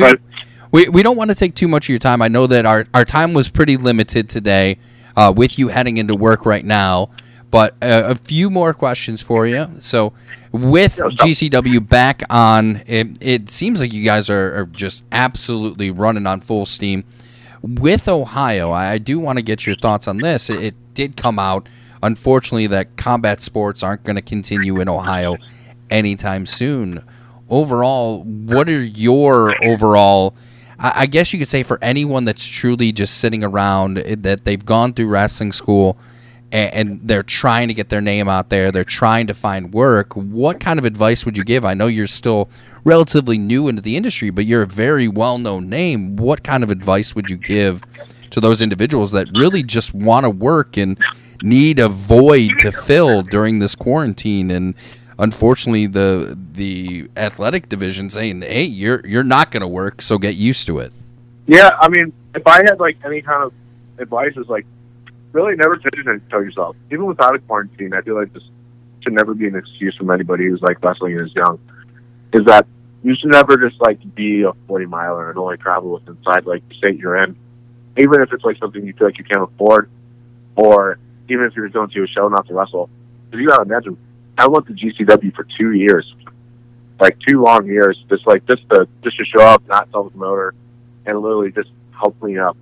we, 0.71 0.89
we 0.89 1.03
don't 1.03 1.17
want 1.17 1.31
to 1.31 1.35
take 1.35 1.55
too 1.55 1.69
much 1.69 1.87
of 1.87 1.89
your 1.91 1.99
time. 1.99 2.23
I 2.23 2.29
know 2.29 2.47
that 2.47 2.65
our, 2.65 2.87
our 2.95 3.05
time 3.05 3.35
was 3.35 3.49
pretty 3.49 3.77
limited 3.77 4.29
today 4.29 4.79
uh, 5.17 5.33
with 5.37 5.59
you 5.59 5.69
heading 5.69 5.99
into 5.99 6.15
work 6.15 6.47
right 6.47 6.65
now. 6.65 7.11
But 7.51 7.75
uh, 7.83 8.05
a 8.07 8.15
few 8.15 8.49
more 8.49 8.73
questions 8.73 9.21
for 9.21 9.47
you. 9.47 9.69
So, 9.79 10.15
with 10.53 10.97
GCW 10.97 11.87
back 11.87 12.23
on, 12.31 12.83
it, 12.87 13.09
it 13.21 13.51
seems 13.51 13.83
like 13.83 13.93
you 13.93 14.03
guys 14.03 14.31
are, 14.31 14.61
are 14.63 14.65
just 14.65 15.05
absolutely 15.13 15.91
running 15.91 16.27
on 16.27 16.41
full 16.41 16.65
steam. 16.65 17.05
With 17.63 18.09
Ohio, 18.09 18.73
I 18.73 18.99
do 18.99 19.19
want 19.21 19.39
to 19.39 19.43
get 19.43 19.67
your 19.67 19.77
thoughts 19.77 20.09
on 20.09 20.19
this. 20.19 20.51
It, 20.51 20.63
it 20.63 20.75
did 20.95 21.17
come 21.17 21.39
out, 21.39 21.69
unfortunately, 22.03 22.67
that 22.69 22.97
combat 22.97 23.41
sports 23.41 23.83
aren't 23.83 24.03
going 24.03 24.17
to 24.17 24.23
continue 24.23 24.81
in 24.81 24.89
Ohio 24.89 25.37
anytime 25.91 26.45
soon. 26.45 27.05
Overall, 27.49 28.25
what 28.25 28.69
are 28.69 28.83
your 28.83 29.55
overall? 29.65 30.35
I 30.79 30.93
I 31.03 31.07
guess 31.07 31.33
you 31.33 31.39
could 31.39 31.49
say 31.49 31.63
for 31.63 31.79
anyone 31.83 32.25
that's 32.25 32.49
truly 32.49 32.91
just 32.91 33.19
sitting 33.19 33.45
around 33.45 33.99
eh, 33.99 34.17
that 34.19 34.45
they've 34.45 34.65
gone 34.65 34.93
through 34.95 35.09
wrestling 35.09 35.53
school 35.53 35.97
and, 36.53 36.75
and 36.75 37.01
they're 37.03 37.23
trying 37.23 37.69
to 37.69 37.75
get 37.75 37.89
their 37.89 38.01
name 38.01 38.29
out 38.29 38.51
there, 38.51 38.71
they're 38.71 38.85
trying 38.85 39.27
to 39.27 39.35
find 39.35 39.73
work. 39.73 40.15
What 40.15 40.61
kind 40.61 40.79
of 40.79 40.85
advice 40.85 41.25
would 41.25 41.37
you 41.37 41.45
give? 41.45 41.65
I 41.65 41.75
know 41.75 41.87
you're 41.87 42.07
still 42.07 42.49
relatively 42.85 43.39
new 43.39 43.69
into 43.69 43.83
the 43.83 43.97
industry, 43.97 44.31
but 44.31 44.45
you're 44.45 44.63
a 44.63 44.67
very 44.67 45.09
well 45.09 45.39
known 45.39 45.69
name. 45.69 46.17
What 46.17 46.43
kind 46.43 46.63
of 46.63 46.71
advice 46.71 47.15
would 47.15 47.29
you 47.31 47.37
give 47.37 47.83
to 48.31 48.41
those 48.41 48.63
individuals 48.63 49.13
that 49.13 49.29
really 49.37 49.63
just 49.63 49.93
want 49.95 50.25
to 50.25 50.31
work 50.31 50.77
and 50.77 50.99
need 51.43 51.79
a 51.79 51.89
void 51.89 52.59
to 52.61 52.71
fill 52.71 53.23
during 53.23 53.59
this 53.59 53.75
quarantine 53.75 54.51
and 54.51 54.75
unfortunately 55.19 55.87
the 55.87 56.39
the 56.53 57.11
athletic 57.17 57.69
division 57.69 58.09
saying 58.09 58.41
hey 58.43 58.63
you're 58.63 59.05
you're 59.05 59.25
not 59.25 59.51
going 59.51 59.61
to 59.61 59.67
work 59.67 60.01
so 60.01 60.19
get 60.19 60.37
used 60.37 60.69
to 60.69 60.79
it 60.79 60.93
Yeah, 61.47 61.77
I 61.81 61.89
mean, 61.89 62.13
if 62.35 62.47
I 62.47 62.59
had 62.59 62.79
like 62.79 62.99
any 63.05 63.21
kind 63.23 63.43
of 63.43 63.53
advice, 63.99 64.37
is 64.37 64.49
like 64.49 64.67
really 65.33 65.57
never 65.57 65.77
tell 65.77 66.43
yourself. 66.43 66.77
Even 66.91 67.07
without 67.07 67.35
a 67.35 67.39
quarantine, 67.39 67.95
I 67.95 68.03
feel 68.03 68.15
like 68.15 68.33
this 68.33 68.45
should 69.01 69.13
never 69.13 69.35
be 69.35 69.47
an 69.47 69.57
excuse 69.57 69.97
from 69.97 70.11
anybody 70.11 70.45
who's 70.45 70.63
like 70.63 70.83
wrestling 70.83 71.13
and 71.13 71.23
is 71.23 71.35
young. 71.35 71.59
Is 72.33 72.45
that 72.45 72.67
you 73.03 73.15
should 73.15 73.31
never 73.31 73.57
just 73.57 73.81
like 73.81 73.99
be 74.15 74.43
a 74.43 74.53
forty 74.67 74.87
miler 74.87 75.31
and 75.31 75.39
only 75.39 75.57
travel 75.57 75.91
with 75.91 76.07
inside 76.07 76.47
like 76.47 76.67
the 76.69 76.75
state 76.75 76.99
you're 76.99 77.17
in, 77.17 77.37
even 77.97 78.23
if 78.23 78.33
it's 78.33 78.45
like 78.45 78.59
something 78.59 78.87
you 78.87 78.93
feel 78.93 79.09
like 79.09 79.19
you 79.19 79.25
can't 79.25 79.43
afford, 79.43 79.91
or 80.57 80.99
even 81.29 81.45
if 81.47 81.55
you're 81.57 81.69
going 81.69 81.91
to 81.91 82.05
a 82.05 82.07
show 82.07 82.29
not 82.29 82.47
to 82.49 82.55
wrestle. 82.55 82.89
Because 83.31 83.43
you 83.43 83.49
gotta 83.49 83.63
imagine, 83.63 83.97
I 84.39 84.47
went 84.47 84.67
to 84.67 84.73
GCW 84.73 85.35
for 85.35 85.45
two 85.45 85.73
years, 85.73 86.15
like 87.01 87.19
two 87.19 87.43
long 87.43 87.67
years, 87.67 88.05
just 88.09 88.27
like 88.27 88.47
just 88.47 88.69
to 88.71 88.87
just 89.03 89.17
to 89.17 89.25
show 89.25 89.41
up, 89.41 89.67
not 89.67 89.91
the 89.91 90.03
promoter, 90.03 90.55
and 91.07 91.19
literally 91.21 91.51
just 91.51 91.71
help 91.93 92.19
clean 92.21 92.39
up 92.39 92.57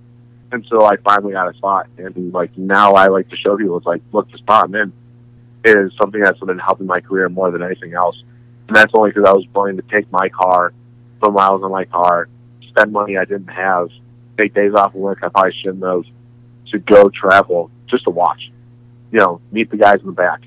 until 0.51 0.85
I 0.85 0.97
finally 0.97 1.33
got 1.33 1.53
a 1.53 1.57
spot. 1.57 1.87
And 1.97 2.33
like 2.33 2.57
now, 2.57 2.93
I 2.93 3.07
like 3.07 3.29
to 3.29 3.35
show 3.35 3.57
people 3.57 3.77
it's 3.77 3.85
like, 3.85 4.01
look, 4.11 4.31
the 4.31 4.37
spot 4.37 4.65
I'm 4.65 4.75
in 4.75 4.93
is 5.63 5.93
something 5.95 6.21
that's 6.21 6.39
been 6.39 6.59
helping 6.59 6.87
my 6.87 7.01
career 7.01 7.29
more 7.29 7.51
than 7.51 7.61
anything 7.61 7.93
else. 7.93 8.23
And 8.67 8.75
that's 8.75 8.93
only 8.93 9.11
because 9.11 9.25
I 9.27 9.33
was 9.33 9.45
willing 9.53 9.77
to 9.77 9.83
take 9.83 10.11
my 10.11 10.29
car, 10.29 10.73
put 11.19 11.33
miles 11.33 11.63
on 11.63 11.71
my 11.71 11.85
car, 11.85 12.29
spend 12.67 12.91
money 12.91 13.17
I 13.17 13.25
didn't 13.25 13.49
have, 13.49 13.89
take 14.37 14.53
days 14.53 14.73
off 14.73 14.95
of 14.95 15.01
work 15.01 15.19
I 15.23 15.29
probably 15.29 15.53
shouldn't 15.53 15.83
have, 15.83 16.05
to 16.67 16.79
go 16.79 17.09
travel 17.09 17.69
just 17.87 18.05
to 18.05 18.09
watch. 18.09 18.51
You 19.11 19.19
know, 19.19 19.41
meet 19.51 19.69
the 19.69 19.77
guys 19.77 19.99
in 19.99 20.07
the 20.07 20.13
back. 20.13 20.41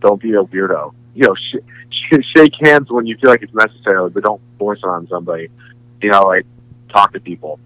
Don't 0.00 0.20
be 0.20 0.32
a 0.32 0.42
weirdo. 0.42 0.92
You 1.14 1.28
know, 1.28 1.34
sh- 1.34 1.56
sh- 1.88 2.22
shake 2.24 2.56
hands 2.56 2.90
when 2.90 3.06
you 3.06 3.16
feel 3.16 3.30
like 3.30 3.42
it's 3.42 3.54
necessary, 3.54 4.10
but 4.10 4.24
don't 4.24 4.40
force 4.58 4.80
it 4.80 4.86
on 4.86 5.06
somebody. 5.08 5.48
You 6.02 6.10
know, 6.10 6.22
like 6.22 6.46
talk 6.88 7.12
to 7.12 7.20
people. 7.20 7.60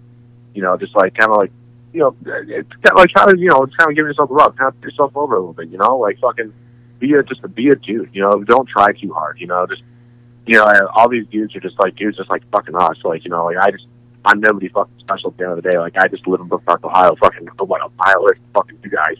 You 0.53 0.61
know, 0.61 0.77
just 0.77 0.95
like 0.95 1.15
kind 1.15 1.31
of 1.31 1.37
like, 1.37 1.51
you 1.93 1.99
know, 1.99 2.15
it's 2.25 2.69
kind 2.69 2.91
of 2.91 2.97
like 2.97 3.13
kind 3.13 3.31
of 3.31 3.39
you 3.39 3.49
know, 3.49 3.63
it's 3.63 3.75
kind 3.75 3.89
of 3.89 3.95
giving 3.95 4.09
yourself 4.09 4.29
a 4.29 4.33
rub, 4.33 4.57
kind 4.57 4.73
of 4.73 4.83
yourself 4.83 5.11
over 5.15 5.35
a 5.35 5.39
little 5.39 5.53
bit. 5.53 5.69
You 5.69 5.77
know, 5.77 5.97
like 5.97 6.19
fucking 6.19 6.53
be 6.99 7.13
a 7.13 7.23
just 7.23 7.41
be 7.53 7.69
a 7.69 7.75
dude. 7.75 8.09
You 8.13 8.21
know, 8.21 8.43
don't 8.43 8.67
try 8.67 8.91
too 8.93 9.13
hard. 9.13 9.39
You 9.39 9.47
know, 9.47 9.67
just 9.67 9.83
you 10.45 10.57
know, 10.57 10.65
all 10.93 11.07
these 11.07 11.27
dudes 11.27 11.55
are 11.55 11.59
just 11.59 11.79
like 11.79 11.95
dudes, 11.95 12.17
just 12.17 12.29
like 12.29 12.43
fucking 12.51 12.75
us. 12.75 12.97
Like 13.03 13.23
you 13.23 13.29
know, 13.29 13.45
like 13.45 13.57
I 13.57 13.71
just 13.71 13.87
I'm 14.25 14.39
nobody 14.39 14.69
fucking 14.69 14.99
special 14.99 15.31
at 15.31 15.37
the 15.37 15.43
end 15.43 15.57
of 15.57 15.63
the 15.63 15.71
day. 15.71 15.77
Like 15.77 15.97
I 15.97 16.07
just 16.07 16.27
live 16.27 16.41
in 16.41 16.47
Brook 16.47 16.65
Park, 16.65 16.83
Ohio, 16.83 17.15
fucking 17.15 17.47
I'm 17.47 17.67
like 17.67 17.81
a 17.81 18.17
away 18.17 18.31
from 18.33 18.53
fucking 18.53 18.79
you 18.83 18.89
guys. 18.89 19.17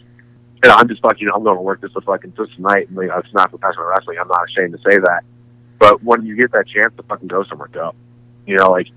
And 0.62 0.72
I'm 0.72 0.88
just 0.88 1.02
fucking, 1.02 1.20
you 1.20 1.26
know, 1.26 1.34
I'm 1.34 1.44
going 1.44 1.56
to 1.56 1.62
work 1.62 1.82
this 1.82 1.92
fucking 1.92 2.32
just 2.38 2.54
tonight. 2.54 2.88
And 2.88 2.96
you 2.96 3.08
know, 3.08 3.18
it's 3.18 3.34
not 3.34 3.50
professional 3.50 3.84
wrestling. 3.84 4.18
I'm 4.18 4.28
not 4.28 4.48
ashamed 4.48 4.72
to 4.72 4.78
say 4.78 4.96
that. 4.96 5.22
But 5.78 6.02
when 6.02 6.24
you 6.24 6.36
get 6.36 6.52
that 6.52 6.66
chance 6.66 6.94
to 6.96 7.02
fucking 7.02 7.28
go 7.28 7.44
somewhere, 7.44 7.68
go. 7.68 7.94
You 8.46 8.56
know, 8.56 8.70
like 8.70 8.88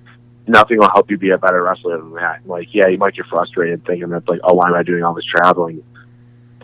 nothing 0.48 0.78
will 0.78 0.90
help 0.90 1.12
you 1.12 1.18
be 1.18 1.32
a 1.32 1.38
better 1.38 1.64
wrestler 1.64 1.98
than 1.98 2.14
that. 2.14 2.48
Like, 2.48 2.74
yeah, 2.74 2.88
you 2.88 2.98
might 2.98 3.16
get 3.16 3.26
frustrated 3.28 3.86
thinking 3.86 4.10
that 4.10 4.28
like, 4.28 4.40
oh, 4.44 4.54
why 4.54 4.70
am 4.70 4.76
I 4.76 4.84
doing 4.84 5.04
all 5.04 5.14
this 5.14 5.26
traveling 5.26 5.84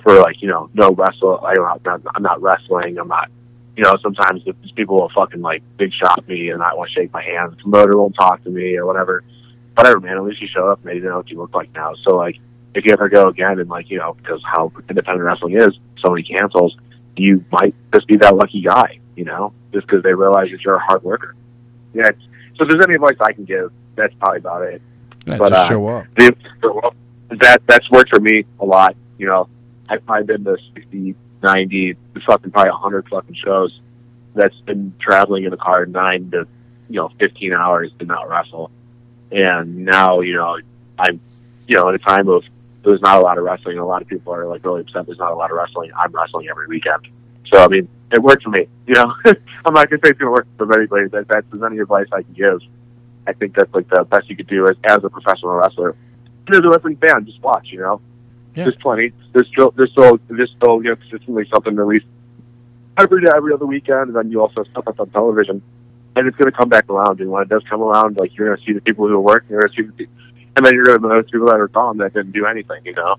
for 0.02 0.20
like, 0.20 0.42
you 0.42 0.48
know, 0.48 0.70
no 0.74 0.92
wrestle? 0.92 1.44
I 1.44 1.54
don't, 1.56 1.68
I'm 1.68 1.80
not, 1.84 2.02
I'm 2.16 2.24
not 2.24 2.42
wrestling. 2.42 2.98
I'm 2.98 3.08
not. 3.08 3.30
You 3.76 3.84
know, 3.84 3.98
sometimes 3.98 4.44
people 4.76 4.98
will 4.98 5.10
fucking 5.10 5.42
like 5.42 5.64
big 5.78 5.92
shot 5.92 6.28
me 6.28 6.52
and 6.52 6.62
I 6.62 6.76
want 6.76 6.92
to 6.92 6.94
shake 6.94 7.12
my 7.12 7.24
hand. 7.24 7.54
The 7.54 7.56
promoter 7.58 7.98
won't 7.98 8.14
talk 8.14 8.44
to 8.44 8.50
me 8.50 8.76
or 8.78 8.86
whatever. 8.86 9.24
Whatever, 9.76 10.00
man. 10.00 10.18
At 10.18 10.24
least 10.24 10.42
you 10.42 10.48
show 10.48 10.70
up. 10.70 10.86
Maybe 10.86 11.00
they 11.00 11.08
know 11.08 11.18
what 11.18 11.30
you 11.32 11.40
look 11.40 11.56
like 11.56 11.74
now. 11.74 11.96
So 11.96 12.16
like, 12.16 12.38
if 12.76 12.86
you 12.86 12.94
ever 12.94 13.10
go 13.10 13.30
again 13.30 13.60
and 13.60 13.70
like, 13.70 13.90
you 13.90 13.98
know, 13.98 14.14
because 14.14 14.44
how 14.44 14.72
independent 14.90 15.24
wrestling 15.24 15.58
is, 15.58 15.80
so 15.98 16.10
many 16.10 16.24
cancels, 16.24 16.78
you 17.18 17.44
might 17.52 17.76
just 17.92 18.08
be 18.08 18.18
that 18.18 18.36
lucky 18.36 18.62
guy, 18.62 19.00
you 19.16 19.26
know, 19.26 19.54
just 19.72 19.88
because 19.88 20.04
they 20.04 20.14
realize 20.14 20.52
that 20.52 20.64
you're 20.64 20.76
a 20.76 20.80
hard 20.80 21.04
worker. 21.04 21.36
Yeah. 21.94 22.10
It's, 22.10 22.24
so 22.56 22.64
if 22.64 22.70
there's 22.70 22.84
any 22.84 22.96
advice 22.96 23.18
I 23.20 23.34
can 23.34 23.46
give, 23.46 23.72
that's 23.96 24.14
probably 24.16 24.40
about 24.40 24.64
it. 24.64 24.82
Yeah, 25.26 25.38
but 25.38 25.50
just 25.50 25.66
uh, 25.66 25.70
show 25.70 25.88
up. 25.88 26.06
the- 26.16 26.92
that 27.38 27.62
that's 27.66 27.90
worked 27.90 28.10
for 28.12 28.20
me 28.20 28.46
a 28.60 28.66
lot. 28.66 28.96
You 29.18 29.26
know, 29.28 29.50
I've 29.90 30.06
probably 30.06 30.26
been 30.26 30.44
to 30.46 30.58
60, 30.76 31.16
90, 31.42 31.98
fucking 32.26 32.52
probably 32.52 32.72
100 32.72 33.10
fucking 33.10 33.36
shows. 33.36 33.80
That's 34.36 34.60
been 34.62 34.94
traveling 35.00 35.46
in 35.46 35.54
a 35.54 35.58
car 35.58 35.86
nine 35.86 36.30
to, 36.32 36.48
you 36.90 36.96
know, 37.00 37.10
15 37.20 37.54
hours 37.54 37.92
to 38.00 38.06
not 38.06 38.30
wrestle. 38.30 38.72
And 39.32 39.86
now, 39.86 40.20
you 40.20 40.36
know, 40.36 40.60
I'm, 41.00 41.20
you 41.68 41.76
know, 41.78 41.90
in 41.90 41.96
a 41.96 42.00
time 42.00 42.28
of 42.30 42.44
there's 42.84 43.02
not 43.02 43.18
a 43.18 43.22
lot 43.22 43.38
of 43.38 43.44
wrestling. 43.46 43.78
A 43.78 43.86
lot 43.86 44.02
of 44.02 44.08
people 44.08 44.34
are 44.34 44.46
like 44.46 44.64
really 44.66 44.82
upset. 44.82 45.06
There's 45.06 45.18
not 45.20 45.32
a 45.32 45.36
lot 45.36 45.50
of 45.52 45.58
wrestling. 45.58 45.92
I'm 45.98 46.12
wrestling 46.12 46.48
every 46.50 46.68
weekend. 46.68 47.08
So 47.46 47.58
I 47.64 47.68
mean, 47.68 47.88
it 48.12 48.22
worked 48.22 48.44
for 48.44 48.50
me. 48.50 48.68
You 48.88 48.96
know, 48.96 49.14
I'm 49.66 49.74
not 49.74 49.90
gonna 49.90 50.02
say 50.04 50.12
it's 50.12 50.20
gonna 50.20 50.32
work 50.32 50.48
for 50.58 50.72
everybody. 50.72 51.08
That 51.10 51.28
that's 51.28 51.46
as 51.54 51.64
any 51.64 51.80
advice 51.80 52.08
I 52.12 52.22
can 52.24 52.34
give. 52.34 52.60
I 53.26 53.34
think 53.34 53.56
that's 53.56 53.74
like 53.74 53.88
the 53.90 54.04
best 54.04 54.30
you 54.30 54.36
could 54.36 54.48
do 54.48 54.68
as 54.68 54.76
as 54.84 55.04
a 55.04 55.10
professional 55.10 55.54
wrestler. 55.54 55.96
And 56.48 56.56
as 56.56 56.64
a 56.64 56.70
wrestling 56.70 56.98
fan, 56.98 57.26
just 57.26 57.42
watch. 57.42 57.70
You 57.72 57.80
know, 57.80 58.02
Yeah. 58.56 58.66
there's 58.66 58.76
plenty. 58.78 59.14
There's 59.32 59.48
still 59.48 59.72
there's 59.72 59.92
still 59.92 60.20
there's 60.30 60.52
still 60.52 60.84
you 60.84 60.90
know 60.90 60.96
consistently 60.96 61.48
something 61.52 61.76
released 61.76 62.06
every 62.98 63.22
day, 63.22 63.32
every 63.36 63.54
other 63.54 63.66
weekend, 63.66 64.08
and 64.10 64.16
then 64.16 64.30
you 64.32 64.42
also 64.42 64.62
have 64.64 64.68
stuff 64.72 64.86
that's 64.86 65.00
on 65.00 65.10
television. 65.10 65.62
And 66.16 66.28
it's 66.28 66.38
going 66.38 66.52
to 66.52 66.56
come 66.56 66.70
back 66.70 66.88
around. 66.90 67.22
And 67.22 67.32
when 67.32 67.42
it 67.42 67.50
does 67.50 67.64
come 67.68 67.82
around, 67.82 68.18
like 68.20 68.38
you're 68.38 68.48
going 68.48 68.60
to 68.60 68.64
see 68.64 68.72
the 68.74 68.82
people 68.82 69.08
who 69.08 69.16
are 69.16 69.20
working, 69.20 69.50
you're 69.50 69.62
going 69.62 69.72
to 69.74 69.84
see 69.84 70.06
the, 70.06 70.08
and 70.56 70.64
then 70.64 70.76
you're 70.76 70.86
going 70.86 71.02
to 71.02 71.08
know 71.08 71.18
the 71.18 71.24
people 71.24 71.48
that 71.48 71.60
are 71.60 71.68
gone 71.70 71.98
that 71.98 72.14
didn't 72.14 72.34
do 72.34 72.46
anything. 72.46 72.86
You 72.86 72.94
know, 72.94 73.16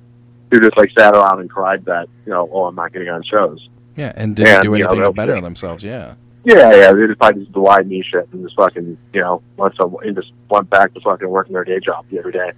who 0.53 0.61
just 0.61 0.77
like 0.77 0.93
sat 0.93 1.13
around 1.15 1.41
and 1.41 1.51
cried 1.51 1.85
that 1.87 2.09
you 2.25 2.31
know, 2.33 2.49
oh, 2.53 2.67
I'm 2.67 2.77
not 2.77 2.93
getting 2.93 3.09
on 3.09 3.23
shows. 3.25 3.69
Yeah, 3.97 4.13
and 4.17 4.35
didn't 4.35 4.55
And, 4.55 4.63
do 4.63 4.73
you 4.73 4.79
know, 4.79 4.91
anything 4.91 5.05
to 5.05 5.13
better 5.13 5.41
themselves. 5.41 5.85
Yeah. 5.85 6.15
Yeah, 6.45 6.75
yeah, 6.75 6.93
they 6.93 7.07
just 7.07 7.19
probably 7.19 7.43
just 7.43 7.55
the 7.55 7.61
wide 7.61 7.87
knee 7.87 8.03
shit 8.03 8.29
and 8.33 8.45
just 8.45 8.57
fucking, 8.57 8.99
you 9.15 9.21
know, 9.21 9.43
went 9.57 9.77
some 9.77 9.97
and 10.03 10.15
just 10.15 10.33
went 10.51 10.69
back 10.69 10.93
to 10.93 11.01
fucking 11.01 11.29
working 11.29 11.55
their 11.55 11.65
day 11.65 11.81
job 11.81 12.05
the 12.11 12.19
every 12.19 12.33
day. 12.33 12.53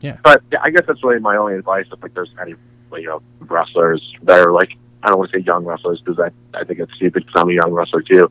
Yeah. 0.00 0.16
But 0.24 0.42
yeah, 0.50 0.58
I 0.60 0.70
guess 0.70 0.82
that's 0.88 1.02
really 1.04 1.20
my 1.20 1.36
only 1.36 1.54
advice. 1.54 1.86
If 1.92 2.02
like 2.02 2.14
there's 2.14 2.34
any, 2.40 2.54
you 2.92 3.06
know, 3.06 3.22
wrestlers 3.38 4.14
that 4.22 4.40
are 4.40 4.50
like, 4.50 4.76
I 5.04 5.08
don't 5.08 5.18
want 5.18 5.30
to 5.30 5.38
say 5.38 5.44
young 5.44 5.64
wrestlers 5.64 6.00
because 6.00 6.18
I 6.18 6.58
I 6.58 6.64
think 6.64 6.80
it's 6.80 6.94
stupid 6.94 7.24
because 7.24 7.40
I'm 7.40 7.48
a 7.48 7.52
young 7.52 7.70
wrestler 7.70 8.02
too. 8.02 8.30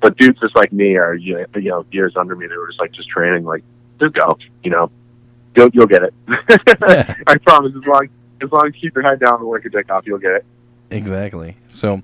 But 0.00 0.18
dudes 0.18 0.40
just 0.40 0.54
like 0.54 0.72
me 0.72 0.96
are 0.96 1.14
you 1.14 1.38
know, 1.38 1.46
you 1.54 1.70
know 1.70 1.86
years 1.90 2.14
under 2.14 2.36
me. 2.36 2.46
They 2.46 2.56
were 2.56 2.66
just 2.66 2.80
like 2.80 2.92
just 2.92 3.08
training, 3.08 3.44
like 3.44 3.64
just 3.98 4.12
go, 4.12 4.38
you 4.62 4.70
know, 4.70 4.90
you'll 5.56 5.70
you'll 5.72 5.86
get 5.86 6.02
it. 6.02 6.14
I 7.26 7.38
promise. 7.38 7.72
As 7.74 7.86
long 7.86 8.08
as 8.42 8.52
long 8.52 8.66
as 8.66 8.74
you 8.74 8.80
keep 8.80 8.94
your 8.94 9.04
head 9.04 9.20
down 9.20 9.40
and 9.40 9.48
work 9.48 9.64
your 9.64 9.70
dick 9.70 9.90
off, 9.90 10.06
you'll 10.06 10.18
get 10.18 10.32
it. 10.32 10.46
Exactly. 10.90 11.56
So, 11.68 12.00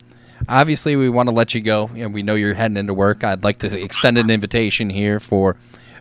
obviously, 0.48 0.96
we 0.96 1.08
want 1.08 1.28
to 1.28 1.34
let 1.34 1.54
you 1.54 1.60
go, 1.60 1.90
and 1.96 2.12
we 2.12 2.22
know 2.22 2.34
you're 2.34 2.54
heading 2.54 2.76
into 2.76 2.94
work. 2.94 3.24
I'd 3.24 3.44
like 3.44 3.58
to 3.58 3.80
extend 3.80 4.18
an 4.18 4.30
invitation 4.30 4.90
here 4.90 5.20
for. 5.20 5.56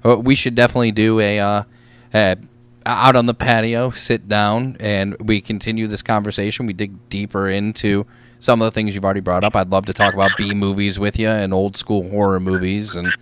Uh, 0.06 0.18
we 0.18 0.36
should 0.36 0.56
definitely 0.56 0.92
do 0.92 1.20
a 1.20 1.40
uh, 1.40 1.64
uh, 2.14 2.36
out 2.86 3.16
on 3.16 3.26
the 3.26 3.34
patio, 3.34 3.90
sit 3.92 4.28
down, 4.28 4.76
and 4.80 5.16
we 5.20 5.40
continue 5.42 5.88
this 5.88 6.02
conversation. 6.02 6.66
We 6.66 6.74
dig 6.74 7.10
deeper 7.10 7.48
into 7.48 8.06
some 8.40 8.62
of 8.62 8.66
the 8.66 8.72
things 8.72 8.94
you've 8.94 9.06
already 9.06 9.22
brought 9.22 9.44
up. 9.46 9.56
I'd 9.56 9.70
love 9.70 9.86
to 9.86 9.94
talk 9.94 10.14
about 10.14 10.32
B 10.38 10.54
movies 10.54 11.00
with 11.00 11.18
you 11.18 11.30
and 11.30 11.54
old 11.54 11.78
school 11.78 12.10
horror 12.10 12.42
movies, 12.42 12.96
and 12.96 13.14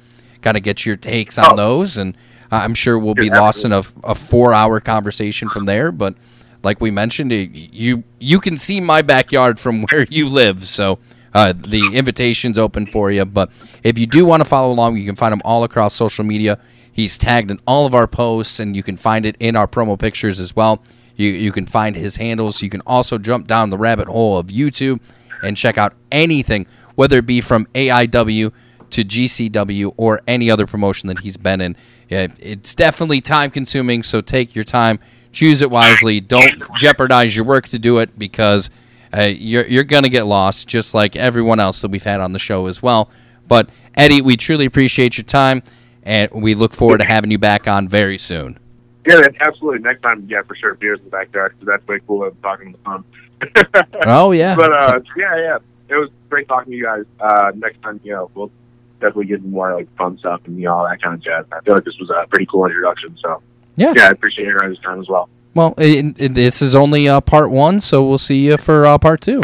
kind 0.41 0.57
of 0.57 0.63
get 0.63 0.85
your 0.85 0.95
takes 0.95 1.37
on 1.37 1.55
those. 1.55 1.97
And 1.97 2.17
I'm 2.49 2.73
sure 2.73 2.97
we'll 2.97 3.13
be 3.13 3.29
lost 3.29 3.63
in 3.63 3.71
a, 3.71 3.83
a 4.03 4.15
four 4.15 4.53
hour 4.53 4.79
conversation 4.79 5.49
from 5.49 5.65
there, 5.65 5.91
but 5.91 6.15
like 6.63 6.81
we 6.81 6.91
mentioned, 6.91 7.31
you 7.31 8.03
you 8.19 8.39
can 8.39 8.57
see 8.57 8.79
my 8.81 9.01
backyard 9.01 9.59
from 9.59 9.83
where 9.91 10.05
you 10.09 10.27
live, 10.27 10.63
so 10.63 10.99
uh, 11.33 11.53
the 11.53 11.95
invitation's 11.95 12.57
open 12.57 12.85
for 12.85 13.11
you. 13.11 13.25
But 13.25 13.51
if 13.83 13.97
you 13.97 14.07
do 14.07 14.25
want 14.25 14.41
to 14.41 14.49
follow 14.49 14.73
along, 14.73 14.97
you 14.97 15.05
can 15.05 15.15
find 15.15 15.33
him 15.33 15.41
all 15.43 15.63
across 15.63 15.93
social 15.93 16.25
media. 16.25 16.59
He's 16.91 17.17
tagged 17.17 17.51
in 17.51 17.59
all 17.65 17.85
of 17.85 17.93
our 17.93 18.07
posts, 18.07 18.59
and 18.59 18.75
you 18.75 18.83
can 18.83 18.97
find 18.97 19.25
it 19.25 19.35
in 19.39 19.55
our 19.55 19.67
promo 19.67 19.97
pictures 19.97 20.39
as 20.39 20.55
well. 20.55 20.81
You 21.15 21.29
you 21.29 21.51
can 21.51 21.65
find 21.65 21.95
his 21.95 22.17
handles. 22.17 22.61
You 22.61 22.69
can 22.69 22.81
also 22.81 23.17
jump 23.17 23.47
down 23.47 23.69
the 23.69 23.77
rabbit 23.77 24.07
hole 24.07 24.37
of 24.37 24.47
YouTube 24.47 24.99
and 25.43 25.57
check 25.57 25.77
out 25.77 25.93
anything, 26.11 26.67
whether 26.95 27.17
it 27.17 27.25
be 27.25 27.41
from 27.41 27.65
AIW 27.73 28.53
to 28.91 29.03
GCW 29.03 29.93
or 29.97 30.21
any 30.27 30.51
other 30.51 30.67
promotion 30.67 31.07
that 31.07 31.19
he's 31.19 31.37
been 31.37 31.61
in. 31.61 31.75
It's 32.09 32.75
definitely 32.75 33.21
time 33.21 33.49
consuming, 33.49 34.03
so 34.03 34.21
take 34.21 34.53
your 34.53 34.65
time, 34.65 34.99
choose 35.31 35.61
it 35.61 35.71
wisely. 35.71 36.19
Don't 36.19 36.63
jeopardize 36.75 37.35
your 37.35 37.45
work 37.45 37.67
to 37.69 37.79
do 37.79 37.99
it 37.99 38.17
because 38.17 38.69
uh, 39.15 39.21
you're 39.21 39.65
you're 39.65 39.83
gonna 39.83 40.09
get 40.09 40.23
lost, 40.23 40.67
just 40.67 40.93
like 40.93 41.15
everyone 41.15 41.59
else 41.59 41.81
that 41.81 41.91
we've 41.91 42.03
had 42.03 42.21
on 42.21 42.33
the 42.33 42.39
show 42.39 42.67
as 42.67 42.81
well. 42.81 43.09
But 43.47 43.69
Eddy, 43.95 44.21
we 44.21 44.37
truly 44.37 44.65
appreciate 44.65 45.17
your 45.17 45.25
time, 45.25 45.63
and 46.03 46.31
we 46.31 46.55
look 46.55 46.73
forward 46.73 46.99
to 46.99 47.03
having 47.03 47.31
you 47.31 47.37
back 47.37 47.67
on 47.67 47.87
very 47.87 48.17
soon. 48.17 48.57
Yeah, 49.05 49.27
absolutely. 49.39 49.79
Next 49.79 50.01
time, 50.01 50.25
yeah, 50.29 50.43
for 50.43 50.55
sure. 50.55 50.75
Beers 50.75 50.99
in 50.99 51.05
the 51.05 51.11
backyard 51.11 51.53
because 51.53 51.67
that's 51.67 51.87
way 51.87 51.99
cooler 52.07 52.29
than 52.29 52.41
talking 52.41 52.75
on 52.85 53.03
the 53.39 53.65
phone. 53.73 53.85
Oh, 54.05 54.31
yeah. 54.31 54.55
But 54.55 54.71
uh, 54.71 54.99
yeah, 55.17 55.35
yeah, 55.37 55.57
it 55.89 55.95
was 55.95 56.09
great 56.29 56.47
talking 56.47 56.71
to 56.71 56.77
you 56.77 56.83
guys. 56.83 57.05
Uh, 57.19 57.51
next 57.55 57.81
time, 57.81 57.99
you 58.03 58.13
know, 58.13 58.29
we'll 58.35 58.51
definitely 58.99 59.25
get 59.25 59.43
more 59.43 59.73
like 59.73 59.93
fun 59.97 60.17
stuff 60.19 60.41
and 60.45 60.57
you 60.57 60.65
know 60.65 60.75
all 60.75 60.87
that 60.87 61.01
kind 61.01 61.15
of 61.15 61.21
jazz. 61.21 61.45
I 61.51 61.59
feel 61.61 61.73
like 61.73 61.83
this 61.83 61.97
was 61.97 62.11
a 62.11 62.27
pretty 62.29 62.45
cool 62.45 62.65
introduction. 62.65 63.17
So 63.17 63.41
Yeah. 63.81 63.93
yeah, 63.95 64.07
I 64.07 64.11
appreciate 64.11 64.45
your 64.47 64.59
guys' 64.59 64.79
time 64.79 64.99
as 64.99 65.09
well. 65.09 65.29
Well, 65.53 65.73
i 65.77 66.13
i 66.19 66.27
this 66.27 66.61
is 66.61 66.75
only 66.75 67.09
uh, 67.09 67.19
part 67.21 67.51
one, 67.51 67.79
so 67.79 68.07
we'll 68.07 68.17
see 68.17 68.45
you 68.45 68.57
for 68.57 68.85
uh, 68.85 68.97
part 68.97 69.21
two. 69.21 69.41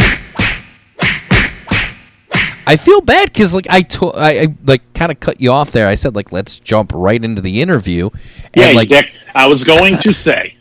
I 2.69 2.75
feel 2.75 2.99
bad 2.99 3.31
because 3.31 3.55
like 3.55 3.67
I, 3.69 3.81
to- 3.81 4.07
I, 4.07 4.29
I 4.41 4.47
like 4.65 4.93
kind 4.93 5.09
of 5.09 5.19
cut 5.21 5.39
you 5.39 5.51
off 5.51 5.71
there. 5.71 5.87
I 5.87 5.95
said 5.95 6.15
like 6.15 6.33
let's 6.33 6.59
jump 6.59 6.91
right 6.93 7.23
into 7.23 7.41
the 7.41 7.61
interview. 7.61 8.09
Yeah, 8.53 8.71
like 8.71 8.89
Dick, 8.89 9.09
I 9.33 9.47
was 9.47 9.63
going 9.63 9.97
to 9.99 10.13
say 10.27 10.57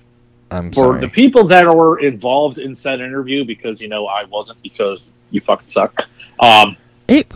I'm 0.50 0.70
for 0.70 0.74
sorry. 0.74 1.00
the 1.00 1.08
people 1.08 1.44
that 1.48 1.66
were 1.66 1.98
involved 1.98 2.58
in 2.58 2.76
said 2.76 3.00
interview, 3.00 3.44
because 3.44 3.80
you 3.80 3.88
know 3.88 4.06
I 4.06 4.24
wasn't 4.24 4.62
because 4.62 5.10
you 5.30 5.40
fucking 5.40 5.68
suck. 5.68 6.02
Um, 6.38 6.76
it, 7.08 7.26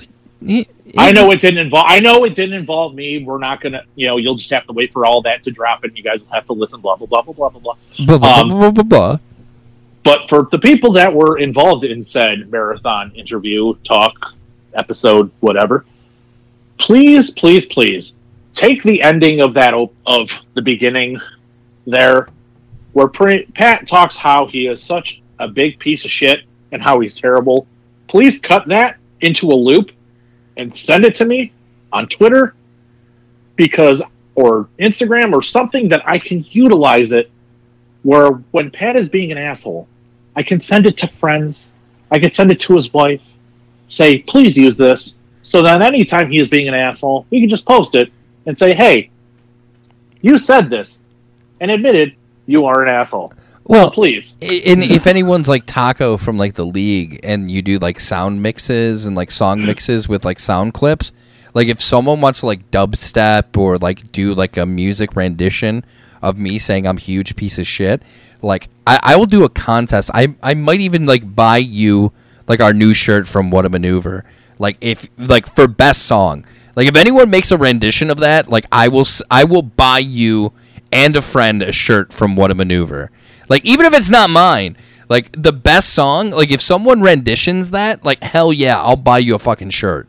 it, 0.43 0.71
I 0.97 1.13
know 1.13 1.31
it 1.31 1.41
didn't 1.41 1.59
involve. 1.59 1.87
I 1.89 2.01
know 2.01 2.25
it 2.25 2.35
didn't 2.35 2.55
involve 2.55 2.95
me. 2.95 3.23
We're 3.23 3.39
not 3.39 3.61
gonna. 3.61 3.83
You 3.95 4.09
know, 4.09 4.17
you'll 4.17 4.35
just 4.37 4.51
have 4.51 4.67
to 4.67 4.73
wait 4.73 4.93
for 4.93 5.07
all 5.07 5.23
that 5.23 5.43
to 5.45 5.51
drop, 5.51 5.85
and 5.85 5.97
you 5.97 6.03
guys 6.03 6.21
will 6.21 6.33
have 6.33 6.47
to 6.47 6.53
listen. 6.53 6.81
Blah 6.81 6.97
blah 6.97 7.07
blah 7.07 7.23
blah 7.23 7.33
blah 7.35 7.49
blah 7.51 7.61
blah. 7.61 7.75
Blah, 8.07 8.19
blah, 8.19 8.41
Um, 8.41 8.49
blah, 8.49 8.59
blah, 8.59 8.71
blah, 8.71 8.85
blah. 8.85 9.19
But 10.03 10.29
for 10.29 10.49
the 10.51 10.59
people 10.59 10.93
that 10.93 11.13
were 11.13 11.39
involved 11.39 11.85
in 11.85 12.03
said 12.03 12.51
marathon 12.51 13.13
interview, 13.15 13.75
talk, 13.85 14.35
episode, 14.75 15.31
whatever, 15.41 15.85
please, 16.79 17.31
please, 17.31 17.67
please 17.67 18.15
take 18.55 18.83
the 18.83 19.03
ending 19.03 19.41
of 19.41 19.55
that 19.55 19.75
op- 19.75 19.95
of 20.07 20.31
the 20.55 20.63
beginning 20.63 21.21
there, 21.87 22.29
where 22.95 23.09
pre- 23.09 23.45
Pat 23.47 23.87
talks 23.87 24.17
how 24.17 24.47
he 24.47 24.67
is 24.67 24.83
such 24.83 25.21
a 25.39 25.47
big 25.47 25.79
piece 25.79 26.05
of 26.05 26.11
shit 26.11 26.41
and 26.73 26.83
how 26.83 26.99
he's 27.01 27.15
terrible. 27.15 27.67
Please 28.09 28.39
cut 28.39 28.67
that 28.69 28.97
into 29.21 29.51
a 29.51 29.55
loop 29.55 29.93
and 30.61 30.75
send 30.75 31.07
it 31.07 31.15
to 31.15 31.25
me 31.25 31.53
on 31.91 32.07
Twitter 32.07 32.55
because 33.57 34.03
or 34.35 34.69
Instagram 34.79 35.33
or 35.33 35.43
something 35.43 35.89
that 35.89 36.07
I 36.07 36.19
can 36.19 36.45
utilize 36.51 37.13
it 37.13 37.31
where 38.03 38.33
when 38.53 38.71
Pat 38.71 38.95
is 38.95 39.09
being 39.09 39.33
an 39.33 39.39
asshole, 39.39 39.89
I 40.37 40.43
can 40.43 40.61
send 40.61 40.85
it 40.87 40.99
to 40.99 41.09
friends, 41.09 41.71
I 42.11 42.19
can 42.19 42.31
send 42.31 42.51
it 42.51 42.61
to 42.61 42.75
his 42.75 42.93
wife, 42.93 43.23
say, 43.89 44.19
please 44.19 44.57
use 44.57 44.77
this. 44.77 45.17
So 45.43 45.63
then 45.63 45.83
anytime 45.83 46.31
he 46.31 46.39
is 46.39 46.49
being 46.49 46.69
an 46.69 46.75
asshole, 46.75 47.27
we 47.31 47.41
can 47.41 47.49
just 47.49 47.65
post 47.65 47.95
it 47.95 48.13
and 48.45 48.59
say, 48.59 48.75
Hey, 48.75 49.11
you 50.21 50.37
said 50.37 50.69
this 50.69 51.01
and 51.61 51.71
admitted 51.71 52.15
you 52.45 52.67
are 52.67 52.83
an 52.83 52.89
asshole. 52.89 53.33
Well, 53.71 53.93
please. 53.93 54.37
And 54.43 54.83
if 54.83 55.07
anyone's 55.07 55.49
like 55.49 55.65
Taco 55.65 56.17
from 56.17 56.37
like 56.37 56.55
the 56.55 56.67
league, 56.67 57.21
and 57.23 57.49
you 57.49 57.63
do 57.63 57.79
like 57.79 58.01
sound 58.01 58.43
mixes 58.43 59.07
and 59.07 59.15
like 59.15 59.31
song 59.31 59.65
mixes 59.65 60.09
with 60.09 60.25
like 60.25 60.41
sound 60.41 60.75
clips, 60.75 61.13
like 61.55 61.69
if 61.69 61.81
someone 61.81 62.21
wants 62.21 62.41
to 62.41 62.47
like 62.47 62.69
dubstep 62.73 63.57
or 63.57 63.79
like 63.79 64.11
do 64.11 64.35
like 64.35 64.57
a 64.57 64.67
music 64.67 65.15
rendition 65.15 65.85
of 66.21 66.37
me 66.37 66.59
saying 66.59 66.85
I'm 66.85 66.97
a 66.97 67.01
huge 67.01 67.37
piece 67.37 67.61
of 67.61 67.67
shit, 67.67 68.03
like 68.43 68.67
I, 68.89 68.99
I 69.05 69.17
will 69.17 69.27
do 69.27 69.45
a 69.45 69.49
contest. 69.49 70.11
I 70.15 70.35
I 70.43 70.55
might 70.55 70.81
even 70.81 71.07
like 71.07 71.37
buy 71.37 71.59
you 71.59 72.13
like 72.49 72.59
our 72.61 72.73
new 72.73 72.93
shirt 72.93 73.29
from 73.29 73.53
What 73.53 73.67
a 73.67 73.69
Maneuver. 73.69 74.25
Like 74.59 74.79
if 74.81 75.09
like 75.17 75.47
for 75.47 75.69
best 75.69 76.07
song. 76.07 76.45
Like 76.75 76.89
if 76.89 76.97
anyone 76.97 77.31
makes 77.31 77.53
a 77.53 77.57
rendition 77.59 78.11
of 78.11 78.19
that, 78.19 78.49
like 78.49 78.67
I 78.73 78.89
will 78.89 79.01
s- 79.03 79.23
I 79.31 79.45
will 79.45 79.63
buy 79.63 80.01
you 80.01 80.53
and 80.91 81.15
a 81.15 81.23
friend 81.23 81.63
a 81.63 81.71
shirt 81.71 82.13
from 82.13 82.35
What 82.35 82.51
a 82.51 82.55
Maneuver. 82.57 83.13
Like 83.51 83.65
even 83.67 83.85
if 83.85 83.93
it's 83.93 84.11
not 84.11 84.31
mine, 84.31 84.79
like 85.11 85.31
the 85.33 85.53
best 85.53 85.93
song, 85.93 86.31
like 86.31 86.51
if 86.51 86.61
someone 86.61 87.03
renditions 87.03 87.73
that, 87.73 88.05
like 88.05 88.23
hell 88.23 88.53
yeah, 88.53 88.81
I'll 88.81 88.97
buy 88.97 89.19
you 89.19 89.35
a 89.35 89.39
fucking 89.39 89.71
shirt. 89.71 90.09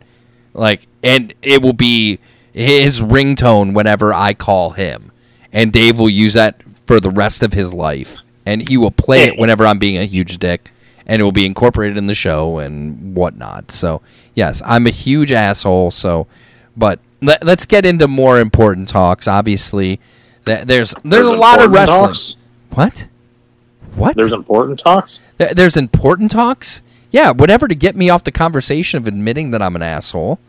Like 0.54 0.88
and 1.04 1.34
it 1.42 1.62
will 1.62 1.74
be 1.74 2.20
his 2.54 3.02
ringtone 3.02 3.74
whenever 3.74 4.14
I 4.14 4.34
call 4.36 4.70
him. 4.72 5.12
And 5.52 5.74
Dave 5.74 6.00
will 6.00 6.10
use 6.10 6.36
that 6.36 6.62
for 6.86 7.00
the 7.00 7.10
rest 7.10 7.44
of 7.44 7.52
his 7.52 7.74
life. 7.74 8.20
And 8.46 8.68
he 8.70 8.78
will 8.78 8.92
play 8.92 9.24
it 9.24 9.38
whenever 9.38 9.66
I'm 9.66 9.80
being 9.80 9.98
a 9.98 10.06
huge 10.06 10.38
dick. 10.38 10.72
And 11.06 11.20
it 11.20 11.24
will 11.26 11.32
be 11.32 11.46
incorporated 11.46 11.98
in 11.98 12.08
the 12.08 12.16
show 12.16 12.60
and 12.60 13.16
whatnot. 13.16 13.72
So 13.72 14.02
yes, 14.36 14.62
I'm 14.66 14.86
a 14.88 14.92
huge 14.92 15.32
asshole. 15.32 15.92
So, 15.92 16.28
but 16.78 17.00
let, 17.22 17.44
let's 17.44 17.66
get 17.66 17.86
into 17.86 18.08
more 18.08 18.40
important 18.40 18.88
talks. 18.88 19.28
Obviously, 19.28 20.00
Th- 20.46 20.64
there's 20.64 20.94
there's, 21.04 21.26
a 21.26 21.32
lot 21.32 21.60
of 21.60 21.66
important 21.66 21.74
wrestling. 21.74 22.08
talks. 22.10 22.38
What? 22.72 23.08
What? 23.96 24.16
There's 24.16 24.32
important 24.32 24.80
talks. 24.80 25.20
Th- 25.38 25.52
There's 25.52 25.78
important 25.78 26.32
talks. 26.32 26.82
Yeah, 27.12 27.32
whatever 27.32 27.68
to 27.68 27.76
get 27.76 27.96
me 27.96 28.10
off 28.10 28.24
the 28.24 28.32
conversation 28.32 28.98
of 28.98 29.08
admitting 29.08 29.52
that 29.52 29.62
I'm 29.62 29.76
an 29.76 29.82
asshole. 29.82 30.40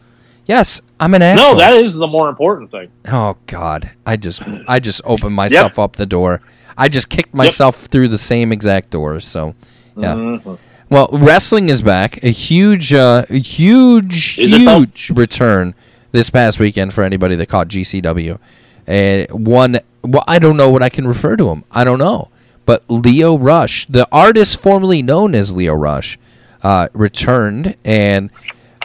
Yes, 0.47 0.81
I'm 1.01 1.15
an 1.15 1.23
asshole. 1.23 1.53
No, 1.55 1.59
that 1.59 1.75
is 1.75 1.95
the 1.95 2.07
more 2.07 2.29
important 2.29 2.71
thing. 2.71 2.89
Oh 3.11 3.37
God, 3.47 3.91
I 4.07 4.17
just 4.17 4.43
I 4.69 4.79
just 4.81 5.01
opened 5.05 5.35
myself 5.35 5.79
up 5.79 5.97
the 5.97 6.07
door. 6.07 6.41
I 6.77 6.89
just 6.89 7.09
kicked 7.09 7.35
myself 7.35 7.77
through 7.77 8.09
the 8.09 8.19
same 8.19 8.53
exact 8.53 8.91
door. 8.91 9.21
So, 9.21 9.53
yeah. 9.97 10.15
Mhm. 10.15 10.59
Well, 10.89 11.09
wrestling 11.13 11.69
is 11.69 11.81
back. 11.83 12.23
A 12.23 12.31
huge, 12.31 12.93
uh, 12.93 13.25
a 13.31 13.39
huge, 13.39 14.39
Is 14.39 14.53
huge 14.53 15.11
return 15.15 15.75
this 16.13 16.29
past 16.31 16.59
weekend 16.61 16.93
for 16.93 17.03
anybody 17.03 17.35
that 17.37 17.47
caught 17.49 17.69
GCW. 17.69 18.39
And 18.87 19.31
one, 19.31 19.79
well, 20.03 20.25
I 20.29 20.39
don't 20.39 20.57
know 20.57 20.71
what 20.71 20.83
I 20.83 20.89
can 20.91 21.07
refer 21.07 21.37
to 21.37 21.49
him. 21.49 21.65
I 21.71 21.85
don't 21.85 21.99
know. 21.99 22.29
But 22.65 22.85
Lio 22.89 23.37
Rush, 23.37 23.87
the 23.87 24.07
artist 24.13 24.61
formerly 24.63 25.03
known 25.03 25.35
as 25.35 25.55
Lio 25.57 25.75
Rush, 25.75 26.19
uh, 26.63 26.89
returned 26.93 27.77
and 27.85 28.31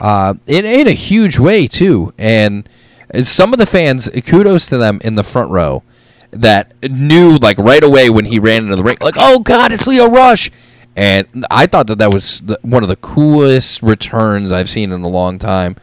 uh, 0.02 0.34
in 0.48 0.66
in 0.66 0.88
a 0.88 0.92
huge 0.92 1.38
way 1.38 1.68
too. 1.68 2.14
And 2.18 2.68
some 3.24 3.54
of 3.54 3.60
the 3.60 3.66
fans, 3.66 4.10
kudos 4.26 4.66
to 4.68 4.78
them 4.78 5.00
in 5.04 5.16
the 5.16 5.24
front 5.24 5.52
row 5.52 5.84
that 6.32 6.74
knew 6.84 7.38
like 7.38 7.58
right 7.58 7.84
away 7.84 8.10
when 8.10 8.26
he 8.26 8.40
ran 8.40 8.64
into 8.64 8.76
the 8.76 8.84
ring, 8.84 8.98
like, 9.00 9.16
oh 9.18 9.40
God, 9.40 9.72
it's 9.72 9.88
Lio 9.88 10.10
Rush. 10.10 10.50
And 10.96 11.46
I 11.52 11.68
thought 11.68 11.86
that 11.88 12.00
that 12.00 12.12
was 12.12 12.42
the, 12.42 12.60
one 12.64 12.82
of 12.82 12.90
the 12.90 12.96
coolest 12.96 13.84
returns 13.84 14.52
I've 14.52 14.68
seen 14.70 14.92
in 14.92 15.04
a 15.04 15.08
long 15.08 15.38
time. 15.38 15.76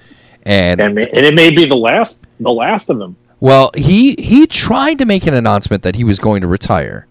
And 0.43 0.81
And, 0.81 0.99
and 0.99 1.25
it 1.27 1.35
may 1.35 1.51
be 1.51 1.65
the 1.65 1.77
last 1.77 2.21
the 2.41 2.53
last 2.53 2.91
of 2.91 2.99
them. 2.99 3.17
well, 3.41 3.71
he 3.77 4.17
he 4.19 4.47
tried 4.47 4.99
to 4.99 5.07
make 5.07 5.27
an 5.27 5.35
announcement 5.35 5.83
that 5.85 5.95
he 5.97 6.05
was 6.05 6.19
going 6.19 6.43
to 6.43 6.49
retire, 6.49 7.07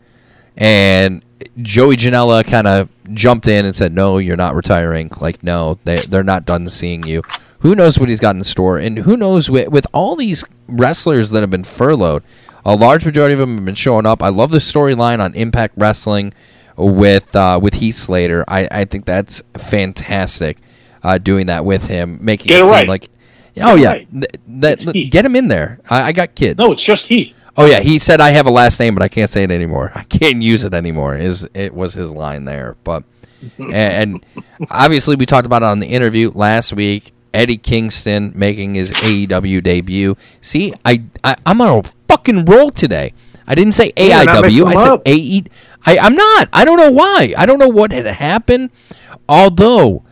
and 0.57 1.23
Joey 1.61 1.95
Janela 1.97 2.45
kind 2.45 2.67
of 2.67 2.89
jumped 3.13 3.47
in 3.47 3.65
and 3.65 3.75
said, 3.75 3.93
"No, 3.93 4.17
you're 4.17 4.37
not 4.37 4.55
retiring. 4.55 5.11
Like, 5.19 5.43
no, 5.43 5.79
they 5.83 5.99
they're 6.01 6.23
not 6.23 6.45
done 6.45 6.67
seeing 6.67 7.03
you. 7.05 7.21
Who 7.59 7.75
knows 7.75 7.99
what 7.99 8.09
he's 8.09 8.19
got 8.19 8.35
in 8.35 8.43
store, 8.43 8.77
and 8.77 8.99
who 8.99 9.15
knows 9.15 9.49
with 9.49 9.69
with 9.69 9.87
all 9.93 10.15
these 10.15 10.43
wrestlers 10.67 11.31
that 11.31 11.41
have 11.41 11.49
been 11.49 11.63
furloughed, 11.63 12.23
a 12.65 12.75
large 12.75 13.05
majority 13.05 13.33
of 13.33 13.39
them 13.39 13.55
have 13.55 13.65
been 13.65 13.75
showing 13.75 14.05
up. 14.05 14.21
I 14.21 14.29
love 14.29 14.51
the 14.51 14.57
storyline 14.57 15.19
on 15.19 15.33
Impact 15.33 15.75
Wrestling 15.77 16.33
with 16.77 17.35
uh, 17.35 17.59
with 17.61 17.75
Heath 17.75 17.95
Slater. 17.95 18.43
I 18.47 18.67
I 18.71 18.85
think 18.85 19.05
that's 19.05 19.41
fantastic. 19.57 20.57
Uh, 21.03 21.17
doing 21.17 21.47
that 21.47 21.65
with 21.65 21.87
him, 21.87 22.17
making 22.21 22.47
Get 22.47 22.61
it 22.61 22.65
it 22.65 22.79
seem 22.79 22.87
like. 22.87 23.09
Oh 23.61 23.75
it 23.75 23.81
yeah, 23.81 23.87
right. 23.89 24.11
Th- 24.11 24.25
that, 24.47 25.09
get 25.11 25.25
him 25.25 25.35
in 25.35 25.47
there. 25.47 25.79
I, 25.89 26.03
I 26.03 26.11
got 26.11 26.33
kids. 26.33 26.57
No, 26.57 26.71
it's 26.71 26.81
just 26.81 27.07
he. 27.07 27.35
Oh 27.55 27.65
yeah, 27.65 27.81
he 27.81 27.99
said 27.99 28.19
I 28.19 28.31
have 28.31 28.47
a 28.47 28.51
last 28.51 28.79
name, 28.79 28.95
but 28.95 29.03
I 29.03 29.07
can't 29.07 29.29
say 29.29 29.43
it 29.43 29.51
anymore. 29.51 29.91
I 29.95 30.03
can't 30.03 30.41
use 30.41 30.65
it 30.65 30.73
anymore. 30.73 31.15
Is 31.15 31.47
it 31.53 31.73
was 31.73 31.93
his 31.93 32.13
line 32.13 32.45
there? 32.45 32.75
But 32.83 33.03
and, 33.57 34.25
obviously 34.69 35.15
we 35.15 35.25
talked 35.25 35.45
about 35.45 35.63
it 35.63 35.65
on 35.65 35.79
the 35.79 35.87
interview 35.87 36.31
last 36.33 36.73
week. 36.73 37.11
Eddie 37.33 37.57
Kingston 37.57 38.31
making 38.35 38.75
his 38.75 38.91
AEW 38.93 39.63
debut. 39.63 40.15
See, 40.39 40.73
I, 40.85 41.03
I 41.23 41.35
I'm 41.45 41.61
on 41.61 41.79
a 41.79 41.83
fucking 42.07 42.45
roll 42.45 42.69
today. 42.69 43.13
I 43.47 43.55
didn't 43.55 43.73
say 43.73 43.91
AIW. 43.91 44.65
I 44.65 44.75
said. 44.75 45.01
AE. 45.05 45.43
I, 45.85 45.97
I'm 45.97 46.15
not. 46.15 46.47
I 46.53 46.63
don't 46.63 46.77
know 46.77 46.91
why. 46.91 47.33
I 47.37 47.45
don't 47.45 47.59
know 47.59 47.67
what 47.67 47.91
had 47.91 48.05
happened. 48.05 48.69
Although 49.27 50.03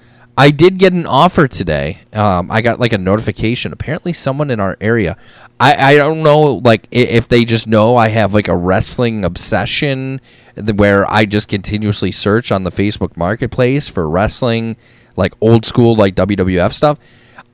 I 0.41 0.49
did 0.49 0.79
get 0.79 0.91
an 0.91 1.05
offer 1.05 1.47
today. 1.47 1.99
Um, 2.13 2.49
I 2.49 2.61
got 2.61 2.79
like 2.79 2.93
a 2.93 2.97
notification. 2.97 3.73
Apparently, 3.73 4.11
someone 4.11 4.49
in 4.49 4.59
our 4.59 4.75
area. 4.81 5.15
I, 5.59 5.91
I 5.91 5.95
don't 5.97 6.23
know 6.23 6.53
like 6.53 6.87
if 6.89 7.27
they 7.27 7.45
just 7.45 7.67
know 7.67 7.95
I 7.95 8.07
have 8.07 8.33
like 8.33 8.47
a 8.47 8.55
wrestling 8.55 9.23
obsession 9.23 10.19
where 10.55 11.07
I 11.07 11.25
just 11.27 11.47
continuously 11.47 12.09
search 12.09 12.51
on 12.51 12.63
the 12.63 12.71
Facebook 12.71 13.15
Marketplace 13.15 13.87
for 13.87 14.09
wrestling, 14.09 14.77
like 15.15 15.35
old 15.41 15.63
school 15.63 15.95
like 15.95 16.15
WWF 16.15 16.73
stuff. 16.73 16.97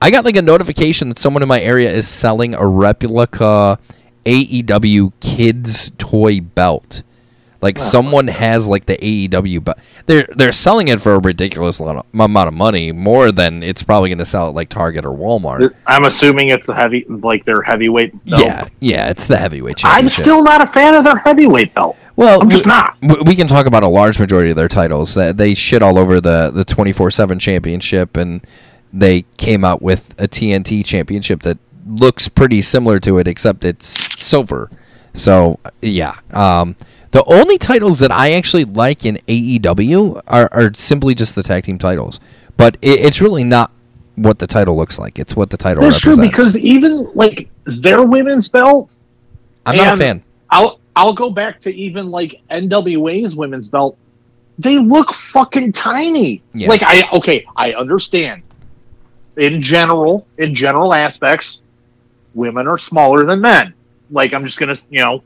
I 0.00 0.10
got 0.10 0.24
like 0.24 0.36
a 0.36 0.42
notification 0.42 1.10
that 1.10 1.18
someone 1.18 1.42
in 1.42 1.48
my 1.48 1.60
area 1.60 1.92
is 1.92 2.08
selling 2.08 2.54
a 2.54 2.66
replica 2.66 3.78
AEW 4.24 5.12
kids 5.20 5.90
toy 5.98 6.40
belt. 6.40 7.02
Like 7.60 7.78
someone 7.80 8.28
has 8.28 8.68
like 8.68 8.86
the 8.86 8.96
AEW, 8.96 9.64
but 9.64 9.78
they're 10.06 10.28
they're 10.36 10.52
selling 10.52 10.86
it 10.88 11.00
for 11.00 11.14
a 11.14 11.18
ridiculous 11.18 11.80
amount 11.80 12.06
of 12.12 12.54
money, 12.54 12.92
more 12.92 13.32
than 13.32 13.64
it's 13.64 13.82
probably 13.82 14.10
going 14.10 14.18
to 14.18 14.24
sell 14.24 14.48
at 14.50 14.54
like 14.54 14.68
Target 14.68 15.04
or 15.04 15.10
Walmart. 15.10 15.74
I'm 15.86 16.04
assuming 16.04 16.50
it's 16.50 16.66
the 16.66 16.74
heavy, 16.74 17.04
like 17.08 17.44
their 17.44 17.62
heavyweight. 17.62 18.12
Belt. 18.26 18.42
Yeah, 18.44 18.68
yeah, 18.78 19.10
it's 19.10 19.26
the 19.26 19.36
heavyweight 19.38 19.78
championship. 19.78 20.18
I'm 20.20 20.22
still 20.24 20.44
not 20.44 20.60
a 20.62 20.66
fan 20.68 20.94
of 20.94 21.02
their 21.02 21.16
heavyweight 21.16 21.74
belt. 21.74 21.96
well, 22.14 22.40
I'm 22.42 22.48
just 22.48 22.64
we, 22.66 22.70
not. 22.70 22.96
we- 23.02 23.22
We 23.26 23.34
can 23.34 23.48
talk 23.48 23.66
about 23.66 23.82
a 23.82 23.88
large 23.88 24.20
majority 24.20 24.50
of 24.50 24.56
their 24.56 24.68
titles. 24.68 25.14
They, 25.16 25.32
they 25.32 25.54
shit 25.54 25.82
all 25.82 25.98
over 25.98 26.20
the 26.20 26.52
the 26.54 26.64
twenty 26.64 26.92
four 26.92 27.10
seven 27.10 27.40
championship, 27.40 28.16
and 28.16 28.40
they 28.92 29.22
came 29.36 29.64
out 29.64 29.82
with 29.82 30.14
a 30.20 30.28
TNT 30.28 30.84
championship 30.84 31.42
that 31.42 31.58
looks 31.86 32.28
pretty 32.28 32.62
similar 32.62 33.00
to 33.00 33.18
it, 33.18 33.26
except 33.26 33.64
it's 33.64 33.86
silver. 34.16 34.70
So 35.14 35.58
yeah, 35.82 36.14
um, 36.32 36.76
the 37.10 37.24
only 37.24 37.58
titles 37.58 37.98
that 38.00 38.12
I 38.12 38.32
actually 38.32 38.64
like 38.64 39.04
in 39.04 39.16
AEW 39.28 40.22
are, 40.26 40.48
are 40.52 40.72
simply 40.74 41.14
just 41.14 41.34
the 41.34 41.42
tag 41.42 41.64
team 41.64 41.78
titles, 41.78 42.20
but 42.56 42.76
it, 42.82 43.00
it's 43.00 43.20
really 43.20 43.44
not 43.44 43.72
what 44.16 44.38
the 44.38 44.46
title 44.46 44.76
looks 44.76 44.98
like. 44.98 45.18
It's 45.18 45.34
what 45.34 45.50
the 45.50 45.56
title 45.56 45.82
That's 45.82 46.00
true 46.00 46.16
because 46.16 46.58
even 46.58 47.10
like 47.14 47.50
their 47.64 48.02
women's 48.02 48.48
belt, 48.48 48.90
I'm 49.64 49.76
not 49.76 49.94
a 49.94 49.96
fan. 49.96 50.22
I'll 50.50 50.80
I'll 50.96 51.14
go 51.14 51.30
back 51.30 51.60
to 51.60 51.74
even 51.74 52.10
like 52.10 52.40
NWA's 52.50 53.36
women's 53.36 53.68
belt. 53.68 53.96
They 54.58 54.78
look 54.78 55.12
fucking 55.12 55.72
tiny. 55.72 56.42
Yeah. 56.52 56.68
Like 56.68 56.82
I 56.84 57.08
okay, 57.12 57.46
I 57.56 57.72
understand. 57.74 58.42
In 59.36 59.60
general, 59.60 60.26
in 60.36 60.52
general 60.52 60.92
aspects, 60.92 61.62
women 62.34 62.66
are 62.66 62.78
smaller 62.78 63.24
than 63.24 63.40
men. 63.40 63.72
Like 64.10 64.34
I'm 64.34 64.44
just 64.44 64.58
gonna 64.58 64.76
you 64.90 65.02
know, 65.02 65.22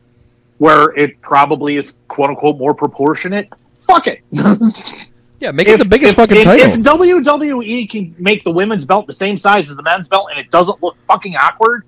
where 0.58 0.96
it 0.98 1.20
probably 1.20 1.76
is 1.76 1.96
quote 2.08 2.30
unquote 2.30 2.58
more 2.58 2.74
proportionate. 2.74 3.52
Fuck 3.80 4.06
it. 4.06 4.20
Yeah, 5.40 5.50
make 5.50 5.66
it 5.66 5.76
the 5.76 5.84
biggest 5.84 6.14
fucking 6.14 6.36
if, 6.36 6.44
title. 6.44 6.68
If 6.68 6.76
WWE 6.76 7.90
can 7.90 8.14
make 8.16 8.44
the 8.44 8.52
women's 8.52 8.84
belt 8.84 9.08
the 9.08 9.12
same 9.12 9.36
size 9.36 9.68
as 9.68 9.74
the 9.74 9.82
men's 9.82 10.08
belt 10.08 10.28
and 10.30 10.38
it 10.38 10.52
doesn't 10.52 10.80
look 10.80 10.96
fucking 11.08 11.34
awkward, 11.34 11.82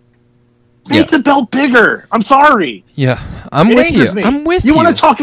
Make 0.89 1.09
the 1.09 1.21
belt 1.21 1.51
bigger. 1.51 2.07
I'm 2.13 2.23
sorry. 2.23 2.85
Yeah, 2.95 3.23
I'm 3.53 3.71
It 3.71 3.77
with 3.77 3.95
you. 3.95 4.13
me. 4.13 4.23
I'm 4.23 4.45
with 4.45 4.65
you. 4.65 4.73
you. 4.73 4.77
want 4.77 4.95
to 4.95 5.01
talk? 5.01 5.19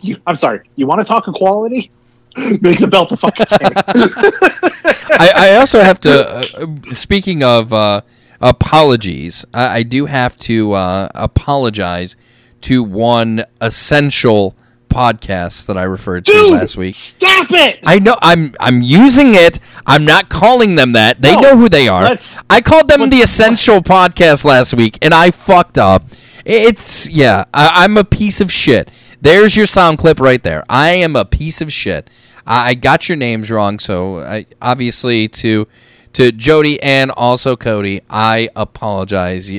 You, 0.00 0.16
I'm 0.26 0.36
sorry. 0.36 0.68
You 0.76 0.86
want 0.86 1.00
to 1.00 1.04
talk 1.04 1.28
equality? 1.28 1.90
Make 2.36 2.78
the 2.78 2.88
belt 2.90 3.10
the 3.10 3.16
fucking 3.18 3.46
same. 3.46 3.72
I, 5.20 5.52
I 5.52 5.56
also 5.56 5.80
have 5.80 6.00
to. 6.00 6.28
Uh, 6.28 6.66
speaking 6.92 7.42
of 7.42 7.72
uh, 7.74 8.00
apologies, 8.42 9.46
I, 9.54 9.78
I 9.78 9.82
do 9.84 10.06
have 10.06 10.36
to 10.38 10.72
uh, 10.72 11.08
apologize 11.14 12.16
to 12.62 12.82
one 12.82 13.44
essential 13.60 14.56
podcast 14.88 15.66
that 15.66 15.78
I 15.78 15.84
referred 15.84 16.26
to 16.26 16.32
Dude, 16.32 16.52
last 16.52 16.76
week. 16.76 16.94
Stop 16.94 17.50
it. 17.50 17.78
I 17.84 17.98
know 17.98 18.16
I'm 18.20 18.54
I'm 18.60 18.82
using 18.82 19.28
it. 19.34 19.58
I'm 19.86 20.04
not 20.04 20.28
calling 20.28 20.74
them 20.74 20.92
that. 20.92 21.22
They 21.22 21.34
No, 21.34 21.40
know 21.40 21.56
who 21.56 21.68
they 21.70 21.88
are. 21.88 22.16
I 22.50 22.60
called 22.60 22.88
them 22.88 23.08
the 23.08 23.18
Essential 23.18 23.80
Podcast 23.80 24.44
last 24.44 24.74
week, 24.74 24.98
and 25.00 25.14
I 25.14 25.30
fucked 25.30 25.78
up. 25.78 26.04
It's 26.44 27.08
yeah. 27.08 27.44
I, 27.54 27.84
I'm 27.84 27.96
a 27.96 28.04
piece 28.04 28.40
of 28.42 28.52
shit. 28.52 28.90
There's 29.20 29.56
your 29.56 29.66
sound 29.66 29.98
clip 29.98 30.20
right 30.20 30.42
there. 30.42 30.64
I 30.68 30.90
am 30.90 31.16
a 31.16 31.24
piece 31.24 31.60
of 31.60 31.72
shit. 31.72 32.10
I, 32.46 32.70
I 32.70 32.74
got 32.74 33.08
your 33.08 33.16
names 33.16 33.50
wrong, 33.50 33.78
so 33.78 34.20
I, 34.20 34.46
obviously 34.60 35.28
to 35.28 35.68
to 36.14 36.32
Jody 36.32 36.82
and 36.82 37.10
also 37.10 37.56
Cody, 37.56 38.00
I 38.10 38.48
apologize. 38.56 39.50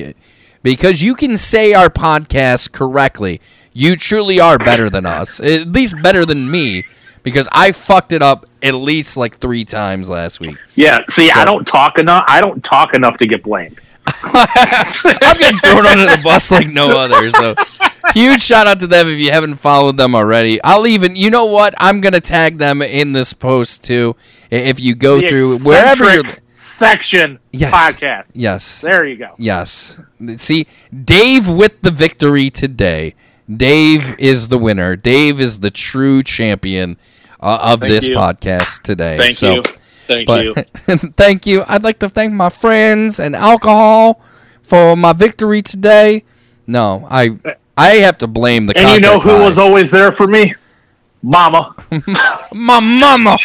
Because 0.62 1.02
you 1.02 1.14
can 1.14 1.36
say 1.36 1.74
our 1.74 1.88
podcast 1.90 2.72
correctly. 2.72 3.40
You 3.72 3.96
truly 3.96 4.40
are 4.40 4.58
better 4.58 4.88
than 4.88 5.04
us. 5.04 5.40
At 5.40 5.66
least 5.68 5.96
better 6.02 6.24
than 6.24 6.50
me. 6.50 6.84
Because 7.22 7.48
I 7.52 7.72
fucked 7.72 8.12
it 8.12 8.22
up 8.22 8.46
at 8.62 8.74
least 8.74 9.16
like 9.16 9.38
three 9.38 9.64
times 9.64 10.08
last 10.10 10.40
week. 10.40 10.56
Yeah. 10.74 11.00
See, 11.10 11.28
So- 11.30 11.40
I 11.40 11.44
don't 11.44 11.66
talk 11.66 11.98
enough. 11.98 12.24
I 12.28 12.40
don't 12.40 12.62
talk 12.62 12.94
enough 12.94 13.18
to 13.18 13.26
get 13.26 13.42
blamed. 13.42 13.78
I'm 14.22 15.38
getting 15.38 15.58
thrown 15.60 15.86
under 15.86 16.04
the 16.04 16.20
bus 16.22 16.50
like 16.50 16.68
no 16.68 16.88
other. 16.98 17.30
So 17.30 17.54
huge 18.12 18.42
shout 18.42 18.66
out 18.66 18.80
to 18.80 18.86
them 18.86 19.08
if 19.08 19.18
you 19.18 19.30
haven't 19.32 19.54
followed 19.54 19.96
them 19.96 20.14
already. 20.14 20.62
I'll 20.62 20.86
even 20.86 21.16
you 21.16 21.30
know 21.30 21.46
what? 21.46 21.74
I'm 21.78 22.02
gonna 22.02 22.20
tag 22.20 22.58
them 22.58 22.82
in 22.82 23.12
this 23.12 23.32
post 23.32 23.82
too. 23.82 24.14
If 24.50 24.78
you 24.78 24.94
go 24.94 25.20
The 25.22 25.26
through 25.28 25.58
wherever 25.60 26.12
you're 26.12 26.22
section 26.64 27.38
Yes. 27.52 27.72
podcast. 27.72 28.24
Yes. 28.32 28.80
There 28.80 29.04
you 29.04 29.16
go. 29.16 29.34
Yes. 29.38 30.00
See, 30.38 30.66
Dave 31.04 31.48
with 31.48 31.82
the 31.82 31.90
victory 31.90 32.50
today. 32.50 33.14
Dave 33.54 34.14
is 34.18 34.48
the 34.48 34.58
winner. 34.58 34.96
Dave 34.96 35.40
is 35.40 35.60
the 35.60 35.70
true 35.70 36.22
champion 36.22 36.96
uh, 37.40 37.58
of 37.62 37.80
Thank 37.80 37.90
this 37.92 38.08
you. 38.08 38.16
podcast 38.16 38.82
today. 38.82 39.18
Thank 39.18 39.36
So- 39.36 39.54
you. 39.56 39.62
Thank 40.06 40.26
but- 40.26 40.44
you. 40.44 40.54
thank 41.16 41.46
you. 41.46 41.62
I'd 41.66 41.82
like 41.82 41.98
to 42.00 42.08
thank 42.10 42.32
my 42.32 42.48
friends 42.50 43.18
and 43.20 43.34
alcohol 43.34 44.20
for 44.62 44.96
my 44.96 45.12
victory 45.14 45.62
today. 45.62 46.24
No, 46.66 47.06
I 47.10 47.38
I 47.76 47.96
have 48.04 48.18
to 48.18 48.26
blame 48.26 48.66
the 48.66 48.76
And 48.76 48.88
you 48.88 49.00
know 49.00 49.18
who 49.20 49.30
high. 49.30 49.44
was 49.44 49.56
always 49.58 49.90
there 49.90 50.12
for 50.12 50.26
me? 50.26 50.54
Mama. 51.22 51.74
my 52.52 52.80
mama. 52.80 53.36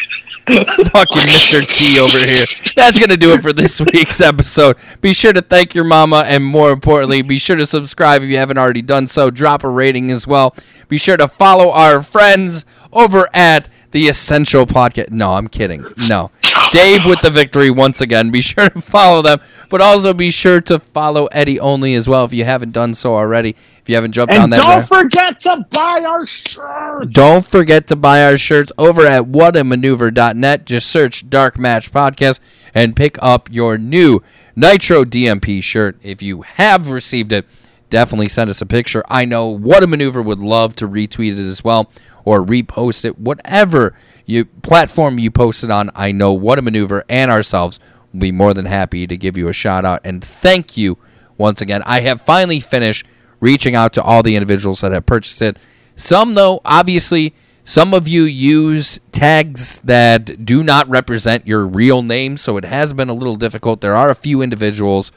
Fucking 0.55 1.27
Mr. 1.29 1.61
T 1.61 1.99
over 1.99 2.17
here. 2.17 2.45
That's 2.75 2.97
going 2.97 3.09
to 3.09 3.17
do 3.17 3.33
it 3.33 3.41
for 3.41 3.53
this 3.53 3.79
week's 3.93 4.19
episode. 4.19 4.77
Be 4.99 5.13
sure 5.13 5.31
to 5.31 5.41
thank 5.43 5.75
your 5.75 5.83
mama, 5.83 6.23
and 6.25 6.43
more 6.43 6.71
importantly, 6.71 7.21
be 7.21 7.37
sure 7.37 7.55
to 7.55 7.67
subscribe 7.67 8.23
if 8.23 8.29
you 8.29 8.37
haven't 8.37 8.57
already 8.57 8.81
done 8.81 9.05
so. 9.05 9.29
Drop 9.29 9.63
a 9.63 9.69
rating 9.69 10.09
as 10.09 10.25
well. 10.25 10.55
Be 10.87 10.97
sure 10.97 11.17
to 11.17 11.27
follow 11.27 11.69
our 11.69 12.01
friends 12.01 12.65
over 12.91 13.27
at 13.31 13.69
the 13.91 14.07
Essential 14.07 14.65
Podcast. 14.65 15.11
No, 15.11 15.33
I'm 15.33 15.47
kidding. 15.47 15.85
No. 16.07 16.31
Dave 16.71 17.05
with 17.07 17.21
the 17.21 17.31
victory 17.31 17.71
once 17.71 17.99
again. 17.99 18.29
Be 18.29 18.41
sure 18.41 18.69
to 18.69 18.79
follow 18.81 19.23
them, 19.23 19.39
but 19.69 19.81
also 19.81 20.13
be 20.13 20.29
sure 20.29 20.61
to 20.61 20.77
follow 20.77 21.25
Eddy 21.27 21.59
Only 21.59 21.95
as 21.95 22.07
well 22.07 22.25
if 22.25 22.33
you 22.33 22.45
haven't 22.45 22.71
done 22.73 22.93
so 22.93 23.15
already. 23.15 23.51
If 23.51 23.83
you 23.87 23.95
haven't 23.95 24.11
jumped 24.11 24.33
on 24.33 24.41
And 24.43 24.53
that. 24.53 24.61
don't 24.61 24.87
forget 24.87 25.39
to 25.41 25.65
buy 25.71 26.03
our 26.07 26.25
shirts. 26.27 27.07
Don't 27.11 27.43
forget 27.43 27.87
to 27.87 27.95
buy 27.95 28.23
our 28.23 28.37
shirts 28.37 28.71
over 28.77 29.07
at 29.07 29.23
whatamaneuver.net. 29.23 30.65
Just 30.65 30.91
search 30.91 31.27
Dark 31.29 31.57
Match 31.57 31.91
Podcast 31.91 32.39
and 32.75 32.95
pick 32.95 33.17
up 33.21 33.49
your 33.51 33.77
new 33.79 34.21
Nitro 34.55 35.03
DMP 35.05 35.63
shirt. 35.63 35.97
If 36.03 36.21
you 36.21 36.41
have 36.43 36.89
received 36.89 37.31
it, 37.31 37.45
definitely 37.89 38.29
send 38.29 38.49
us 38.49 38.61
a 38.61 38.65
picture. 38.65 39.03
I 39.09 39.25
know 39.25 39.47
What 39.47 39.83
a 39.83 39.87
Maneuver 39.87 40.21
would 40.21 40.39
love 40.39 40.75
to 40.77 40.87
retweet 40.87 41.33
it 41.33 41.39
as 41.39 41.63
well 41.63 41.91
or 42.25 42.43
repost 42.43 43.05
it. 43.05 43.19
Whatever 43.19 43.95
you 44.25 44.45
platform 44.45 45.19
you 45.19 45.31
post 45.31 45.63
it 45.63 45.71
on, 45.71 45.89
I 45.95 46.11
know 46.11 46.33
What 46.33 46.59
a 46.59 46.61
Maneuver 46.61 47.03
and 47.09 47.31
ourselves 47.31 47.79
will 48.13 48.21
be 48.21 48.31
more 48.31 48.53
than 48.53 48.65
happy 48.65 49.07
to 49.07 49.17
give 49.17 49.37
you 49.37 49.47
a 49.47 49.53
shout 49.53 49.85
out 49.85 50.01
and 50.03 50.23
thank 50.23 50.77
you 50.77 50.97
once 51.37 51.61
again. 51.61 51.81
I 51.85 52.01
have 52.01 52.21
finally 52.21 52.59
finished 52.59 53.05
reaching 53.39 53.75
out 53.75 53.93
to 53.93 54.03
all 54.03 54.21
the 54.21 54.35
individuals 54.35 54.81
that 54.81 54.91
have 54.91 55.05
purchased 55.05 55.41
it. 55.41 55.57
Some, 55.95 56.33
though, 56.33 56.61
obviously, 56.63 57.33
some 57.63 57.93
of 57.93 58.07
you 58.07 58.23
use 58.23 58.99
tags 59.11 59.81
that 59.81 60.45
do 60.45 60.63
not 60.63 60.89
represent 60.89 61.45
your 61.45 61.67
real 61.67 62.01
name, 62.01 62.37
so 62.37 62.57
it 62.57 62.65
has 62.65 62.93
been 62.93 63.09
a 63.09 63.13
little 63.13 63.35
difficult. 63.35 63.81
There 63.81 63.95
are 63.95 64.09
a 64.09 64.15
few 64.15 64.41
individuals 64.41 65.11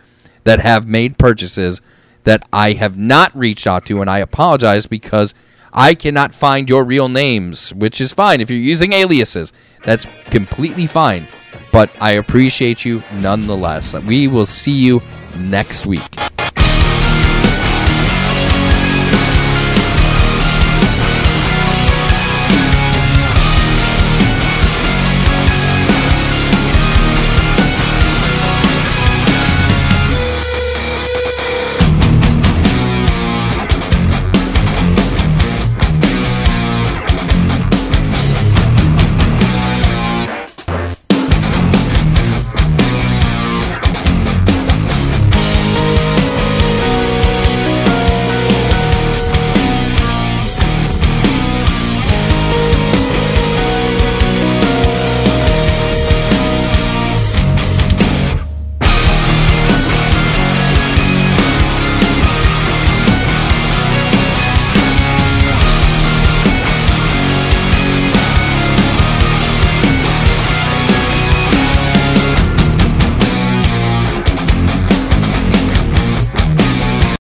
that 0.45 0.61
have 0.61 0.87
made 0.87 1.19
purchases 1.19 1.81
that 2.25 2.47
I 2.53 2.73
have 2.73 2.99
not 2.99 3.37
reached 3.37 3.67
out 3.67 3.87
to, 3.87 4.01
and 4.01 4.11
I 4.11 4.19
apologize 4.19 4.87
because 4.87 5.35
I 5.73 5.95
cannot 5.95 6.35
find 6.35 6.69
your 6.69 6.85
real 6.85 7.09
names, 7.09 7.73
which 7.75 8.01
is 8.01 8.13
fine. 8.13 8.41
If 8.41 8.51
you're 8.51 8.59
using 8.59 8.93
aliases, 8.93 9.53
that's 9.85 10.07
completely 10.27 10.87
fine. 10.87 11.29
But 11.73 11.91
I 12.01 12.13
appreciate 12.13 12.85
you 12.85 13.03
nonetheless. 13.15 13.95
We 13.95 14.29
will 14.29 14.47
see 14.47 14.85
you 14.85 15.01
next 15.37 15.87
week. 15.87 16.32